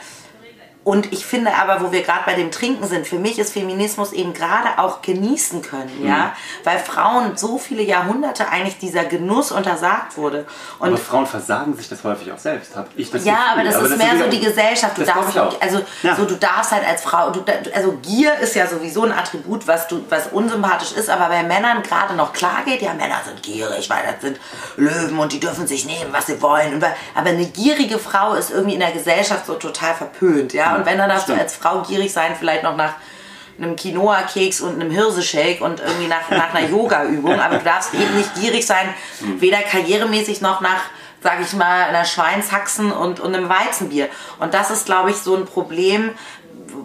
und 0.86 1.12
ich 1.12 1.26
finde 1.26 1.50
aber, 1.56 1.80
wo 1.84 1.90
wir 1.90 2.02
gerade 2.04 2.20
bei 2.26 2.34
dem 2.34 2.52
Trinken 2.52 2.86
sind, 2.86 3.08
für 3.08 3.18
mich 3.18 3.40
ist 3.40 3.52
Feminismus 3.52 4.12
eben 4.12 4.32
gerade 4.32 4.78
auch 4.78 5.02
genießen 5.02 5.60
können, 5.60 5.90
Mhm. 6.00 6.06
ja, 6.06 6.32
weil 6.62 6.78
Frauen 6.78 7.36
so 7.36 7.58
viele 7.58 7.82
Jahrhunderte 7.82 8.48
eigentlich 8.48 8.78
dieser 8.78 9.04
Genuss 9.04 9.50
untersagt 9.50 10.16
wurde. 10.16 10.46
Und 10.78 10.86
aber 10.90 10.96
Frauen 10.96 11.26
versagen 11.26 11.74
sich 11.74 11.88
das 11.88 12.04
häufig 12.04 12.30
auch 12.30 12.38
selbst, 12.38 12.76
habe 12.76 12.86
ich 12.94 13.10
das 13.10 13.24
ja, 13.24 13.32
Gefühl. 13.34 13.50
aber 13.52 13.64
das 13.64 13.74
ist 13.90 13.98
mehr 13.98 14.10
so 14.10 14.14
natürlich 14.18 14.38
die 14.40 14.46
Gesellschaft. 14.46 14.96
Du 14.96 15.02
das 15.02 15.12
darfst, 15.12 15.36
also 15.60 15.80
Ja. 16.04 16.14
so 16.14 16.24
du 16.24 16.36
darfst 16.36 16.70
halt 16.70 16.86
als 16.86 17.02
Frau, 17.02 17.30
du, 17.30 17.42
also 17.74 17.98
Gier 18.02 18.34
ist 18.38 18.54
ja 18.54 18.68
sowieso 18.68 19.02
ein 19.02 19.12
Attribut, 19.12 19.66
was 19.66 19.88
du, 19.88 20.04
was 20.08 20.28
unsympathisch 20.28 20.92
ist, 20.92 21.10
aber 21.10 21.26
bei 21.30 21.42
Männern 21.42 21.82
gerade 21.82 22.14
noch 22.14 22.32
klar 22.32 22.60
geht. 22.64 22.80
Ja, 22.80 22.94
Männer 22.94 23.20
sind 23.24 23.42
gierig, 23.42 23.90
weil 23.90 24.04
das 24.06 24.20
sind 24.20 24.38
Löwen 24.76 25.18
und 25.18 25.32
die 25.32 25.40
dürfen 25.40 25.66
sich 25.66 25.84
nehmen, 25.84 26.12
was 26.12 26.26
sie 26.26 26.40
wollen. 26.40 26.80
Aber 27.16 27.28
eine 27.28 27.44
gierige 27.46 27.98
Frau 27.98 28.34
ist 28.34 28.52
irgendwie 28.52 28.74
in 28.74 28.80
der 28.80 28.92
Gesellschaft 28.92 29.46
so 29.46 29.54
total 29.54 29.92
verpönt, 29.92 30.52
ja. 30.52 30.75
Und 30.76 30.86
wenn 30.86 30.98
dann 30.98 31.08
darfst 31.08 31.28
du 31.28 31.34
als 31.34 31.56
Frau 31.56 31.82
gierig 31.82 32.12
sein, 32.12 32.34
vielleicht 32.38 32.62
noch 32.62 32.76
nach 32.76 32.94
einem 33.58 33.76
Quinoa-Keks 33.76 34.60
und 34.60 34.74
einem 34.74 34.90
Hirseshake 34.90 35.62
und 35.62 35.80
irgendwie 35.80 36.08
nach, 36.08 36.30
nach 36.30 36.54
einer 36.54 36.68
Yoga-Übung. 36.68 37.40
Aber 37.40 37.58
du 37.58 37.64
darfst 37.64 37.94
eben 37.94 38.16
nicht 38.16 38.34
gierig 38.34 38.66
sein, 38.66 38.94
weder 39.20 39.58
karrieremäßig 39.58 40.40
noch 40.40 40.60
nach, 40.60 40.82
sag 41.22 41.40
ich 41.40 41.52
mal, 41.54 41.84
einer 41.84 42.04
Schweinshaxen 42.04 42.92
und, 42.92 43.20
und 43.20 43.34
einem 43.34 43.48
Weizenbier. 43.48 44.08
Und 44.38 44.54
das 44.54 44.70
ist, 44.70 44.86
glaube 44.86 45.10
ich, 45.10 45.16
so 45.16 45.34
ein 45.34 45.46
Problem, 45.46 46.10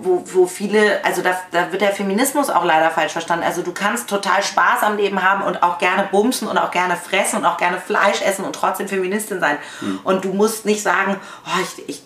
wo, 0.04 0.24
wo 0.34 0.46
viele, 0.48 1.04
also 1.04 1.22
da, 1.22 1.38
da 1.52 1.72
wird 1.72 1.82
der 1.82 1.92
Feminismus 1.92 2.50
auch 2.50 2.64
leider 2.64 2.90
falsch 2.90 3.12
verstanden. 3.12 3.46
Also 3.46 3.62
du 3.62 3.72
kannst 3.72 4.10
total 4.10 4.42
Spaß 4.42 4.84
am 4.84 4.98
Leben 4.98 5.22
haben 5.22 5.44
und 5.44 5.64
auch 5.64 5.78
gerne 5.78 6.08
bumsen 6.12 6.48
und 6.48 6.58
auch 6.58 6.72
gerne 6.72 6.96
fressen 6.96 7.38
und 7.38 7.46
auch 7.46 7.58
gerne 7.58 7.80
Fleisch 7.80 8.22
essen 8.22 8.46
und 8.46 8.56
trotzdem 8.56 8.88
Feministin 8.88 9.40
sein. 9.40 9.58
Mhm. 9.82 10.00
Und 10.04 10.26
du 10.26 10.30
musst 10.30 10.66
nicht 10.66 10.82
sagen, 10.82 11.20
oh, 11.46 11.62
ich, 11.62 11.90
ich, 11.90 12.02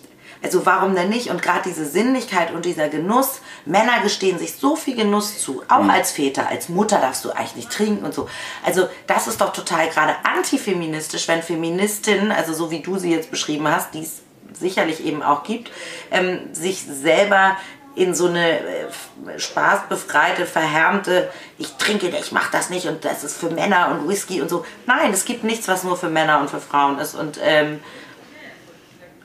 also 0.46 0.64
warum 0.64 0.94
denn 0.94 1.08
nicht? 1.08 1.30
Und 1.30 1.42
gerade 1.42 1.62
diese 1.66 1.84
Sinnlichkeit 1.84 2.52
und 2.52 2.64
dieser 2.64 2.88
Genuss, 2.88 3.40
Männer 3.64 4.00
gestehen 4.00 4.38
sich 4.38 4.54
so 4.54 4.76
viel 4.76 4.94
Genuss 4.94 5.40
zu, 5.40 5.64
auch 5.68 5.82
mhm. 5.82 5.90
als 5.90 6.12
Väter, 6.12 6.48
als 6.48 6.68
Mutter 6.68 6.98
darfst 7.00 7.24
du 7.24 7.32
eigentlich 7.32 7.56
nicht 7.56 7.72
trinken 7.72 8.04
und 8.04 8.14
so. 8.14 8.28
Also 8.64 8.88
das 9.08 9.26
ist 9.26 9.40
doch 9.40 9.52
total 9.52 9.88
gerade 9.88 10.14
antifeministisch, 10.22 11.26
wenn 11.26 11.42
Feministinnen, 11.42 12.30
also 12.30 12.54
so 12.54 12.70
wie 12.70 12.80
du 12.80 12.96
sie 12.96 13.10
jetzt 13.10 13.32
beschrieben 13.32 13.66
hast, 13.66 13.92
die 13.94 14.02
es 14.02 14.22
sicherlich 14.52 15.04
eben 15.04 15.22
auch 15.22 15.42
gibt, 15.42 15.72
ähm, 16.12 16.38
sich 16.52 16.84
selber 16.84 17.56
in 17.96 18.14
so 18.14 18.26
eine 18.26 18.60
äh, 18.60 19.38
spaßbefreite, 19.38 20.46
verhärmte, 20.46 21.28
ich 21.58 21.72
trinke, 21.72 22.08
ich 22.08 22.30
mache 22.30 22.52
das 22.52 22.70
nicht 22.70 22.86
und 22.86 23.04
das 23.04 23.24
ist 23.24 23.36
für 23.36 23.50
Männer 23.50 23.88
und 23.90 24.08
Whisky 24.08 24.40
und 24.40 24.48
so. 24.48 24.64
Nein, 24.86 25.12
es 25.12 25.24
gibt 25.24 25.42
nichts, 25.42 25.66
was 25.66 25.82
nur 25.82 25.96
für 25.96 26.10
Männer 26.10 26.38
und 26.40 26.50
für 26.50 26.60
Frauen 26.60 27.00
ist. 27.00 27.16
Und 27.16 27.40
ähm, 27.42 27.80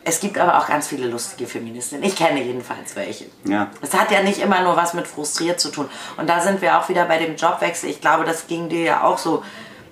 es 0.04 0.20
gibt 0.20 0.38
aber 0.38 0.58
auch 0.58 0.68
ganz 0.68 0.88
viele 0.88 1.08
lustige 1.08 1.48
Feministinnen. 1.48 2.04
Ich 2.04 2.16
kenne 2.16 2.42
jedenfalls 2.42 2.96
welche. 2.96 3.26
Ja. 3.44 3.70
Es 3.82 3.94
hat 3.94 4.12
ja 4.12 4.24
nicht 4.24 4.40
immer 4.40 4.62
nur 4.62 4.76
was 4.76 4.94
mit 4.94 5.08
frustriert 5.08 5.60
zu 5.60 5.70
tun. 5.70 5.90
Und 6.18 6.28
da 6.28 6.40
sind 6.40 6.62
wir 6.62 6.80
auch 6.80 6.90
wieder 6.90 7.06
bei 7.06 7.20
dem 7.20 7.36
Jobwechsel. 7.36 7.90
Ich 7.90 8.02
glaube, 8.02 8.24
das 8.24 8.48
ging 8.48 8.70
dir 8.70 8.84
ja 8.84 9.04
auch 9.04 9.18
so. 9.18 9.44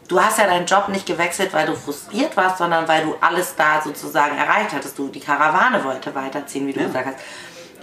Du 0.07 0.19
hast 0.19 0.39
ja 0.39 0.47
deinen 0.47 0.65
Job 0.65 0.87
nicht 0.87 1.05
gewechselt, 1.05 1.53
weil 1.53 1.67
du 1.67 1.75
frustriert 1.75 2.35
warst, 2.35 2.57
sondern 2.57 2.87
weil 2.87 3.03
du 3.03 3.15
alles 3.21 3.55
da 3.55 3.79
sozusagen 3.83 4.35
erreicht 4.35 4.73
hattest. 4.73 4.97
Du 4.97 5.07
die 5.09 5.19
Karawane 5.19 5.83
wollte 5.83 6.15
weiterziehen, 6.15 6.65
wie 6.65 6.73
du 6.73 6.79
ja. 6.79 6.87
gesagt 6.87 7.05
hast 7.07 7.17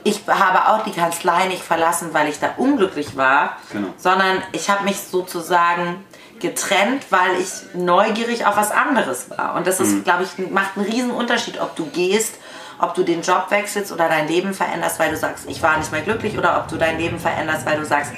ich 0.06 0.22
habe 0.28 0.72
auch 0.72 0.84
die 0.84 0.92
Kanzlei 0.92 1.46
nicht 1.46 1.64
verlassen, 1.64 2.10
weil 2.12 2.28
ich 2.28 2.38
da 2.38 2.50
unglücklich 2.58 3.16
war, 3.16 3.56
genau. 3.72 3.88
sondern 3.96 4.40
ich 4.52 4.70
habe 4.70 4.84
mich 4.84 5.00
sozusagen 5.00 6.04
getrennt, 6.40 7.04
weil 7.10 7.40
ich 7.40 7.74
neugierig 7.74 8.46
auf 8.46 8.56
was 8.56 8.70
anderes 8.70 9.30
war. 9.30 9.54
Und 9.56 9.66
das 9.66 9.80
ist, 9.80 9.92
mhm. 9.92 10.04
glaube 10.04 10.24
ich, 10.24 10.50
macht 10.50 10.76
einen 10.76 10.86
riesen 10.86 11.10
Unterschied, 11.10 11.60
ob 11.60 11.76
du 11.76 11.86
gehst, 11.86 12.38
ob 12.78 12.94
du 12.94 13.02
den 13.02 13.22
Job 13.22 13.46
wechselst 13.50 13.92
oder 13.92 14.08
dein 14.08 14.28
Leben 14.28 14.52
veränderst, 14.52 14.98
weil 14.98 15.10
du 15.10 15.16
sagst, 15.16 15.48
ich 15.48 15.62
war 15.62 15.78
nicht 15.78 15.90
mehr 15.92 16.02
glücklich, 16.02 16.36
oder 16.36 16.58
ob 16.58 16.68
du 16.68 16.76
dein 16.76 16.98
Leben 16.98 17.18
veränderst, 17.18 17.64
weil 17.64 17.78
du 17.78 17.86
sagst, 17.86 18.12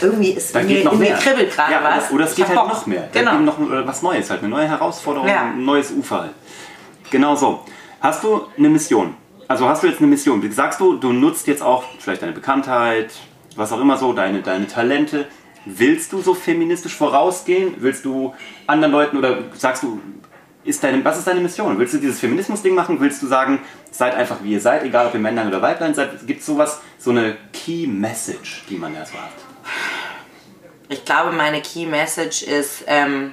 irgendwie 0.00 0.30
ist 0.30 0.54
da 0.54 0.62
mir, 0.62 0.84
noch 0.84 0.92
mir 0.92 1.14
kribbelt 1.14 1.54
gerade 1.54 1.72
ja, 1.72 1.80
was. 1.82 2.10
Oder 2.10 2.24
es 2.24 2.34
geht 2.34 2.48
halt 2.48 2.56
noch 2.56 2.86
mehr. 2.86 3.08
Genau. 3.12 3.32
Da 3.32 3.38
noch 3.38 3.56
was 3.58 4.02
Neues, 4.02 4.30
halt 4.30 4.40
eine 4.40 4.48
neue 4.48 4.68
Herausforderung, 4.68 5.28
ja. 5.28 5.42
ein 5.42 5.64
neues 5.64 5.90
Ufer. 5.90 6.22
Halt. 6.22 6.34
Genau 7.10 7.34
so. 7.36 7.64
Hast 8.00 8.22
du 8.22 8.46
eine 8.56 8.68
Mission? 8.68 9.16
also 9.48 9.68
hast 9.68 9.82
du 9.82 9.86
jetzt 9.86 9.98
eine 9.98 10.08
Mission? 10.08 10.50
Sagst 10.52 10.80
du, 10.80 10.96
du 10.96 11.12
nutzt 11.12 11.46
jetzt 11.46 11.62
auch 11.62 11.84
vielleicht 11.98 12.22
deine 12.22 12.32
Bekanntheit, 12.32 13.12
was 13.56 13.72
auch 13.72 13.80
immer 13.80 13.96
so, 13.96 14.12
deine, 14.12 14.42
deine 14.42 14.66
Talente. 14.66 15.26
Willst 15.66 16.12
du 16.12 16.20
so 16.20 16.34
feministisch 16.34 16.94
vorausgehen? 16.94 17.74
Willst 17.78 18.04
du 18.04 18.34
anderen 18.66 18.92
Leuten 18.92 19.16
oder 19.16 19.44
sagst 19.54 19.82
du, 19.82 20.00
ist 20.64 20.82
deine, 20.82 21.04
was 21.04 21.18
ist 21.18 21.26
deine 21.26 21.40
Mission? 21.40 21.78
Willst 21.78 21.94
du 21.94 21.98
dieses 21.98 22.20
Feminismus-Ding 22.20 22.74
machen? 22.74 23.00
Willst 23.00 23.22
du 23.22 23.26
sagen, 23.26 23.60
seid 23.90 24.14
einfach 24.14 24.42
wie 24.42 24.52
ihr 24.52 24.60
seid, 24.60 24.82
egal 24.84 25.06
ob 25.06 25.14
ihr 25.14 25.20
Männlein 25.20 25.48
oder 25.48 25.60
Weiblein 25.62 25.94
seid? 25.94 26.26
Gibt 26.26 26.40
es 26.40 26.46
sowas, 26.46 26.80
so 26.98 27.10
eine 27.10 27.36
Key 27.52 27.86
Message, 27.86 28.64
die 28.68 28.76
man 28.76 28.94
da 28.94 29.04
so 29.04 29.14
hat? 29.14 29.30
Ich 30.88 31.04
glaube, 31.04 31.32
meine 31.32 31.60
Key 31.60 31.86
Message 31.86 32.42
ist, 32.42 32.84
ähm, 32.86 33.32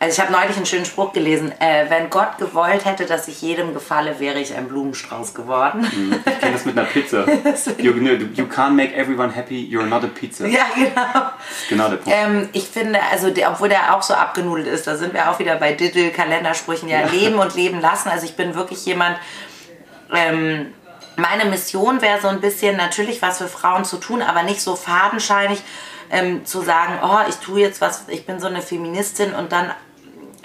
also 0.00 0.12
ich 0.12 0.20
habe 0.20 0.32
neulich 0.32 0.56
einen 0.56 0.66
schönen 0.66 0.84
Spruch 0.84 1.12
gelesen. 1.12 1.52
Äh, 1.60 1.86
wenn 1.88 2.10
Gott 2.10 2.38
gewollt 2.38 2.84
hätte, 2.84 3.06
dass 3.06 3.28
ich 3.28 3.40
jedem 3.42 3.74
gefalle, 3.74 4.18
wäre 4.20 4.40
ich 4.40 4.54
ein 4.54 4.68
Blumenstrauß 4.68 5.34
geworden. 5.34 5.80
Mhm. 5.80 6.20
Ich 6.26 6.38
kenne 6.38 6.52
das 6.52 6.64
mit 6.64 6.76
einer 6.76 6.86
Pizza. 6.86 7.26
you, 7.78 7.92
you, 7.92 8.44
can't 8.46 8.70
make 8.70 8.94
everyone 8.94 9.34
happy, 9.34 9.68
you're 9.70 9.86
not 9.86 10.04
a 10.04 10.08
pizza. 10.08 10.46
Ja, 10.46 10.66
genau. 10.74 11.30
genau 11.68 11.88
der 11.88 11.96
Punkt. 11.96 12.18
Ähm, 12.18 12.48
ich 12.52 12.64
finde, 12.64 13.00
also 13.10 13.30
der, 13.30 13.50
obwohl 13.50 13.68
der 13.68 13.94
auch 13.94 14.02
so 14.02 14.14
abgenudelt 14.14 14.66
ist, 14.66 14.86
da 14.86 14.96
sind 14.96 15.14
wir 15.14 15.30
auch 15.30 15.38
wieder 15.38 15.56
bei 15.56 15.72
Diddle, 15.72 16.10
Kalendersprüchen, 16.10 16.88
ja, 16.88 17.00
ja. 17.00 17.06
leben 17.06 17.36
und 17.36 17.54
leben 17.54 17.80
lassen. 17.80 18.08
Also 18.08 18.26
ich 18.26 18.36
bin 18.36 18.54
wirklich 18.54 18.84
jemand... 18.84 19.16
Ähm, 20.14 20.72
meine 21.16 21.44
Mission 21.44 22.02
wäre 22.02 22.20
so 22.20 22.26
ein 22.26 22.40
bisschen 22.40 22.76
natürlich 22.76 23.22
was 23.22 23.38
für 23.38 23.46
Frauen 23.46 23.84
zu 23.84 23.98
tun, 23.98 24.20
aber 24.20 24.42
nicht 24.42 24.60
so 24.60 24.74
fadenscheinig 24.74 25.62
ähm, 26.10 26.44
zu 26.44 26.62
sagen, 26.62 26.98
oh, 27.02 27.28
ich 27.28 27.36
tue 27.36 27.60
jetzt 27.60 27.80
was, 27.80 28.04
ich 28.08 28.26
bin 28.26 28.40
so 28.40 28.46
eine 28.46 28.62
Feministin 28.62 29.34
und 29.34 29.52
dann 29.52 29.70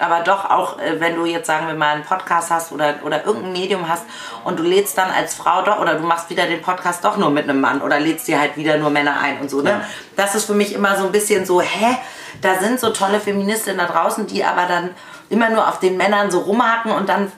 aber 0.00 0.20
doch 0.20 0.48
auch, 0.48 0.78
äh, 0.78 0.98
wenn 0.98 1.14
du 1.14 1.26
jetzt 1.26 1.46
sagen 1.46 1.66
wir 1.66 1.74
mal 1.74 1.94
einen 1.94 2.04
Podcast 2.04 2.50
hast 2.50 2.72
oder, 2.72 2.94
oder 3.04 3.24
irgendein 3.24 3.52
Medium 3.52 3.88
hast 3.88 4.04
und 4.44 4.58
du 4.58 4.62
lädst 4.62 4.96
dann 4.96 5.10
als 5.10 5.34
Frau 5.34 5.62
doch 5.62 5.78
oder 5.78 5.94
du 5.94 6.04
machst 6.04 6.30
wieder 6.30 6.46
den 6.46 6.62
Podcast 6.62 7.04
doch 7.04 7.16
nur 7.18 7.30
mit 7.30 7.44
einem 7.44 7.60
Mann 7.60 7.82
oder 7.82 8.00
lädst 8.00 8.26
dir 8.26 8.40
halt 8.40 8.56
wieder 8.56 8.78
nur 8.78 8.90
Männer 8.90 9.20
ein 9.20 9.40
und 9.40 9.50
so, 9.50 9.60
ne? 9.60 9.70
Ja. 9.70 9.80
Das 10.16 10.34
ist 10.34 10.46
für 10.46 10.54
mich 10.54 10.72
immer 10.72 10.96
so 10.96 11.06
ein 11.06 11.12
bisschen 11.12 11.44
so, 11.44 11.60
hä? 11.60 11.98
Da 12.40 12.58
sind 12.58 12.80
so 12.80 12.90
tolle 12.90 13.20
Feministinnen 13.20 13.78
da 13.78 13.86
draußen, 13.86 14.26
die 14.26 14.42
aber 14.42 14.66
dann 14.66 14.90
immer 15.28 15.50
nur 15.50 15.68
auf 15.68 15.78
den 15.80 15.98
Männern 15.98 16.30
so 16.30 16.40
rumhacken 16.40 16.92
und 16.92 17.08
dann 17.08 17.30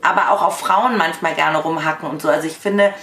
aber 0.00 0.30
auch 0.30 0.42
auf 0.42 0.58
Frauen 0.60 0.96
manchmal 0.96 1.34
gerne 1.34 1.58
rumhacken 1.58 2.08
und 2.08 2.22
so. 2.22 2.28
Also 2.28 2.46
ich 2.46 2.56
finde, 2.56 2.94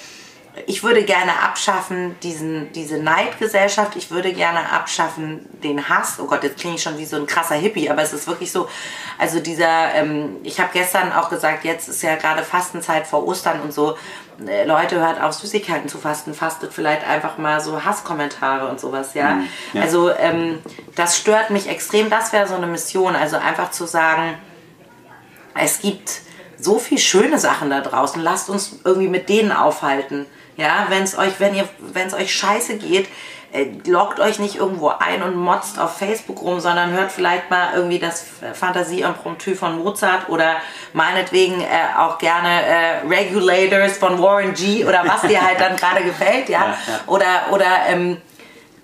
ich 0.67 0.83
würde 0.83 1.03
gerne 1.03 1.41
abschaffen, 1.41 2.15
diesen, 2.21 2.71
diese 2.73 2.97
Neidgesellschaft. 2.97 3.95
Ich 3.95 4.11
würde 4.11 4.33
gerne 4.33 4.71
abschaffen 4.71 5.47
den 5.63 5.89
Hass. 5.89 6.19
Oh 6.19 6.25
Gott, 6.25 6.43
jetzt 6.43 6.59
klinge 6.59 6.75
ich 6.75 6.83
schon 6.83 6.97
wie 6.99 7.05
so 7.05 7.15
ein 7.15 7.25
krasser 7.25 7.55
Hippie, 7.55 7.89
aber 7.89 8.03
es 8.03 8.13
ist 8.13 8.27
wirklich 8.27 8.51
so. 8.51 8.69
Also 9.17 9.39
dieser, 9.39 9.95
ähm, 9.95 10.37
ich 10.43 10.59
habe 10.59 10.69
gestern 10.71 11.11
auch 11.11 11.29
gesagt, 11.29 11.63
jetzt 11.65 11.89
ist 11.89 12.03
ja 12.03 12.15
gerade 12.15 12.43
Fastenzeit 12.43 13.07
vor 13.07 13.25
Ostern 13.25 13.61
und 13.61 13.73
so. 13.73 13.97
Äh, 14.45 14.65
Leute, 14.65 14.99
hört 14.99 15.19
auf, 15.19 15.33
Süßigkeiten 15.33 15.89
zu 15.89 15.97
fasten. 15.97 16.35
Fastet 16.35 16.71
vielleicht 16.71 17.07
einfach 17.07 17.39
mal 17.39 17.59
so 17.59 17.83
Hasskommentare 17.83 18.67
und 18.67 18.79
sowas, 18.79 19.15
ja. 19.15 19.35
Mhm, 19.35 19.49
ja. 19.73 19.81
Also 19.81 20.11
ähm, 20.11 20.59
das 20.95 21.17
stört 21.17 21.49
mich 21.49 21.67
extrem. 21.67 22.11
Das 22.11 22.31
wäre 22.31 22.47
so 22.47 22.55
eine 22.55 22.67
Mission. 22.67 23.15
Also 23.15 23.37
einfach 23.37 23.71
zu 23.71 23.87
sagen, 23.87 24.37
es 25.55 25.79
gibt 25.79 26.21
so 26.59 26.77
viel 26.77 26.99
schöne 26.99 27.39
Sachen 27.39 27.71
da 27.71 27.81
draußen. 27.81 28.21
Lasst 28.21 28.49
uns 28.49 28.79
irgendwie 28.83 29.09
mit 29.09 29.29
denen 29.29 29.51
aufhalten. 29.51 30.27
Ja, 30.57 30.85
wenn 30.89 31.03
es 31.03 31.17
euch, 31.17 31.39
wenn 31.39 31.55
ihr, 31.55 31.67
wenn 31.79 32.07
es 32.07 32.13
euch 32.13 32.33
scheiße 32.33 32.77
geht, 32.77 33.07
äh, 33.53 33.67
loggt 33.85 34.19
euch 34.19 34.39
nicht 34.39 34.55
irgendwo 34.55 34.89
ein 34.89 35.21
und 35.21 35.35
motzt 35.35 35.79
auf 35.79 35.97
Facebook 35.97 36.41
rum, 36.41 36.59
sondern 36.59 36.91
hört 36.91 37.11
vielleicht 37.11 37.51
mal 37.51 37.73
irgendwie 37.75 37.99
das 37.99 38.25
Fantasie-Impromptu 38.53 39.53
von 39.53 39.77
Mozart 39.83 40.27
oder 40.29 40.55
meinetwegen 40.93 41.61
äh, 41.61 41.97
auch 41.97 42.17
gerne 42.17 42.49
äh, 42.49 43.07
Regulators 43.07 43.97
von 43.97 44.19
Warren 44.19 44.53
G 44.55 44.85
oder 44.85 45.03
was 45.05 45.21
dir 45.21 45.39
halt 45.39 45.59
dann 45.59 45.75
gerade 45.75 46.03
gefällt, 46.05 46.49
ja. 46.49 46.61
ja, 46.61 46.77
ja. 46.87 46.99
Oder, 47.05 47.45
oder 47.51 47.67
ähm, 47.89 48.17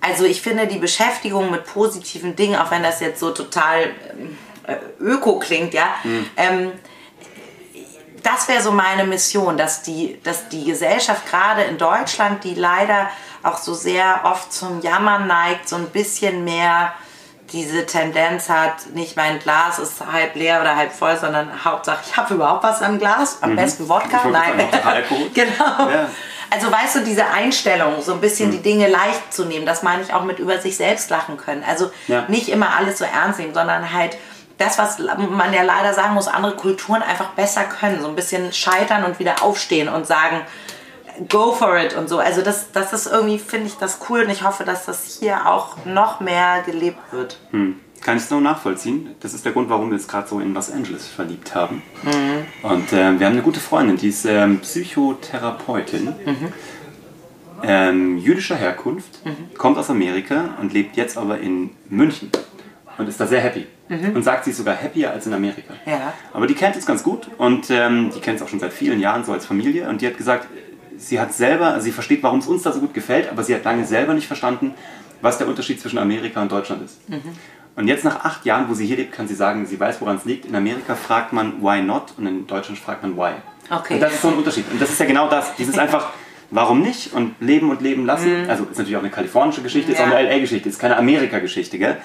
also 0.01 0.25
ich 0.25 0.41
finde 0.41 0.67
die 0.67 0.77
Beschäftigung 0.77 1.49
mit 1.51 1.65
positiven 1.65 2.35
Dingen, 2.35 2.59
auch 2.59 2.71
wenn 2.71 2.83
das 2.83 2.99
jetzt 2.99 3.19
so 3.19 3.31
total 3.31 3.85
ähm, 4.11 4.37
äh, 4.67 4.75
öko 4.99 5.39
klingt, 5.39 5.73
ja, 5.73 5.87
mhm. 6.03 6.29
ähm, 6.37 6.71
das 8.23 8.47
wäre 8.47 8.61
so 8.61 8.71
meine 8.71 9.03
Mission, 9.03 9.57
dass 9.57 9.81
die, 9.81 10.19
dass 10.23 10.49
die 10.49 10.65
Gesellschaft 10.65 11.29
gerade 11.29 11.63
in 11.63 11.77
Deutschland, 11.77 12.43
die 12.43 12.55
leider 12.55 13.09
auch 13.43 13.57
so 13.57 13.73
sehr 13.73 14.21
oft 14.23 14.51
zum 14.51 14.81
Jammern 14.81 15.27
neigt, 15.27 15.69
so 15.69 15.75
ein 15.75 15.89
bisschen 15.89 16.43
mehr 16.43 16.93
diese 17.51 17.85
Tendenz 17.85 18.49
hat, 18.49 18.87
nicht 18.93 19.15
mein 19.15 19.39
Glas 19.39 19.79
ist 19.79 20.01
halb 20.11 20.35
leer 20.35 20.61
oder 20.61 20.75
halb 20.75 20.91
voll, 20.91 21.17
sondern 21.17 21.63
Hauptsache 21.65 21.99
ich 22.05 22.15
habe 22.15 22.35
überhaupt 22.35 22.63
was 22.63 22.81
am 22.81 22.99
Glas, 22.99 23.39
am 23.41 23.51
mhm. 23.51 23.55
besten 23.55 23.89
Wodka, 23.89 24.25
nein. 24.25 24.51
genau. 25.33 25.89
Ja. 25.89 26.09
Also 26.51 26.71
weißt 26.71 26.97
du, 26.97 26.99
diese 27.01 27.27
Einstellung, 27.27 28.01
so 28.01 28.13
ein 28.13 28.21
bisschen 28.21 28.49
mhm. 28.49 28.53
die 28.53 28.61
Dinge 28.61 28.87
leicht 28.87 29.33
zu 29.33 29.45
nehmen, 29.45 29.65
das 29.65 29.83
meine 29.83 30.01
ich 30.03 30.13
auch 30.13 30.23
mit 30.23 30.39
über 30.39 30.59
sich 30.59 30.77
selbst 30.77 31.09
lachen 31.09 31.37
können. 31.37 31.63
Also 31.67 31.91
ja. 32.07 32.25
nicht 32.27 32.49
immer 32.49 32.75
alles 32.75 32.97
so 32.97 33.05
ernst 33.05 33.39
nehmen, 33.39 33.53
sondern 33.53 33.93
halt 33.93 34.17
das, 34.59 34.77
was 34.77 34.99
man 34.99 35.53
ja 35.53 35.63
leider 35.63 35.93
sagen 35.93 36.13
muss, 36.13 36.27
andere 36.27 36.55
Kulturen 36.55 37.01
einfach 37.01 37.29
besser 37.29 37.63
können. 37.63 38.01
So 38.01 38.09
ein 38.09 38.15
bisschen 38.15 38.53
scheitern 38.53 39.05
und 39.05 39.17
wieder 39.17 39.41
aufstehen 39.41 39.87
und 39.87 40.05
sagen, 40.05 40.41
go 41.29 41.53
for 41.53 41.77
it 41.77 41.95
und 41.95 42.09
so. 42.09 42.19
Also 42.19 42.41
das, 42.41 42.71
das 42.71 42.93
ist 42.93 43.07
irgendwie, 43.07 43.39
finde 43.39 43.67
ich 43.67 43.75
das 43.75 43.99
cool 44.09 44.21
und 44.21 44.29
ich 44.29 44.43
hoffe, 44.43 44.65
dass 44.65 44.85
das 44.85 45.17
hier 45.19 45.47
auch 45.47 45.77
noch 45.85 46.19
mehr 46.19 46.61
gelebt 46.65 46.99
wird. 47.11 47.39
Hm. 47.51 47.79
Kann 48.01 48.17
ich 48.17 48.23
es 48.23 48.29
nur 48.29 48.41
nachvollziehen. 48.41 49.15
Das 49.19 49.33
ist 49.33 49.43
der 49.43 49.51
Grund, 49.51 49.69
warum 49.69 49.89
wir 49.89 49.95
uns 49.95 50.07
gerade 50.07 50.27
so 50.27 50.39
in 50.39 50.53
Los 50.53 50.71
Angeles 50.71 51.07
verliebt 51.07 51.53
haben. 51.53 51.81
Mhm. 52.03 52.69
Und 52.69 52.93
äh, 52.93 53.19
wir 53.19 53.25
haben 53.25 53.33
eine 53.33 53.41
gute 53.41 53.59
Freundin, 53.59 53.97
die 53.97 54.07
ist 54.07 54.23
ähm, 54.23 54.59
Psychotherapeutin. 54.59 56.05
Mhm. 56.05 56.53
Ähm, 57.61 58.17
jüdischer 58.17 58.55
Herkunft, 58.55 59.25
mhm. 59.25 59.53
kommt 59.57 59.77
aus 59.77 59.89
Amerika 59.89 60.55
und 60.61 60.71
lebt 60.71 60.95
jetzt 60.95 61.17
aber 61.17 61.39
in 61.39 61.71
München 61.89 62.31
und 62.99 63.07
ist 63.07 63.19
da 63.19 63.25
sehr 63.25 63.41
happy. 63.41 63.65
Mhm. 63.87 64.15
Und 64.15 64.23
sagt, 64.23 64.45
sie 64.45 64.51
ist 64.51 64.57
sogar 64.57 64.75
happier 64.75 65.11
als 65.11 65.25
in 65.25 65.33
Amerika. 65.33 65.73
Ja. 65.85 66.13
Aber 66.33 66.45
die 66.45 66.53
kennt 66.53 66.75
es 66.75 66.85
ganz 66.85 67.01
gut 67.01 67.29
und 67.37 67.69
ähm, 67.69 68.11
die 68.13 68.19
kennt 68.19 68.37
es 68.37 68.43
auch 68.43 68.49
schon 68.49 68.59
seit 68.59 68.73
vielen 68.73 68.99
Jahren 68.99 69.23
so 69.23 69.31
als 69.31 69.45
Familie. 69.45 69.89
Und 69.89 70.01
die 70.01 70.07
hat 70.07 70.17
gesagt, 70.17 70.47
sie 70.97 71.19
hat 71.19 71.33
selber, 71.33 71.67
also 71.67 71.85
sie 71.85 71.91
versteht, 71.91 72.21
warum 72.21 72.39
es 72.39 72.47
uns 72.47 72.63
da 72.63 72.71
so 72.71 72.79
gut 72.79 72.93
gefällt, 72.93 73.29
aber 73.29 73.43
sie 73.43 73.55
hat 73.55 73.63
lange 73.63 73.85
selber 73.85 74.13
nicht 74.13 74.27
verstanden, 74.27 74.73
was 75.21 75.37
der 75.37 75.47
Unterschied 75.47 75.81
zwischen 75.81 75.97
Amerika 75.97 76.41
und 76.41 76.51
Deutschland 76.51 76.83
ist. 76.83 77.09
Mhm. 77.09 77.21
Und 77.75 77.87
jetzt 77.87 78.03
nach 78.03 78.25
acht 78.25 78.45
Jahren, 78.45 78.67
wo 78.67 78.73
sie 78.73 78.85
hier 78.85 78.97
lebt, 78.97 79.13
kann 79.13 79.27
sie 79.27 79.35
sagen, 79.35 79.65
sie 79.65 79.79
weiß, 79.79 80.01
woran 80.01 80.17
es 80.17 80.25
liegt. 80.25 80.45
In 80.45 80.55
Amerika 80.55 80.95
fragt 80.95 81.31
man 81.31 81.61
why 81.61 81.81
not 81.81 82.13
und 82.17 82.27
in 82.27 82.45
Deutschland 82.45 82.77
fragt 82.77 83.03
man 83.03 83.15
why. 83.15 83.31
Okay. 83.69 83.93
Und 83.93 84.01
das 84.01 84.13
ist 84.15 84.21
so 84.21 84.27
ein 84.29 84.33
Unterschied. 84.33 84.65
Und 84.71 84.81
das 84.81 84.89
ist 84.89 84.99
ja 84.99 85.05
genau 85.05 85.29
das. 85.29 85.55
Dieses 85.55 85.77
einfach, 85.77 86.09
warum 86.51 86.81
nicht? 86.81 87.13
Und 87.13 87.35
leben 87.39 87.69
und 87.69 87.81
leben 87.81 88.05
lassen. 88.05 88.43
Mhm. 88.43 88.49
Also 88.49 88.65
ist 88.65 88.77
natürlich 88.77 88.97
auch 88.97 89.01
eine 89.01 89.11
kalifornische 89.11 89.61
Geschichte, 89.61 89.93
ja. 89.93 89.97
ist 89.97 90.03
auch 90.03 90.13
eine 90.13 90.29
LA-Geschichte, 90.29 90.67
ist 90.67 90.79
keine 90.79 90.97
Amerika-Geschichte, 90.97 91.77
gell? 91.77 91.97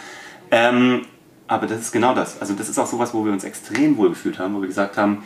Ähm, 0.50 1.06
aber 1.46 1.66
das 1.66 1.80
ist 1.80 1.92
genau 1.92 2.14
das. 2.14 2.40
Also 2.40 2.54
das 2.54 2.68
ist 2.68 2.78
auch 2.78 2.86
sowas, 2.86 3.12
wo 3.12 3.24
wir 3.24 3.32
uns 3.32 3.44
extrem 3.44 3.96
wohl 3.96 4.10
gefühlt 4.10 4.38
haben, 4.38 4.54
wo 4.54 4.60
wir 4.60 4.68
gesagt 4.68 4.96
haben, 4.96 5.24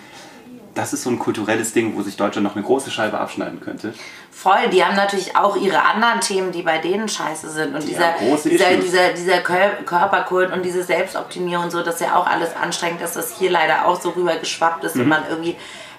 das 0.75 0.93
ist 0.93 1.03
so 1.03 1.11
ein 1.11 1.19
kulturelles 1.19 1.73
Ding, 1.73 1.97
wo 1.97 2.03
sich 2.03 2.16
Deutschland 2.16 2.47
noch 2.47 2.55
eine 2.55 2.64
große 2.64 2.91
Scheibe 2.91 3.19
abschneiden 3.19 3.61
könnte. 3.61 3.95
Voll, 4.31 4.69
die 4.71 4.85
haben 4.85 4.95
natürlich 4.95 5.35
auch 5.35 5.57
ihre 5.57 5.85
anderen 5.85 6.21
Themen, 6.21 6.53
die 6.53 6.62
bei 6.62 6.79
denen 6.79 7.09
scheiße 7.09 7.51
sind. 7.51 7.75
Und 7.75 7.83
dieser, 7.83 8.14
dieser, 8.45 8.77
dieser, 8.77 9.12
dieser 9.12 9.39
Körperkult 9.41 10.53
und 10.53 10.64
diese 10.64 10.85
Selbstoptimierung 10.85 11.64
und 11.64 11.71
so, 11.73 11.83
das 11.83 11.97
ist 11.97 12.03
ja 12.03 12.14
auch 12.14 12.27
alles 12.27 12.55
anstrengend, 12.55 13.01
dass 13.01 13.14
das 13.14 13.37
hier 13.37 13.51
leider 13.51 13.87
auch 13.87 14.01
so 14.01 14.11
rübergeschwappt 14.11 14.85
ist 14.85 14.95
mhm. 14.95 15.03
und 15.03 15.09
man 15.09 15.23
irgendwie 15.29 15.57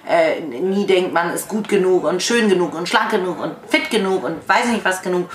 äh, 0.08 0.40
nie 0.40 0.86
denkt, 0.86 1.12
man 1.12 1.30
ist 1.30 1.48
gut 1.48 1.68
genug 1.68 2.04
und 2.04 2.22
schön 2.22 2.48
genug 2.48 2.74
und 2.74 2.88
schlank 2.88 3.10
genug 3.10 3.38
und 3.38 3.52
fit 3.68 3.90
genug 3.90 4.24
und 4.24 4.48
weiß 4.48 4.66
nicht 4.68 4.84
was 4.84 5.02
genug. 5.02 5.28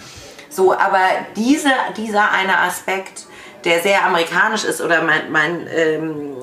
So, 0.50 0.74
aber 0.74 1.02
diese, 1.36 1.70
dieser 1.98 2.32
eine 2.32 2.58
Aspekt, 2.60 3.26
der 3.66 3.82
sehr 3.82 4.06
amerikanisch 4.06 4.64
ist, 4.64 4.82
oder 4.82 5.02
mein, 5.02 5.32
mein, 5.32 5.68
ähm, 5.76 6.36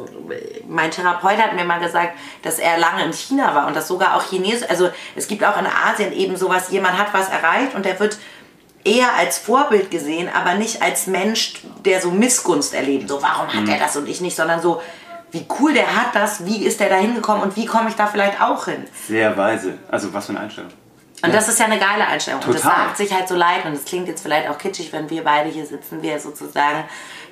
mein 0.68 0.90
Therapeut 0.90 1.38
hat 1.38 1.54
mir 1.54 1.64
mal 1.64 1.80
gesagt, 1.80 2.12
dass 2.42 2.58
er 2.58 2.78
lange 2.78 3.04
in 3.04 3.12
China 3.12 3.54
war 3.54 3.66
und 3.66 3.76
dass 3.76 3.88
sogar 3.88 4.16
auch 4.16 4.24
Chinesisch, 4.24 4.68
also 4.68 4.90
es 5.14 5.28
gibt 5.28 5.44
auch 5.44 5.58
in 5.58 5.66
Asien 5.66 6.12
eben 6.12 6.36
sowas, 6.36 6.70
jemand 6.70 6.98
hat 6.98 7.14
was 7.14 7.28
erreicht 7.28 7.74
und 7.74 7.84
der 7.84 7.98
wird 8.00 8.18
eher 8.84 9.14
als 9.16 9.38
Vorbild 9.38 9.90
gesehen, 9.90 10.28
aber 10.32 10.54
nicht 10.54 10.82
als 10.82 11.06
Mensch, 11.06 11.54
der 11.84 12.00
so 12.00 12.10
Missgunst 12.10 12.74
erlebt. 12.74 13.08
So, 13.08 13.22
warum 13.22 13.46
hat 13.48 13.62
mhm. 13.62 13.68
er 13.68 13.78
das 13.78 13.96
und 13.96 14.08
ich 14.08 14.20
nicht, 14.20 14.36
sondern 14.36 14.60
so, 14.60 14.82
wie 15.30 15.46
cool 15.60 15.72
der 15.72 15.96
hat 15.96 16.14
das, 16.14 16.44
wie 16.44 16.64
ist 16.64 16.80
der 16.80 16.90
da 16.90 16.96
hingekommen 16.96 17.42
und 17.42 17.56
wie 17.56 17.64
komme 17.64 17.88
ich 17.88 17.94
da 17.94 18.06
vielleicht 18.06 18.40
auch 18.40 18.66
hin. 18.66 18.84
Sehr 19.06 19.36
weise. 19.36 19.78
Also 19.88 20.12
was 20.12 20.26
für 20.26 20.32
eine 20.32 20.40
Einstellung. 20.40 20.70
Und 21.22 21.28
ja. 21.28 21.36
das 21.36 21.48
ist 21.48 21.60
ja 21.60 21.66
eine 21.66 21.78
geile 21.78 22.06
Einstellung. 22.06 22.40
Total. 22.40 22.56
Und 22.56 22.64
das 22.64 22.72
sagt 22.74 22.96
sich 22.96 23.14
halt 23.14 23.28
so 23.28 23.36
leid 23.36 23.64
und 23.64 23.74
es 23.74 23.84
klingt 23.84 24.08
jetzt 24.08 24.22
vielleicht 24.22 24.48
auch 24.48 24.58
kitschig, 24.58 24.92
wenn 24.92 25.08
wir 25.08 25.22
beide 25.22 25.50
hier 25.50 25.64
sitzen, 25.64 26.02
wir 26.02 26.18
sozusagen 26.18 26.84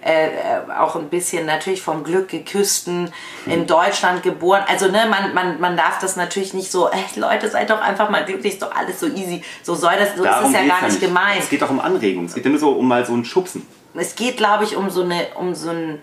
äh, 0.02 0.28
äh, 0.28 0.72
auch 0.78 0.94
ein 0.94 1.08
bisschen 1.08 1.44
natürlich 1.44 1.82
vom 1.82 2.04
Glück 2.04 2.28
geküssten, 2.28 3.12
mhm. 3.44 3.52
in 3.52 3.66
Deutschland 3.66 4.22
geboren. 4.22 4.62
Also 4.68 4.86
ne, 4.86 5.06
man, 5.10 5.34
man, 5.34 5.60
man 5.60 5.76
darf 5.76 5.98
das 5.98 6.14
natürlich 6.14 6.54
nicht 6.54 6.70
so, 6.70 6.88
ey, 6.88 7.04
Leute, 7.16 7.50
seid 7.50 7.68
doch 7.68 7.80
einfach 7.80 8.10
mal 8.10 8.24
glücklich, 8.24 8.54
ist 8.54 8.62
doch 8.62 8.74
alles 8.74 9.00
so 9.00 9.06
easy. 9.06 9.42
So 9.62 9.74
soll 9.74 9.96
das, 9.98 10.16
so 10.16 10.22
Darum 10.22 10.50
ist 10.50 10.56
es 10.56 10.66
ja 10.66 10.68
gar 10.68 10.86
nicht 10.86 11.00
gemeint. 11.00 11.40
Es 11.40 11.50
geht 11.50 11.60
doch 11.60 11.70
um 11.70 11.80
Anregung, 11.80 12.26
es 12.26 12.34
geht 12.34 12.46
nur 12.46 12.58
so 12.58 12.70
um 12.70 12.86
mal 12.86 13.04
so 13.04 13.12
ein 13.12 13.24
Schubsen. 13.24 13.66
Es 13.94 14.14
geht, 14.14 14.36
glaube 14.36 14.64
ich, 14.64 14.76
um 14.76 14.88
so 14.88 15.02
eine, 15.02 15.26
um 15.34 15.54
so 15.54 15.70
ein, 15.70 15.98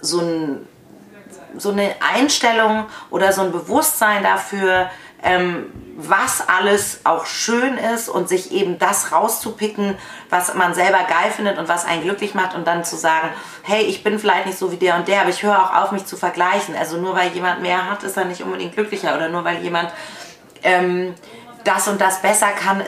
so 0.00 0.20
ein 0.20 0.66
so 1.58 1.70
eine 1.70 1.94
Einstellung 2.14 2.86
oder 3.10 3.32
so 3.32 3.42
ein 3.42 3.52
Bewusstsein 3.52 4.22
dafür, 4.22 4.88
ähm, 5.22 5.66
was 5.96 6.48
alles 6.48 7.00
auch 7.04 7.26
schön 7.26 7.76
ist 7.76 8.08
und 8.08 8.28
sich 8.28 8.52
eben 8.52 8.78
das 8.78 9.12
rauszupicken, 9.12 9.96
was 10.30 10.54
man 10.54 10.72
selber 10.72 10.98
geil 11.08 11.30
findet 11.34 11.58
und 11.58 11.68
was 11.68 11.84
einen 11.84 12.02
glücklich 12.02 12.34
macht 12.34 12.54
und 12.54 12.66
dann 12.66 12.84
zu 12.84 12.96
sagen, 12.96 13.28
hey, 13.62 13.82
ich 13.82 14.02
bin 14.02 14.18
vielleicht 14.18 14.46
nicht 14.46 14.58
so 14.58 14.72
wie 14.72 14.76
der 14.76 14.96
und 14.96 15.08
der, 15.08 15.20
aber 15.20 15.30
ich 15.30 15.42
höre 15.42 15.58
auch 15.58 15.74
auf, 15.76 15.92
mich 15.92 16.06
zu 16.06 16.16
vergleichen. 16.16 16.74
Also 16.74 16.96
nur 16.96 17.14
weil 17.14 17.32
jemand 17.32 17.60
mehr 17.60 17.90
hat, 17.90 18.02
ist 18.02 18.16
er 18.16 18.24
nicht 18.24 18.42
unbedingt 18.42 18.74
glücklicher 18.74 19.14
oder 19.14 19.28
nur 19.28 19.44
weil 19.44 19.62
jemand 19.62 19.90
ähm, 20.62 21.14
das 21.64 21.86
und 21.88 22.00
das 22.00 22.22
besser 22.22 22.48
kann, 22.48 22.82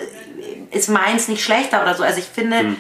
ist 0.71 0.89
meins 0.89 1.29
nicht 1.29 1.45
schlechter 1.45 1.83
oder 1.83 1.95
so. 1.95 2.03
Also 2.03 2.19
ich 2.19 2.27
finde, 2.27 2.63
mhm 2.63 2.77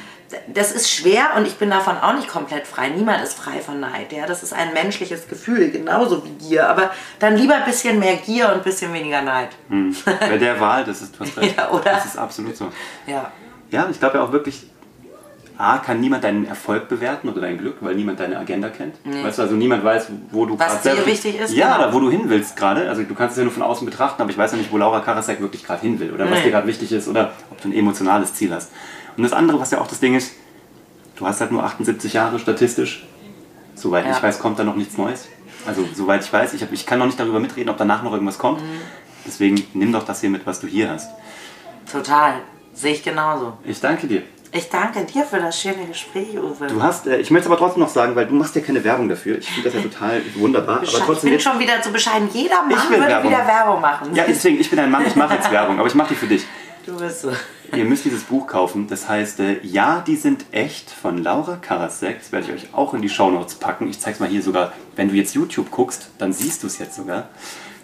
das 0.49 0.73
ist 0.73 0.91
schwer 0.91 1.31
und 1.37 1.47
ich 1.47 1.57
bin 1.57 1.71
davon 1.71 1.97
auch 1.97 2.15
nicht 2.15 2.29
komplett 2.29 2.67
frei. 2.67 2.89
Niemand 2.89 3.23
ist 3.23 3.35
frei 3.35 3.61
von 3.61 3.81
Neid. 3.81 4.13
Ja? 4.13 4.27
Das 4.27 4.43
ist 4.43 4.53
ein 4.53 4.73
menschliches 4.73 5.29
Gefühl, 5.29 5.71
genauso 5.71 6.25
wie 6.25 6.31
Gier. 6.31 6.69
Aber 6.69 6.91
dann 7.19 7.37
lieber 7.37 7.55
ein 7.55 7.65
bisschen 7.65 7.99
mehr 7.99 8.17
Gier 8.17 8.49
und 8.49 8.55
ein 8.55 8.63
bisschen 8.63 8.93
weniger 8.93 9.23
Neid. 9.23 9.51
Hm. 9.69 9.95
Bei 10.05 10.39
der 10.39 10.61
Wahl, 10.61 10.85
das 10.85 11.03
ist, 11.03 11.19
was 11.19 11.29
ja, 11.57 11.71
oder? 11.71 11.85
das 11.85 12.07
ist 12.07 12.19
absolut 12.19 12.57
so. 12.57 12.69
Ja, 13.07 13.31
ja 13.71 13.89
ich 13.91 13.99
glaube 13.99 14.19
ja 14.19 14.25
auch 14.25 14.33
wirklich, 14.33 14.67
A, 15.59 15.79
kann 15.79 16.01
niemand 16.01 16.25
deinen 16.25 16.47
Erfolg 16.47 16.89
bewerten 16.89 17.29
oder 17.29 17.41
dein 17.41 17.59
Glück, 17.59 17.77
weil 17.81 17.95
niemand 17.95 18.19
deine 18.19 18.39
Agenda 18.39 18.69
kennt. 18.69 18.95
Nee. 19.05 19.23
Weißt 19.23 19.39
du, 19.39 19.43
also 19.43 19.55
niemand 19.55 19.85
weiß, 19.85 20.09
wo 20.31 20.47
du 20.47 20.57
gerade 20.57 20.77
dir 20.83 21.07
wichtig 21.07 21.39
ist. 21.39 21.55
Ja, 21.55 21.77
genau. 21.77 21.85
oder 21.85 21.95
wo 21.95 22.01
du 22.01 22.11
hin 22.11 22.23
willst 22.27 22.57
gerade. 22.57 22.89
Also 22.89 23.03
du 23.03 23.15
kannst 23.15 23.33
es 23.33 23.39
ja 23.39 23.45
nur 23.45 23.53
von 23.53 23.63
außen 23.63 23.85
betrachten, 23.85 24.21
aber 24.23 24.31
ich 24.31 24.39
weiß 24.39 24.53
ja 24.53 24.59
nicht, 24.59 24.73
wo 24.73 24.79
Laura 24.79 25.01
Karasek 25.01 25.41
wirklich 25.41 25.65
gerade 25.65 25.83
hin 25.83 26.01
will 26.01 26.11
oder 26.13 26.25
nee. 26.25 26.33
was 26.33 26.43
dir 26.43 26.51
gerade 26.51 26.67
wichtig 26.67 26.91
ist 26.91 27.07
oder 27.07 27.33
ob 27.51 27.61
du 27.61 27.69
ein 27.69 27.75
emotionales 27.75 28.35
Ziel 28.35 28.53
hast. 28.53 28.71
Und 29.17 29.23
das 29.23 29.33
andere, 29.33 29.61
was 29.61 29.71
ja 29.71 29.81
auch 29.81 29.87
das 29.87 30.01
Ding 30.01 30.15
ist, 30.15 30.35
du 31.17 31.27
hast 31.27 31.41
halt 31.41 31.53
nur 31.53 31.65
78 31.65 32.13
Jahre 32.13 32.39
statistisch. 32.39 33.07
Soweit 33.75 34.07
ja. 34.07 34.13
ich 34.17 34.23
weiß, 34.23 34.39
kommt 34.39 34.59
da 34.59 34.65
noch 34.65 34.77
nichts 34.77 34.97
Neues. 34.97 35.29
Also 35.67 35.85
soweit 35.95 36.25
ich 36.25 36.33
weiß, 36.33 36.55
ich, 36.55 36.63
hab, 36.63 36.73
ich 36.73 36.87
kann 36.87 36.99
noch 36.99 37.07
nicht 37.07 37.19
darüber 37.19 37.41
mitreden, 37.41 37.71
ob 37.71 37.77
danach 37.77 38.03
noch 38.03 38.13
irgendwas 38.13 38.39
kommt. 38.39 38.61
Mhm. 38.61 38.81
Deswegen 39.27 39.63
nimm 39.75 39.93
doch 39.93 40.05
das 40.05 40.21
hier 40.21 40.31
mit, 40.31 40.47
was 40.47 40.61
du 40.61 40.67
hier 40.67 40.91
hast. 40.91 41.11
Total. 41.91 42.35
Sehe 42.75 42.93
ich 42.93 43.03
genauso. 43.03 43.55
Ich 43.65 43.81
danke 43.81 44.07
dir. 44.07 44.23
Ich 44.55 44.69
danke 44.69 45.05
dir 45.05 45.25
für 45.25 45.39
das 45.39 45.59
schöne 45.59 45.87
Gespräch, 45.87 46.37
Uwe. 46.37 46.67
Du 46.67 46.83
hast, 46.83 47.07
äh, 47.07 47.19
ich 47.19 47.31
möchte 47.31 47.49
aber 47.49 47.57
trotzdem 47.57 47.83
noch 47.83 47.89
sagen, 47.89 48.15
weil 48.17 48.27
du 48.27 48.35
machst 48.35 48.55
ja 48.55 48.61
keine 48.61 48.85
Werbung 48.85 49.09
dafür. 49.09 49.39
Ich 49.39 49.49
finde 49.49 49.71
das 49.71 49.83
ja 49.83 49.89
total 49.91 50.21
wunderbar. 50.35 50.79
aber 50.79 50.87
trotzdem 50.87 51.33
ich 51.33 51.37
bin 51.37 51.41
schon 51.41 51.59
wieder 51.59 51.81
zu 51.81 51.91
bescheiden. 51.91 52.29
Jeder 52.33 52.63
Mann 52.63 52.91
würde 52.91 53.07
Werbung. 53.07 53.31
wieder 53.31 53.47
Werbung 53.47 53.81
machen. 53.81 54.15
Ja, 54.15 54.25
deswegen, 54.29 54.61
ich 54.61 54.69
bin 54.69 54.79
ein 54.79 54.91
Mann, 54.91 55.07
ich 55.07 55.17
mache 55.17 55.35
jetzt 55.35 55.51
Werbung, 55.51 55.79
aber 55.79 55.89
ich 55.89 55.95
mache 55.95 56.09
die 56.11 56.15
für 56.17 56.27
dich. 56.27 56.45
Du 56.85 56.99
bist 56.99 57.23
so. 57.23 57.33
Ihr 57.75 57.85
müsst 57.85 58.05
dieses 58.05 58.25
Buch 58.25 58.47
kaufen. 58.47 58.87
Das 58.89 59.09
heißt 59.09 59.41
äh, 59.41 59.61
Ja, 59.63 60.03
die 60.07 60.17
sind 60.17 60.45
echt 60.53 60.91
von 60.91 61.19
Laura 61.19 61.57
Karasek. 61.57 62.19
Das 62.19 62.33
werde 62.33 62.47
ich 62.47 62.53
euch 62.53 62.75
auch 62.75 62.93
in 62.95 63.03
die 63.03 63.09
Shownotes 63.09 63.55
packen. 63.55 63.89
Ich 63.89 63.99
zeige 63.99 64.15
es 64.15 64.21
mal 64.21 64.29
hier 64.29 64.43
sogar. 64.43 64.73
Wenn 64.95 65.09
du 65.09 65.15
jetzt 65.15 65.35
YouTube 65.35 65.71
guckst, 65.71 66.11
dann 66.19 66.33
siehst 66.33 66.63
du 66.63 66.67
es 66.67 66.79
jetzt 66.79 66.97
sogar. 66.97 67.29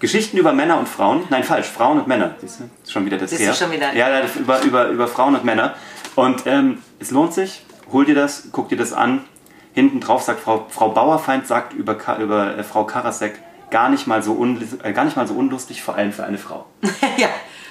Geschichten 0.01 0.37
über 0.37 0.53
Männer 0.53 0.79
und 0.79 0.89
Frauen. 0.89 1.23
Nein, 1.31 1.43
falsch. 1.43 1.67
Frauen 1.67 1.99
und 1.99 2.07
Männer. 2.07 2.35
Siehst 2.41 2.61
du? 2.61 2.91
Schon 2.91 3.07
wieder 3.07 3.17
das 3.17 3.33
her. 3.39 3.55
schon 3.55 3.73
wieder. 3.73 3.95
Ja, 3.95 4.21
über, 4.39 4.63
über, 4.63 4.89
über 4.89 5.09
Frauen 5.09 5.35
und 5.35 5.45
Männer. 5.45 5.75
Und 6.15 6.43
ähm, 6.47 6.79
es 6.99 7.11
lohnt 7.11 7.33
sich. 7.33 7.63
Hol 7.91 8.05
dir 8.05 8.15
das, 8.15 8.49
guck 8.53 8.69
dir 8.69 8.77
das 8.77 8.93
an. 8.93 9.25
Hinten 9.73 10.01
drauf 10.01 10.23
sagt 10.23 10.41
Frau, 10.41 10.67
Frau 10.69 10.91
Bauerfeind 10.91 11.47
sagt 11.47 11.73
über, 11.73 11.97
über 12.19 12.59
äh, 12.59 12.65
Frau 12.65 12.85
Karasek 12.85 13.41
gar 13.71 13.89
nicht, 13.89 14.07
mal 14.07 14.23
so 14.23 14.45
äh, 14.83 14.93
gar 14.93 15.05
nicht 15.05 15.17
mal 15.17 15.27
so 15.27 15.35
unlustig, 15.35 15.83
vor 15.83 15.95
allem 15.95 16.13
für 16.13 16.25
eine 16.25 16.39
Frau. 16.39 16.67
ja. 17.17 17.29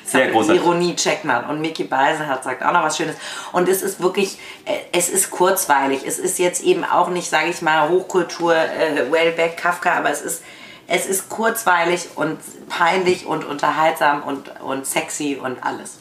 Sehr 0.07 0.31
großartig. 0.31 0.63
Ironie 0.63 0.95
checkt 0.95 1.25
man. 1.25 1.45
Und 1.45 1.61
Mickey 1.61 1.83
Beisenherz 1.83 2.45
sagt 2.45 2.63
auch 2.63 2.71
noch 2.71 2.83
was 2.83 2.97
Schönes. 2.97 3.15
Und 3.51 3.67
es 3.67 3.81
ist 3.81 4.01
wirklich, 4.01 4.37
äh, 4.65 4.73
es 4.93 5.09
ist 5.09 5.29
kurzweilig. 5.31 6.03
Es 6.05 6.17
ist 6.17 6.39
jetzt 6.39 6.63
eben 6.63 6.83
auch 6.83 7.09
nicht, 7.09 7.29
sage 7.29 7.49
ich 7.49 7.61
mal, 7.61 7.89
Hochkultur, 7.89 8.55
äh, 8.55 9.11
Wellbeck, 9.11 9.57
Kafka, 9.57 9.93
aber 9.93 10.09
es 10.09 10.21
ist, 10.21 10.43
es 10.87 11.05
ist 11.05 11.27
kurzweilig 11.27 12.07
und 12.15 12.39
peinlich 12.69 13.25
und 13.25 13.45
unterhaltsam 13.45 14.23
und, 14.23 14.49
und 14.61 14.85
sexy 14.85 15.37
und 15.41 15.61
alles. 15.63 15.99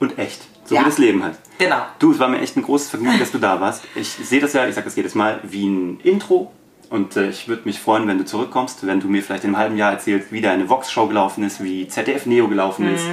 Und 0.00 0.18
echt. 0.18 0.42
So 0.66 0.74
ja. 0.74 0.82
wie 0.82 0.84
das 0.84 0.98
Leben 0.98 1.22
hat. 1.22 1.38
Genau. 1.58 1.82
Du, 1.98 2.12
es 2.12 2.18
war 2.18 2.28
mir 2.28 2.40
echt 2.40 2.56
ein 2.56 2.62
großes 2.62 2.90
Vergnügen, 2.90 3.18
dass 3.18 3.30
du 3.30 3.38
da 3.38 3.60
warst. 3.60 3.84
Ich 3.94 4.08
sehe 4.08 4.40
das 4.40 4.52
ja, 4.52 4.66
ich 4.66 4.74
sage 4.74 4.84
das 4.84 4.96
jedes 4.96 5.14
Mal, 5.14 5.40
wie 5.44 5.66
ein 5.66 6.00
Intro. 6.00 6.52
Und 6.90 7.16
äh, 7.16 7.30
ich 7.30 7.48
würde 7.48 7.62
mich 7.64 7.80
freuen, 7.80 8.06
wenn 8.06 8.18
du 8.18 8.24
zurückkommst, 8.24 8.86
wenn 8.86 9.00
du 9.00 9.08
mir 9.08 9.22
vielleicht 9.22 9.44
in 9.44 9.50
einem 9.50 9.58
halben 9.58 9.76
Jahr 9.76 9.92
erzählst, 9.92 10.30
wie 10.30 10.40
deine 10.40 10.68
Vox-Show 10.68 11.06
gelaufen 11.06 11.42
ist, 11.44 11.62
wie 11.62 11.88
ZDF 11.88 12.26
Neo 12.26 12.48
gelaufen 12.48 12.86
mhm. 12.86 12.94
ist 12.94 13.06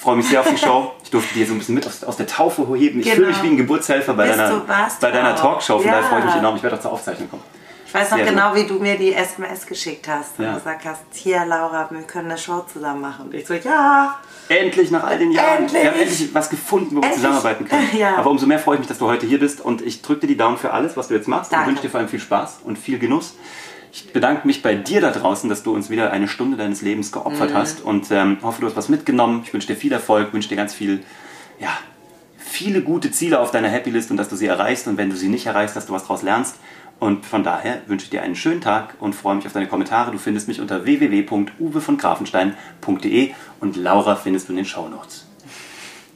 freue 0.00 0.16
mich 0.16 0.28
sehr 0.28 0.40
auf 0.40 0.48
die 0.48 0.56
Show. 0.56 0.92
Ich 1.04 1.10
durfte 1.10 1.34
dir 1.34 1.46
so 1.46 1.52
ein 1.52 1.58
bisschen 1.58 1.74
mit 1.74 1.86
aus, 1.86 2.02
aus 2.04 2.16
der 2.16 2.26
Taufe 2.26 2.62
heben. 2.74 3.00
Ich 3.00 3.04
genau. 3.04 3.16
fühle 3.16 3.28
mich 3.28 3.42
wie 3.42 3.48
ein 3.48 3.56
Geburtshelfer 3.56 4.14
bei 4.14 4.26
deiner, 4.26 4.62
bei 5.00 5.10
deiner 5.10 5.36
Talkshow. 5.36 5.78
Von 5.78 5.86
ja. 5.86 5.92
daher 5.92 6.08
freue 6.08 6.18
ich 6.20 6.24
mich 6.26 6.34
enorm. 6.36 6.56
Ich 6.56 6.62
werde 6.62 6.76
auch 6.76 6.80
zur 6.80 6.92
Aufzeichnung 6.92 7.28
kommen. 7.28 7.42
Ich 7.86 7.94
weiß 7.94 8.12
noch 8.12 8.18
sehr 8.18 8.26
genau, 8.26 8.50
gut. 8.50 8.58
wie 8.58 8.66
du 8.68 8.74
mir 8.74 8.96
die 8.96 9.12
SMS 9.12 9.66
geschickt 9.66 10.06
hast 10.06 10.38
und 10.38 10.44
ja. 10.44 10.54
gesagt 10.54 10.84
hast, 10.84 11.02
hier 11.12 11.44
Laura, 11.44 11.88
wir 11.90 12.02
können 12.02 12.30
eine 12.30 12.38
Show 12.38 12.64
zusammen 12.72 13.00
machen. 13.00 13.26
Und 13.26 13.34
ich 13.34 13.44
so, 13.44 13.54
ja. 13.54 14.16
Endlich 14.48 14.92
nach 14.92 15.02
all 15.02 15.18
den 15.18 15.32
Jahren. 15.32 15.64
Endlich. 15.64 15.82
Wir 15.82 15.90
haben 15.90 16.00
endlich 16.00 16.32
was 16.32 16.48
gefunden, 16.48 16.96
wo 16.96 17.02
wir 17.02 17.12
zusammenarbeiten 17.12 17.68
können. 17.68 17.88
Ja. 17.98 18.16
Aber 18.16 18.30
umso 18.30 18.46
mehr 18.46 18.60
freue 18.60 18.76
ich 18.76 18.80
mich, 18.80 18.88
dass 18.88 18.98
du 18.98 19.08
heute 19.08 19.26
hier 19.26 19.40
bist 19.40 19.60
und 19.60 19.82
ich 19.82 20.02
drücke 20.02 20.20
dir 20.20 20.26
die 20.28 20.36
Daumen 20.36 20.56
für 20.56 20.72
alles, 20.72 20.96
was 20.96 21.08
du 21.08 21.14
jetzt 21.14 21.26
machst 21.26 21.52
Danke. 21.52 21.64
und 21.64 21.70
wünsche 21.72 21.82
dir 21.82 21.90
vor 21.90 21.98
allem 21.98 22.08
viel 22.08 22.20
Spaß 22.20 22.60
und 22.62 22.78
viel 22.78 23.00
Genuss. 23.00 23.34
Ich 23.92 24.12
bedanke 24.12 24.46
mich 24.46 24.62
bei 24.62 24.74
dir 24.74 25.00
da 25.00 25.10
draußen, 25.10 25.50
dass 25.50 25.62
du 25.62 25.74
uns 25.74 25.90
wieder 25.90 26.12
eine 26.12 26.28
Stunde 26.28 26.56
deines 26.56 26.82
Lebens 26.82 27.10
geopfert 27.10 27.50
mhm. 27.50 27.54
hast 27.54 27.82
und 27.82 28.10
ähm, 28.10 28.38
hoffe, 28.42 28.60
du 28.60 28.68
hast 28.68 28.76
was 28.76 28.88
mitgenommen. 28.88 29.42
Ich 29.44 29.52
wünsche 29.52 29.66
dir 29.66 29.76
viel 29.76 29.92
Erfolg, 29.92 30.32
wünsche 30.32 30.48
dir 30.48 30.56
ganz 30.56 30.74
viel, 30.74 31.02
ja, 31.58 31.70
viele 32.36 32.82
gute 32.82 33.10
Ziele 33.10 33.40
auf 33.40 33.50
deiner 33.50 33.68
Happy 33.68 33.90
List 33.90 34.10
und 34.10 34.16
dass 34.16 34.28
du 34.28 34.36
sie 34.36 34.46
erreichst 34.46 34.86
und 34.86 34.96
wenn 34.96 35.10
du 35.10 35.16
sie 35.16 35.28
nicht 35.28 35.46
erreichst, 35.46 35.76
dass 35.76 35.86
du 35.86 35.92
was 35.92 36.02
daraus 36.02 36.22
lernst. 36.22 36.56
Und 37.00 37.24
von 37.24 37.42
daher 37.42 37.80
wünsche 37.86 38.04
ich 38.04 38.10
dir 38.10 38.22
einen 38.22 38.36
schönen 38.36 38.60
Tag 38.60 38.94
und 39.00 39.14
freue 39.14 39.34
mich 39.34 39.46
auf 39.46 39.54
deine 39.54 39.68
Kommentare. 39.68 40.12
Du 40.12 40.18
findest 40.18 40.48
mich 40.48 40.60
unter 40.60 40.84
www.uwevongrafenstein.de 40.84 43.32
und 43.60 43.76
Laura 43.76 44.16
findest 44.16 44.48
du 44.48 44.52
in 44.52 44.56
den 44.56 44.66
Shownotes. 44.66 45.24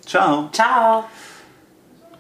Ciao. 0.05 0.51
Ciao. 0.53 1.05